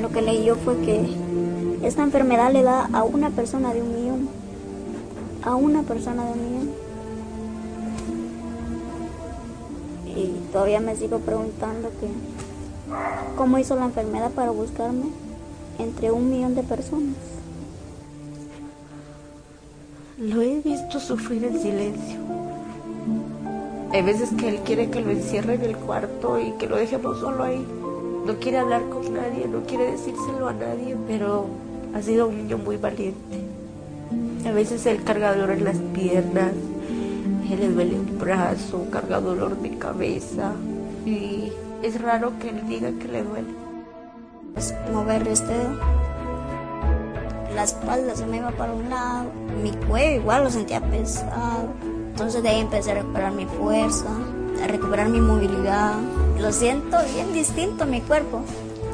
Lo 0.00 0.08
que 0.08 0.22
leí 0.22 0.46
yo 0.46 0.56
fue 0.56 0.78
que 0.78 1.04
esta 1.82 2.02
enfermedad 2.02 2.50
le 2.50 2.62
da 2.62 2.88
a 2.94 3.04
una 3.04 3.28
persona 3.28 3.74
de 3.74 3.82
un 3.82 3.94
millón 3.94 4.09
a 5.42 5.54
una 5.54 5.82
persona 5.82 6.24
de 6.24 6.34
millón. 6.34 6.70
Y 10.16 10.52
todavía 10.52 10.80
me 10.80 10.96
sigo 10.96 11.18
preguntando 11.18 11.90
que 12.00 12.08
cómo 13.36 13.58
hizo 13.58 13.76
la 13.76 13.86
enfermedad 13.86 14.30
para 14.32 14.50
buscarme 14.50 15.06
entre 15.78 16.10
un 16.10 16.30
millón 16.30 16.54
de 16.54 16.62
personas. 16.62 17.14
Lo 20.18 20.42
he 20.42 20.60
visto 20.60 21.00
sufrir 21.00 21.44
en 21.44 21.60
silencio. 21.60 22.18
Hay 23.92 24.02
veces 24.02 24.30
que 24.38 24.48
él 24.48 24.60
quiere 24.64 24.90
que 24.90 25.00
lo 25.00 25.10
encierre 25.10 25.54
en 25.54 25.62
el 25.62 25.76
cuarto 25.76 26.38
y 26.38 26.52
que 26.52 26.66
lo 26.66 26.76
dejemos 26.76 27.18
solo 27.18 27.42
ahí. 27.42 27.66
No 28.26 28.38
quiere 28.38 28.58
hablar 28.58 28.88
con 28.88 29.12
nadie, 29.14 29.48
no 29.48 29.62
quiere 29.62 29.92
decírselo 29.92 30.48
a 30.48 30.52
nadie, 30.52 30.96
pero 31.08 31.46
ha 31.94 32.02
sido 32.02 32.28
un 32.28 32.36
niño 32.36 32.58
muy 32.58 32.76
valiente. 32.76 33.49
A 34.46 34.52
veces 34.52 34.84
él 34.86 35.04
carga 35.04 35.34
dolor 35.34 35.50
en 35.50 35.64
las 35.64 35.76
piernas, 35.94 36.52
él 37.50 37.60
le 37.60 37.68
duele 37.68 37.98
un 37.98 38.18
brazo, 38.18 38.86
carga 38.90 39.20
dolor 39.20 39.56
de 39.58 39.76
cabeza 39.76 40.52
y 41.04 41.52
es 41.82 42.00
raro 42.00 42.32
que 42.38 42.48
él 42.48 42.66
diga 42.66 42.90
que 42.98 43.06
le 43.08 43.22
duele. 43.22 43.48
Es 44.56 44.74
mover 44.92 45.28
este 45.28 45.52
dedo. 45.52 45.78
La 47.54 47.64
espalda 47.64 48.16
se 48.16 48.26
me 48.26 48.38
iba 48.38 48.50
para 48.50 48.72
un 48.72 48.88
lado, 48.88 49.30
mi 49.62 49.72
cuello 49.72 50.20
igual 50.20 50.44
lo 50.44 50.50
sentía 50.50 50.80
pesado. 50.80 51.68
Entonces 52.10 52.42
de 52.42 52.48
ahí 52.48 52.60
empecé 52.60 52.92
a 52.92 52.94
recuperar 52.94 53.32
mi 53.32 53.46
fuerza, 53.46 54.08
a 54.62 54.66
recuperar 54.66 55.10
mi 55.10 55.20
movilidad. 55.20 55.94
Lo 56.40 56.50
siento 56.52 56.96
bien 57.14 57.32
distinto 57.32 57.86
mi 57.86 58.00
cuerpo. 58.00 58.42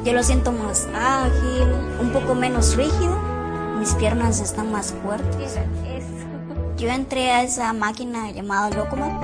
Yo 0.03 0.13
lo 0.13 0.23
siento 0.23 0.51
más 0.51 0.87
ágil, 0.93 1.67
un 2.01 2.11
poco 2.11 2.35
menos 2.35 2.75
rígido 2.75 3.26
mis 3.87 3.95
piernas 3.95 4.41
están 4.41 4.69
más 4.69 4.93
fuertes. 5.01 5.57
Yo 6.77 6.89
entré 6.89 7.31
a 7.31 7.43
esa 7.43 7.71
máquina 7.71 8.29
llamada 8.31 8.69
Locomob. 8.69 9.23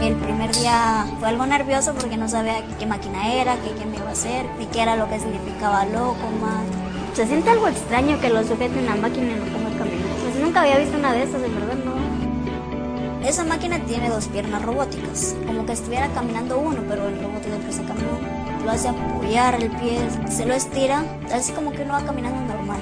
El 0.00 0.14
primer 0.14 0.54
día 0.54 1.06
fue 1.18 1.28
algo 1.28 1.44
nervioso 1.44 1.92
porque 1.92 2.16
no 2.16 2.30
sabía 2.30 2.64
qué 2.78 2.86
máquina 2.86 3.30
era, 3.34 3.56
qué, 3.56 3.72
qué 3.78 3.84
me 3.84 3.96
iba 3.96 4.08
a 4.08 4.12
hacer, 4.12 4.46
ni 4.58 4.64
qué 4.64 4.80
era 4.80 4.96
lo 4.96 5.06
que 5.10 5.18
significaba 5.18 5.84
Locomob. 5.84 6.64
Se 7.12 7.26
siente 7.26 7.50
algo 7.50 7.68
extraño 7.68 8.18
que 8.18 8.30
lo 8.30 8.42
sujeten 8.42 8.88
a 8.88 8.96
máquina 8.96 9.32
y 9.32 9.34
lo 9.34 9.44
ponga 9.44 9.68
a 9.68 9.78
caminar. 9.78 10.08
Pues 10.22 10.36
nunca 10.36 10.62
había 10.62 10.78
visto 10.78 10.96
una 10.96 11.12
de 11.12 11.24
esas, 11.24 11.42
de 11.42 11.48
verdad, 11.48 11.76
no. 11.84 13.28
Esa 13.28 13.44
máquina 13.44 13.78
tiene 13.80 14.08
dos 14.08 14.28
piernas 14.28 14.62
robóticas, 14.62 15.36
como 15.46 15.66
que 15.66 15.72
estuviera 15.72 16.08
caminando 16.08 16.58
uno, 16.58 16.80
pero 16.88 17.06
el 17.06 17.22
robot 17.22 17.42
es 17.68 17.78
el 17.78 17.84
que. 17.84 18.41
Lo 18.64 18.70
hace 18.70 18.88
apoyar 18.88 19.54
el 19.54 19.70
pie, 19.70 19.98
se 20.30 20.46
lo 20.46 20.54
estira, 20.54 21.04
así 21.32 21.52
como 21.52 21.72
que 21.72 21.84
no 21.84 21.94
va 21.94 22.04
caminando 22.04 22.40
normal. 22.54 22.80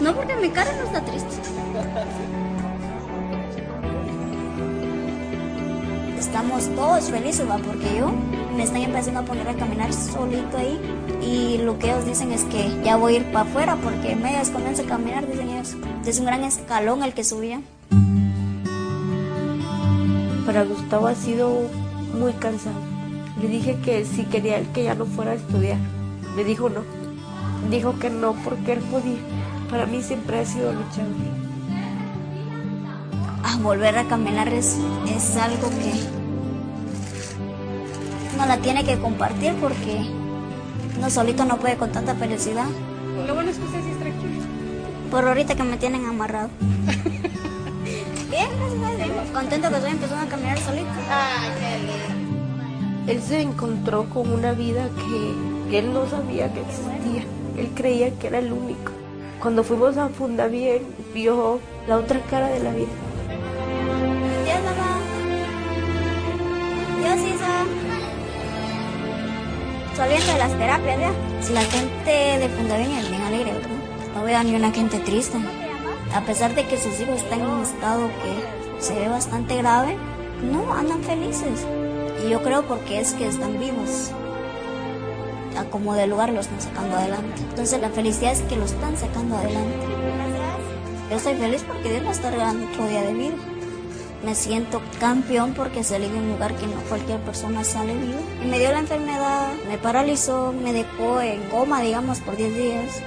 No 0.00 0.14
porque 0.14 0.36
mi 0.36 0.50
cara 0.50 0.72
no 0.72 0.84
está 0.84 1.00
triste. 1.00 1.34
Estamos 6.18 6.68
todos 6.74 7.10
felices, 7.10 7.48
va, 7.48 7.56
porque 7.56 7.96
yo 7.98 8.12
me 8.56 8.62
estoy 8.62 8.84
empezando 8.84 9.20
a 9.20 9.22
poner 9.24 9.48
a 9.48 9.54
caminar 9.54 9.92
solito 9.92 10.58
ahí 10.58 10.78
y 11.22 11.58
lo 11.58 11.78
que 11.78 11.90
ellos 11.90 12.04
dicen 12.04 12.30
es 12.32 12.44
que 12.44 12.70
ya 12.84 12.96
voy 12.96 13.14
a 13.14 13.16
ir 13.18 13.24
para 13.32 13.48
afuera 13.48 13.76
porque 13.76 14.12
en 14.12 14.22
medio 14.22 14.38
comienza 14.52 14.82
a 14.82 14.86
caminar, 14.86 15.26
dicen 15.26 15.48
ellos. 15.48 15.76
Es 16.04 16.18
un 16.18 16.26
gran 16.26 16.44
escalón 16.44 17.02
el 17.02 17.14
que 17.14 17.24
subía. 17.24 17.60
Para 20.44 20.64
Gustavo 20.64 21.06
ha 21.06 21.14
sido 21.14 21.68
muy 22.16 22.32
cansado. 22.32 22.76
Le 23.40 23.48
dije 23.48 23.78
que 23.84 24.04
si 24.04 24.24
quería 24.24 24.58
él 24.58 24.68
que 24.72 24.84
ya 24.84 24.94
no 24.94 25.06
fuera 25.06 25.32
a 25.32 25.34
estudiar. 25.34 25.78
Me 26.34 26.44
dijo 26.44 26.68
no. 26.68 26.82
Dijo 27.70 27.98
que 27.98 28.10
no 28.10 28.34
porque 28.44 28.74
él 28.74 28.80
podía. 28.80 29.18
Para 29.70 29.86
mí 29.86 30.02
siempre 30.02 30.40
ha 30.40 30.44
sido 30.44 30.72
luchador. 30.72 31.12
Ah, 33.42 33.58
volver 33.62 33.96
a 33.98 34.04
caminar 34.04 34.48
es, 34.48 34.76
es 35.08 35.36
algo 35.36 35.68
que 35.70 35.92
uno 38.34 38.46
la 38.46 38.58
tiene 38.58 38.84
que 38.84 38.98
compartir 38.98 39.54
porque 39.60 40.10
uno 40.96 41.10
solito 41.10 41.44
no 41.44 41.58
puede 41.58 41.76
con 41.76 41.92
tanta 41.92 42.14
felicidad. 42.14 42.66
Lo 43.26 43.34
bueno 43.34 43.50
es 43.50 43.58
que 43.58 43.64
usted 43.64 43.82
sí 43.82 43.90
es 43.90 43.98
tranquilo. 43.98 44.42
Por 45.10 45.26
ahorita 45.26 45.54
que 45.54 45.64
me 45.64 45.76
tienen 45.76 46.04
amarrado. 46.06 46.48
Bien, 48.30 48.48
gracias 48.58 48.82
a. 48.82 49.32
Contento 49.32 49.68
que 49.68 49.76
estoy 49.76 49.90
empezando 49.90 50.24
a 50.24 50.28
caminar 50.28 50.58
solito. 50.58 50.88
Ay, 51.10 51.50
qué 51.60 51.78
lindo. 51.78 52.05
Él 53.06 53.22
se 53.22 53.40
encontró 53.40 54.08
con 54.10 54.32
una 54.32 54.52
vida 54.52 54.88
que, 55.68 55.78
él 55.78 55.92
no 55.92 56.08
sabía 56.08 56.52
que 56.52 56.60
existía. 56.60 57.24
Él 57.56 57.70
creía 57.74 58.10
que 58.18 58.26
era 58.26 58.38
el 58.38 58.52
único. 58.52 58.92
Cuando 59.40 59.62
fuimos 59.62 59.96
a 59.96 60.08
Funda 60.08 60.48
Bien, 60.48 60.82
vio 61.14 61.60
la 61.86 61.98
otra 61.98 62.20
cara 62.28 62.48
de 62.48 62.60
la 62.60 62.72
vida. 62.72 62.88
Saliendo 69.96 70.32
de 70.32 70.38
las 70.38 70.58
terapias, 70.58 71.00
ya. 71.00 71.12
Si 71.40 71.52
la 71.54 71.62
gente 71.62 72.10
de 72.10 72.48
Fundavien 72.50 72.90
es 72.90 73.08
bien 73.08 73.22
alegre, 73.22 73.52
¿no? 73.52 74.18
No 74.18 74.26
veo 74.26 74.42
ni 74.42 74.54
una 74.54 74.70
gente 74.70 74.98
triste. 74.98 75.38
A 76.14 76.20
pesar 76.22 76.54
de 76.54 76.66
que 76.66 76.76
sus 76.76 77.00
hijos 77.00 77.22
están 77.22 77.40
en 77.40 77.46
un 77.46 77.62
estado 77.62 78.08
que 78.08 78.82
se 78.82 78.94
ve 78.94 79.08
bastante 79.08 79.56
grave, 79.56 79.96
no, 80.52 80.70
andan 80.74 81.02
felices. 81.02 81.66
Y 82.24 82.30
yo 82.30 82.42
creo 82.42 82.62
porque 82.66 83.00
es 83.00 83.12
que 83.12 83.26
están 83.26 83.58
vivos. 83.58 84.10
A 85.56 85.64
como 85.64 85.94
de 85.94 86.06
lugar 86.06 86.30
los 86.32 86.46
están 86.46 86.60
sacando 86.60 86.96
adelante. 86.96 87.42
Entonces 87.50 87.80
la 87.80 87.90
felicidad 87.90 88.32
es 88.32 88.42
que 88.42 88.56
lo 88.56 88.64
están 88.64 88.96
sacando 88.96 89.36
adelante. 89.36 89.86
Yo 91.10 91.16
estoy 91.16 91.34
feliz 91.34 91.64
porque 91.66 91.90
Dios 91.90 92.02
me 92.02 92.10
está 92.10 92.30
regalando 92.30 92.66
otro 92.66 92.86
día 92.88 93.02
de 93.02 93.14
vida. 93.14 93.36
Me 94.24 94.34
siento 94.34 94.82
campeón 94.98 95.54
porque 95.54 95.84
salí 95.84 96.08
de 96.08 96.18
un 96.18 96.30
lugar 96.30 96.54
que 96.56 96.66
no 96.66 96.80
cualquier 96.88 97.20
persona 97.20 97.62
sale 97.62 97.94
vivo. 97.94 98.18
Y 98.42 98.48
me 98.48 98.58
dio 98.58 98.72
la 98.72 98.80
enfermedad, 98.80 99.52
me 99.68 99.78
paralizó, 99.78 100.52
me 100.52 100.72
dejó 100.72 101.20
en 101.20 101.42
coma, 101.48 101.80
digamos, 101.80 102.18
por 102.20 102.36
10 102.36 102.56
días. 102.56 103.02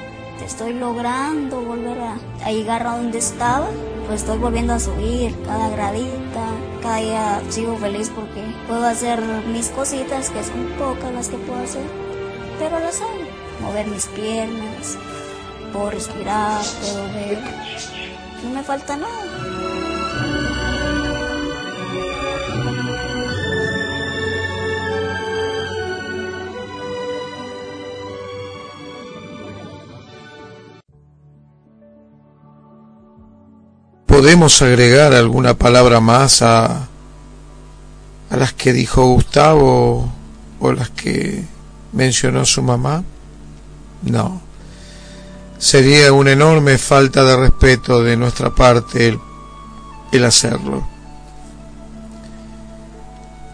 Estoy 0.46 0.74
logrando 0.74 1.62
volver 1.62 2.00
a, 2.00 2.16
a 2.46 2.52
llegar 2.52 2.88
a 2.88 2.96
donde 2.96 3.18
estaba. 3.18 3.68
Pues 4.08 4.22
estoy 4.22 4.38
volviendo 4.38 4.74
a 4.74 4.80
subir 4.80 5.36
cada 5.46 5.70
gradita. 5.70 6.52
Cada 6.82 7.42
sigo 7.50 7.76
feliz 7.78 8.10
porque 8.16 8.44
puedo 8.68 8.86
hacer 8.86 9.22
mis 9.48 9.68
cositas, 9.70 10.30
que 10.30 10.44
son 10.44 10.66
pocas 10.78 11.14
las 11.14 11.30
que 11.30 11.38
puedo 11.38 11.62
hacer. 11.62 11.84
Pero 12.58 12.80
lo 12.80 12.92
sé. 12.92 13.04
Mover 13.62 13.88
mis 13.88 14.06
piernas, 14.08 14.98
puedo 15.74 15.92
respirar, 15.92 16.62
puedo 16.82 17.04
ver. 17.14 17.40
No 18.44 18.50
me 18.52 18.64
falta 18.64 18.96
nada. 18.96 19.39
¿Podemos 34.20 34.62
agregar 34.62 35.14
alguna 35.14 35.54
palabra 35.54 36.02
más 36.02 36.42
a, 36.42 36.90
a 38.30 38.36
las 38.36 38.52
que 38.52 38.74
dijo 38.74 39.06
Gustavo 39.06 40.12
o 40.60 40.72
las 40.74 40.90
que 40.90 41.46
mencionó 41.94 42.44
su 42.44 42.62
mamá? 42.62 43.02
No. 44.02 44.42
Sería 45.58 46.12
una 46.12 46.34
enorme 46.34 46.78
falta 46.78 47.24
de 47.24 47.38
respeto 47.38 48.04
de 48.04 48.18
nuestra 48.18 48.54
parte 48.54 49.08
el, 49.08 49.20
el 50.12 50.26
hacerlo. 50.26 50.86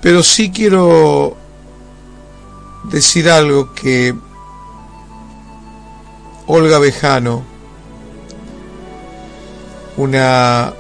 Pero 0.02 0.24
sí 0.24 0.50
quiero 0.50 1.38
decir 2.86 3.30
algo 3.30 3.72
que 3.76 4.16
Olga 6.48 6.80
Bejano, 6.80 7.44
una 9.98 10.74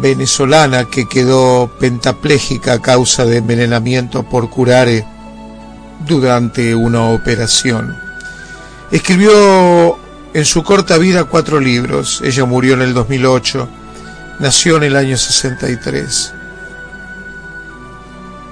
venezolana 0.00 0.84
que 0.84 1.08
quedó 1.08 1.70
pentapléjica 1.78 2.74
a 2.74 2.82
causa 2.82 3.24
de 3.24 3.38
envenenamiento 3.38 4.22
por 4.22 4.50
curare 4.50 5.04
durante 6.06 6.74
una 6.74 7.10
operación. 7.10 7.96
Escribió 8.90 9.98
en 10.34 10.44
su 10.44 10.62
corta 10.62 10.98
vida 10.98 11.24
cuatro 11.24 11.60
libros. 11.60 12.20
Ella 12.24 12.44
murió 12.44 12.74
en 12.74 12.82
el 12.82 12.94
2008, 12.94 13.68
nació 14.40 14.76
en 14.76 14.84
el 14.84 14.96
año 14.96 15.16
63. 15.16 16.32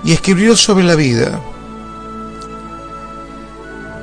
Y 0.04 0.12
escribió 0.12 0.56
sobre 0.56 0.84
la 0.84 0.94
vida. 0.94 1.40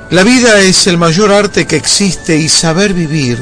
La 0.10 0.24
vida 0.24 0.60
es 0.60 0.88
el 0.88 0.98
mayor 0.98 1.32
arte 1.32 1.66
que 1.66 1.76
existe 1.76 2.38
y 2.38 2.50
saber 2.50 2.94
vivir 2.94 3.40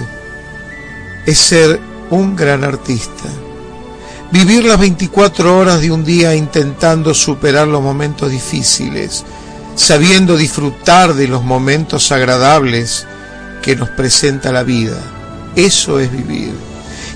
es 1.26 1.38
ser 1.38 1.80
un 2.12 2.36
gran 2.36 2.64
artista. 2.64 3.30
Vivir 4.32 4.66
las 4.66 4.80
24 4.80 5.58
horas 5.58 5.82
de 5.82 5.92
un 5.92 6.06
día 6.06 6.36
intentando 6.36 7.14
superar 7.14 7.68
los 7.68 7.82
momentos 7.82 8.30
difíciles, 8.30 9.26
sabiendo 9.76 10.38
disfrutar 10.38 11.14
de 11.14 11.28
los 11.28 11.44
momentos 11.44 12.12
agradables 12.12 13.08
que 13.62 13.76
nos 13.76 13.90
presenta 13.90 14.52
la 14.52 14.64
vida. 14.64 15.02
Eso 15.56 16.00
es 16.00 16.12
vivir. 16.12 16.54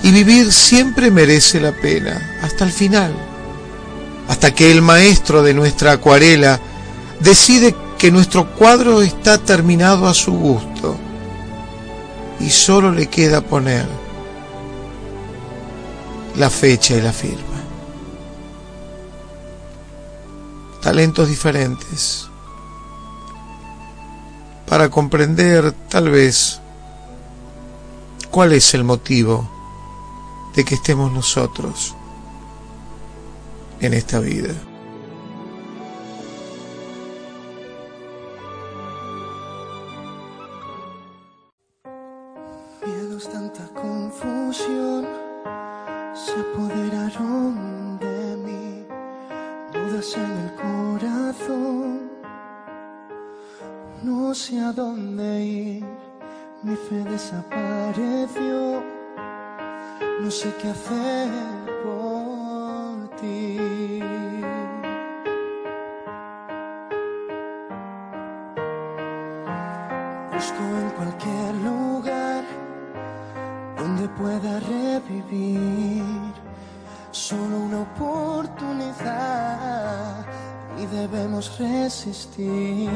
Y 0.04 0.12
vivir 0.12 0.52
siempre 0.52 1.12
merece 1.12 1.60
la 1.60 1.72
pena, 1.72 2.40
hasta 2.42 2.64
el 2.64 2.72
final. 2.72 3.14
Hasta 4.28 4.54
que 4.54 4.72
el 4.72 4.82
maestro 4.82 5.44
de 5.44 5.54
nuestra 5.54 5.94
acuarela 5.94 6.60
decide 7.20 7.76
que 7.98 8.12
nuestro 8.12 8.52
cuadro 8.56 9.02
está 9.02 9.38
terminado 9.38 10.08
a 10.08 10.14
su 10.14 10.34
gusto 10.34 10.98
y 12.40 12.50
solo 12.50 12.92
le 12.92 13.08
queda 13.08 13.42
poner 13.42 14.05
la 16.38 16.50
fecha 16.50 16.96
y 16.96 17.02
la 17.02 17.14
firma. 17.14 17.44
Talentos 20.82 21.28
diferentes 21.30 22.28
para 24.68 24.90
comprender 24.90 25.72
tal 25.90 26.10
vez 26.10 26.60
cuál 28.32 28.54
es 28.54 28.74
el 28.74 28.84
motivo 28.84 29.50
de 30.56 30.66
que 30.66 30.76
estemos 30.76 31.12
nosotros 31.12 31.96
en 33.80 33.94
esta 33.94 34.20
vida. 34.20 34.54
No 54.36 54.42
sé 54.42 54.60
a 54.60 54.74
dónde 54.74 55.46
ir, 55.46 55.86
mi 56.62 56.76
fe 56.76 57.06
desapareció, 57.06 58.84
no 60.20 60.30
sé 60.30 60.54
qué 60.62 60.72
hacer 60.72 61.30
por 61.86 63.16
ti. 63.16 64.02
Busco 70.34 70.64
en 70.84 70.90
cualquier 70.98 71.56
lugar 71.70 72.44
donde 73.78 74.10
pueda 74.20 74.60
revivir. 74.60 76.34
Solo 77.12 77.58
una 77.68 77.84
oportunidad 77.84 79.06
y 80.78 80.86
debemos 80.88 81.58
resistir. 81.58 82.90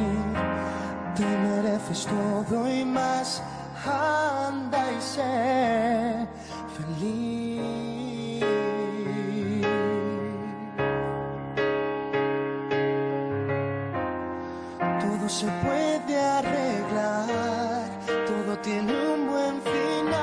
Te 1.15 1.25
mereces 1.25 2.05
todo 2.05 2.69
y 2.69 2.85
más. 2.85 3.41
Anda 3.85 4.91
y 4.91 5.01
sé 5.01 6.27
feliz. 6.75 8.43
Todo 15.01 15.29
se 15.29 15.47
puede 15.63 16.19
arreglar, 16.19 17.85
todo 18.27 18.57
tiene 18.59 18.93
un 19.13 19.27
buen 19.27 19.61
final. 19.61 20.19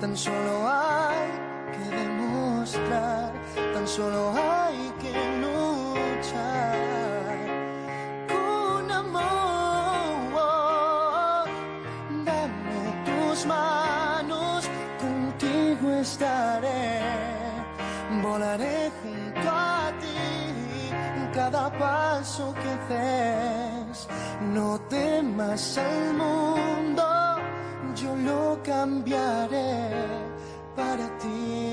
tan 0.00 0.16
solo 0.16 0.66
hay 0.66 1.28
que 1.74 1.84
demostrar, 1.96 3.33
tan 3.54 3.86
solo 3.86 4.32
hay 4.32 4.92
que 5.00 5.12
luchar 5.42 6.74
con 8.28 8.90
amor. 8.90 10.34
Dame 12.24 12.82
tus 13.04 13.46
manos, 13.46 14.68
contigo 15.00 15.92
estaré, 16.00 17.00
volaré 18.22 18.90
junto 19.02 19.50
a 19.50 19.92
ti 20.00 20.14
cada 21.34 21.70
paso 21.78 22.54
que 22.54 22.94
des. 22.94 24.08
No 24.52 24.78
temas 24.88 25.78
al 25.78 26.14
mundo, 26.14 27.04
yo 27.94 28.14
lo 28.16 28.58
cambiaré 28.62 29.90
para 30.76 31.06
ti. 31.18 31.63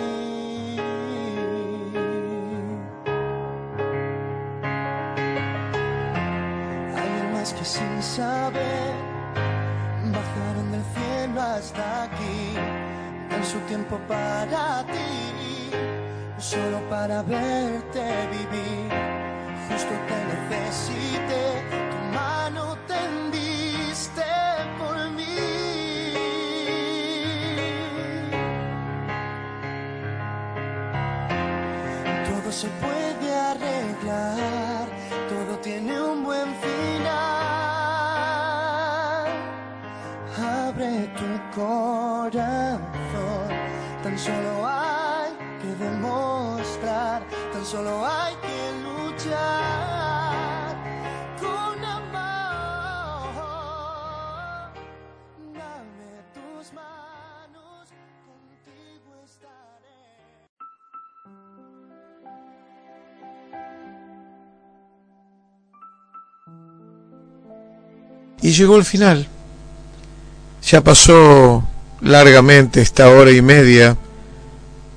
Sin 7.64 8.02
saber 8.02 8.94
bajaron 10.12 10.72
del 10.72 10.84
cielo 10.94 11.42
hasta 11.42 12.04
aquí 12.04 12.56
en 13.30 13.46
su 13.46 13.60
tiempo 13.62 14.00
para 14.08 14.84
ti, 14.88 15.72
solo 16.40 16.80
para 16.90 17.22
verte 17.22 18.04
vivir. 18.32 18.90
Justo 19.70 19.94
te 20.08 20.18
necesité, 20.34 21.46
corazón, 41.56 42.80
tan 44.03 44.18
solo 44.18 44.68
hay 44.68 45.32
que 45.61 45.76
demostrar, 45.84 47.23
tan 47.52 47.65
solo 47.65 48.06
hay 48.06 48.36
que 48.36 48.72
luchar 48.84 50.76
con 51.40 51.84
amor. 51.84 53.34
Dame 55.53 56.11
tus 56.34 56.73
manos, 56.73 57.90
contigo 58.26 59.11
estaré. 59.26 60.02
Y 68.41 68.52
llegó 68.52 68.78
el 68.78 68.86
final. 68.86 69.28
Ya 70.72 70.80
pasó 70.80 71.68
largamente 71.99 72.80
esta 72.80 73.10
hora 73.10 73.30
y 73.31 73.41
media 73.41 73.98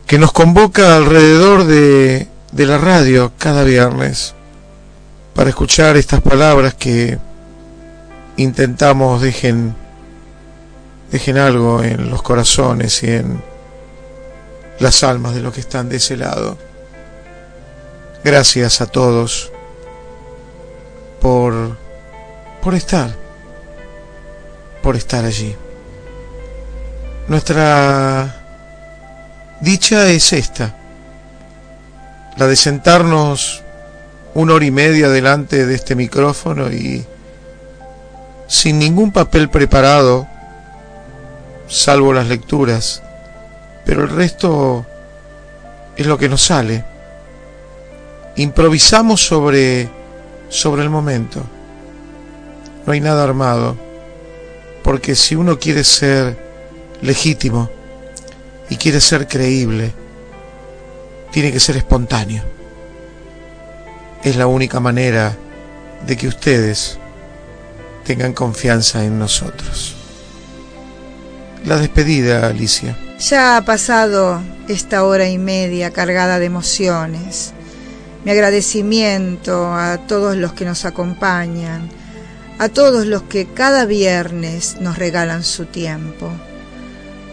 que 0.06 0.20
nos 0.20 0.30
convoca 0.30 0.94
alrededor 0.94 1.64
de, 1.64 2.28
de 2.52 2.66
la 2.66 2.78
radio 2.78 3.32
cada 3.38 3.64
viernes 3.64 4.36
para 5.34 5.50
escuchar 5.50 5.96
estas 5.96 6.20
palabras 6.20 6.74
que 6.74 7.18
intentamos 8.36 9.20
dejen 9.20 9.74
dejen 11.10 11.38
algo 11.38 11.82
en 11.82 12.08
los 12.08 12.22
corazones 12.22 13.02
y 13.02 13.10
en 13.10 13.42
las 14.78 15.02
almas 15.02 15.34
de 15.34 15.40
los 15.40 15.52
que 15.52 15.60
están 15.60 15.88
de 15.88 15.96
ese 15.96 16.16
lado. 16.16 16.56
Gracias 18.22 18.80
a 18.80 18.86
todos 18.86 19.50
por 21.20 21.76
por 22.62 22.76
estar 22.76 23.24
por 24.84 24.94
estar 24.94 25.24
allí. 25.24 25.56
Nuestra 27.26 28.34
dicha 29.60 30.08
es 30.10 30.32
esta, 30.34 30.74
la 32.36 32.46
de 32.46 32.54
sentarnos 32.54 33.62
una 34.34 34.54
hora 34.54 34.64
y 34.64 34.70
media 34.70 35.08
delante 35.08 35.64
de 35.64 35.74
este 35.74 35.94
micrófono 35.94 36.70
y 36.70 37.06
sin 38.46 38.78
ningún 38.78 39.10
papel 39.10 39.48
preparado, 39.48 40.28
salvo 41.66 42.12
las 42.12 42.28
lecturas, 42.28 43.02
pero 43.86 44.02
el 44.02 44.10
resto 44.10 44.84
es 45.96 46.06
lo 46.06 46.18
que 46.18 46.28
nos 46.28 46.42
sale. 46.42 46.84
Improvisamos 48.36 49.24
sobre 49.24 49.88
sobre 50.50 50.82
el 50.82 50.90
momento. 50.90 51.42
No 52.86 52.92
hay 52.92 53.00
nada 53.00 53.24
armado 53.24 53.76
porque 54.82 55.14
si 55.14 55.34
uno 55.34 55.58
quiere 55.58 55.82
ser 55.82 56.43
legítimo 57.04 57.70
y 58.70 58.76
quiere 58.76 59.00
ser 59.00 59.28
creíble, 59.28 59.92
tiene 61.30 61.52
que 61.52 61.60
ser 61.60 61.76
espontáneo. 61.76 62.42
Es 64.22 64.36
la 64.36 64.46
única 64.46 64.80
manera 64.80 65.36
de 66.06 66.16
que 66.16 66.28
ustedes 66.28 66.98
tengan 68.04 68.32
confianza 68.32 69.04
en 69.04 69.18
nosotros. 69.18 69.94
La 71.64 71.76
despedida, 71.78 72.46
Alicia. 72.46 72.96
Ya 73.18 73.56
ha 73.56 73.64
pasado 73.64 74.42
esta 74.68 75.04
hora 75.04 75.28
y 75.28 75.38
media 75.38 75.90
cargada 75.90 76.38
de 76.38 76.46
emociones. 76.46 77.52
Mi 78.24 78.30
agradecimiento 78.30 79.74
a 79.74 79.98
todos 80.06 80.36
los 80.36 80.54
que 80.54 80.64
nos 80.64 80.86
acompañan, 80.86 81.90
a 82.58 82.68
todos 82.68 83.06
los 83.06 83.22
que 83.22 83.46
cada 83.46 83.84
viernes 83.84 84.76
nos 84.80 84.96
regalan 84.98 85.42
su 85.42 85.66
tiempo. 85.66 86.30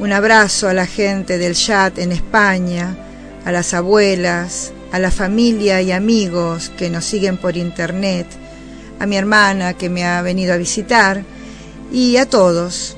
Un 0.01 0.13
abrazo 0.13 0.67
a 0.67 0.73
la 0.73 0.87
gente 0.87 1.37
del 1.37 1.53
chat 1.53 1.99
en 1.99 2.11
España, 2.11 2.97
a 3.45 3.51
las 3.51 3.75
abuelas, 3.75 4.73
a 4.91 4.97
la 4.97 5.11
familia 5.11 5.79
y 5.83 5.91
amigos 5.91 6.71
que 6.75 6.89
nos 6.89 7.05
siguen 7.05 7.37
por 7.37 7.55
internet, 7.55 8.25
a 8.99 9.05
mi 9.05 9.15
hermana 9.15 9.75
que 9.75 9.91
me 9.91 10.03
ha 10.03 10.23
venido 10.23 10.55
a 10.55 10.57
visitar 10.57 11.23
y 11.91 12.17
a 12.17 12.27
todos. 12.27 12.97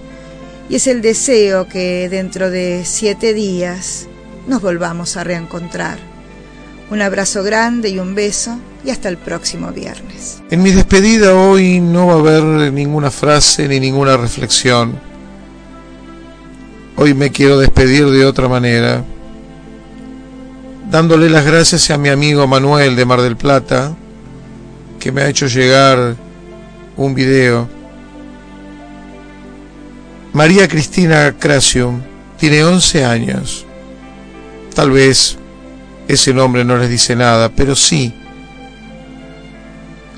Y 0.70 0.76
es 0.76 0.88
el 0.88 1.02
deseo 1.02 1.68
que 1.68 2.08
dentro 2.08 2.50
de 2.50 2.84
siete 2.86 3.34
días 3.34 4.08
nos 4.48 4.62
volvamos 4.62 5.18
a 5.18 5.26
reencontrar. 5.26 5.98
Un 6.90 7.02
abrazo 7.02 7.44
grande 7.44 7.90
y 7.90 8.00
un 8.00 8.16
beso 8.16 8.58
y 8.86 8.92
hasta 8.92 9.10
el 9.10 9.18
próximo 9.18 9.74
viernes. 9.74 10.42
En 10.50 10.64
mi 10.64 10.72
despedida 10.72 11.36
hoy 11.36 11.82
no 11.82 12.08
va 12.08 12.14
a 12.14 12.20
haber 12.20 12.72
ninguna 12.72 13.12
frase 13.12 13.68
ni 13.68 13.82
ninguna 13.82 14.16
reflexión. 14.16 15.13
Hoy 16.96 17.14
me 17.16 17.32
quiero 17.32 17.58
despedir 17.58 18.10
de 18.10 18.26
otra 18.26 18.48
manera, 18.48 19.04
dándole 20.92 21.30
las 21.30 21.44
gracias 21.44 21.90
a 21.90 21.98
mi 21.98 22.10
amigo 22.10 22.46
Manuel 22.46 22.96
de 22.96 23.06
Mar 23.06 23.22
del 23.22 23.36
Plata, 23.36 23.96
que 25.00 25.12
me 25.12 25.22
ha 25.22 25.30
hecho 25.30 25.48
llegar 25.48 26.16
un 26.96 27.16
video. 27.16 27.68
María 30.34 30.68
Cristina 30.68 31.36
Crasium 31.38 32.02
tiene 32.38 32.64
11 32.64 33.06
años. 33.06 33.66
Tal 34.76 34.92
vez 34.92 35.38
ese 36.08 36.34
nombre 36.34 36.64
no 36.64 36.78
les 36.78 36.90
dice 36.90 37.16
nada, 37.16 37.50
pero 37.50 37.76
sí 37.76 38.14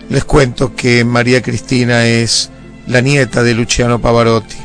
les 0.10 0.26
cuento 0.26 0.76
que 0.76 1.04
María 1.04 1.42
Cristina 1.42 2.06
es 2.06 2.50
la 2.88 3.02
nieta 3.02 3.44
de 3.44 3.54
Luciano 3.54 4.00
Pavarotti. 4.00 4.65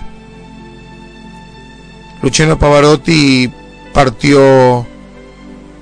Luciano 2.23 2.59
Pavarotti 2.59 3.51
partió 3.95 4.87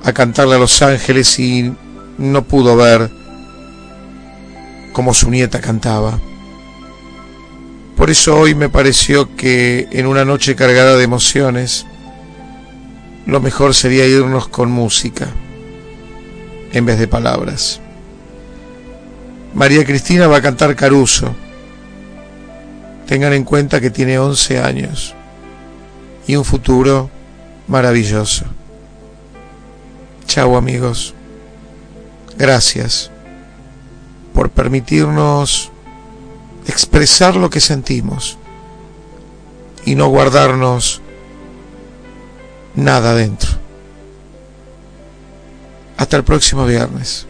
a 0.04 0.12
cantarle 0.12 0.54
a 0.54 0.58
Los 0.58 0.80
Ángeles 0.82 1.36
y 1.40 1.72
no 2.16 2.44
pudo 2.44 2.76
ver 2.76 3.10
como 4.92 5.14
su 5.14 5.30
nieta 5.30 5.60
cantaba. 5.60 6.20
Por 7.96 8.10
eso 8.10 8.38
hoy 8.38 8.54
me 8.54 8.68
pareció 8.68 9.34
que 9.34 9.88
en 9.90 10.06
una 10.06 10.24
noche 10.24 10.54
cargada 10.54 10.96
de 10.96 11.02
emociones, 11.02 11.86
lo 13.26 13.40
mejor 13.40 13.74
sería 13.74 14.06
irnos 14.06 14.46
con 14.46 14.70
música 14.70 15.26
en 16.72 16.86
vez 16.86 17.00
de 17.00 17.08
palabras. 17.08 17.80
María 19.54 19.84
Cristina 19.84 20.28
va 20.28 20.36
a 20.36 20.42
cantar 20.42 20.76
Caruso. 20.76 21.34
Tengan 23.08 23.32
en 23.32 23.42
cuenta 23.42 23.80
que 23.80 23.90
tiene 23.90 24.20
11 24.20 24.60
años 24.60 25.16
y 26.28 26.36
un 26.36 26.44
futuro 26.44 27.10
maravilloso. 27.66 28.44
Chao 30.26 30.56
amigos. 30.56 31.14
Gracias 32.36 33.10
por 34.34 34.50
permitirnos 34.50 35.72
expresar 36.66 37.34
lo 37.34 37.50
que 37.50 37.60
sentimos 37.60 38.36
y 39.84 39.94
no 39.94 40.08
guardarnos 40.08 41.00
nada 42.76 43.14
dentro. 43.14 43.50
Hasta 45.96 46.18
el 46.18 46.24
próximo 46.24 46.66
viernes. 46.66 47.27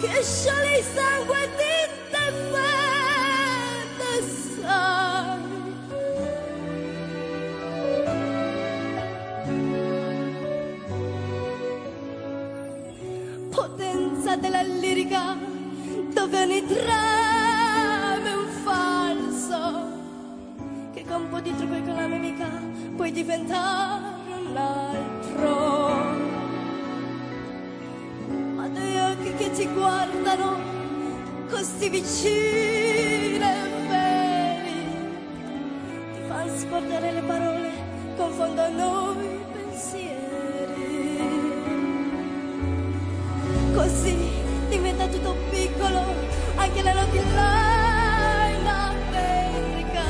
Che 0.00 0.22
scioglie 0.22 0.78
il 0.78 0.84
sangue 0.84 1.48
di 1.56 1.74
te 2.10 2.24
fede, 2.52 4.12
sai. 4.54 5.46
potenza 13.50 14.36
della 14.36 14.62
lirica 14.62 15.36
dove 16.12 16.42
ogni 16.42 16.64
trame 16.64 18.30
è 18.30 18.34
un 18.34 18.48
falso 18.62 19.90
che 20.92 21.04
con 21.04 21.22
un 21.22 21.28
po' 21.28 21.40
di 21.40 21.54
trucco 21.56 21.74
e 21.74 21.82
puoi 22.94 23.10
diventare 23.10 24.32
un 24.48 24.56
altro 24.56 25.87
ti 29.58 29.66
guardano 29.72 30.56
così 31.50 31.88
vicini 31.88 33.40
e 33.42 33.56
veri 33.88 34.84
ti 36.12 36.20
fanno 36.28 36.56
scordare 36.56 37.10
le 37.10 37.22
parole 37.22 37.70
confondono 38.16 39.16
i 39.20 39.44
pensieri. 39.52 41.18
Così 43.74 44.16
diventa 44.68 45.08
tutto 45.08 45.34
piccolo 45.50 46.04
anche 46.54 46.82
la 46.82 46.92
notte 46.92 47.22
là 47.34 48.48
in 48.60 48.66
America. 48.66 50.04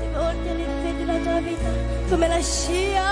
Ti 0.00 0.06
volti 0.14 0.48
e 0.48 0.54
ripeti 0.54 1.04
la 1.04 1.18
tua 1.18 1.40
vita 1.40 1.70
come 2.08 2.28
la 2.28 2.40
scia 2.40 3.11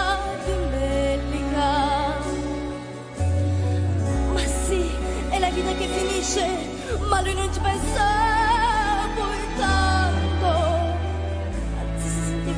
finisce 6.31 6.47
ma 7.09 7.21
lui 7.23 7.35
non 7.35 7.53
ci 7.53 7.61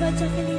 anzi 0.05 0.52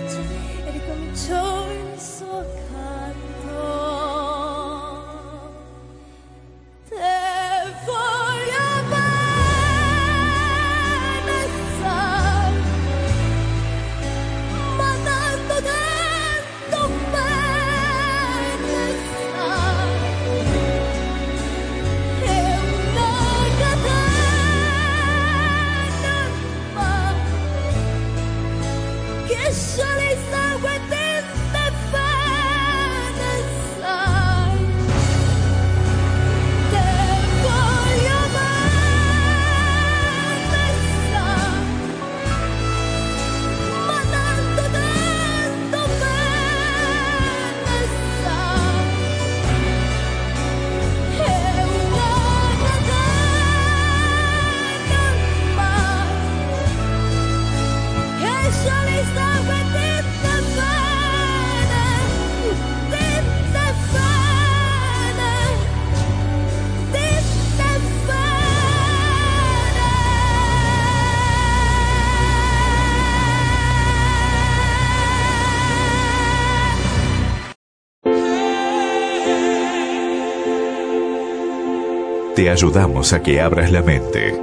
Te 82.43 82.49
ayudamos 82.49 83.13
a 83.13 83.23
que 83.23 83.39
abras 83.39 83.71
la 83.71 83.81
mente. 83.81 84.37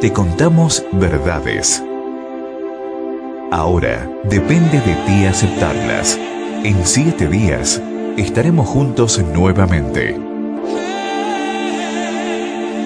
Te 0.00 0.12
contamos 0.12 0.84
verdades. 0.90 1.84
Ahora 3.52 4.10
depende 4.24 4.80
de 4.80 4.94
ti 5.06 5.24
aceptarlas. 5.24 6.18
En 6.64 6.84
siete 6.84 7.28
días 7.28 7.80
estaremos 8.16 8.66
juntos 8.66 9.22
nuevamente. 9.32 10.18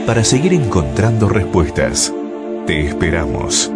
Para 0.06 0.22
seguir 0.22 0.52
encontrando 0.52 1.30
respuestas, 1.30 2.12
te 2.66 2.88
esperamos. 2.88 3.72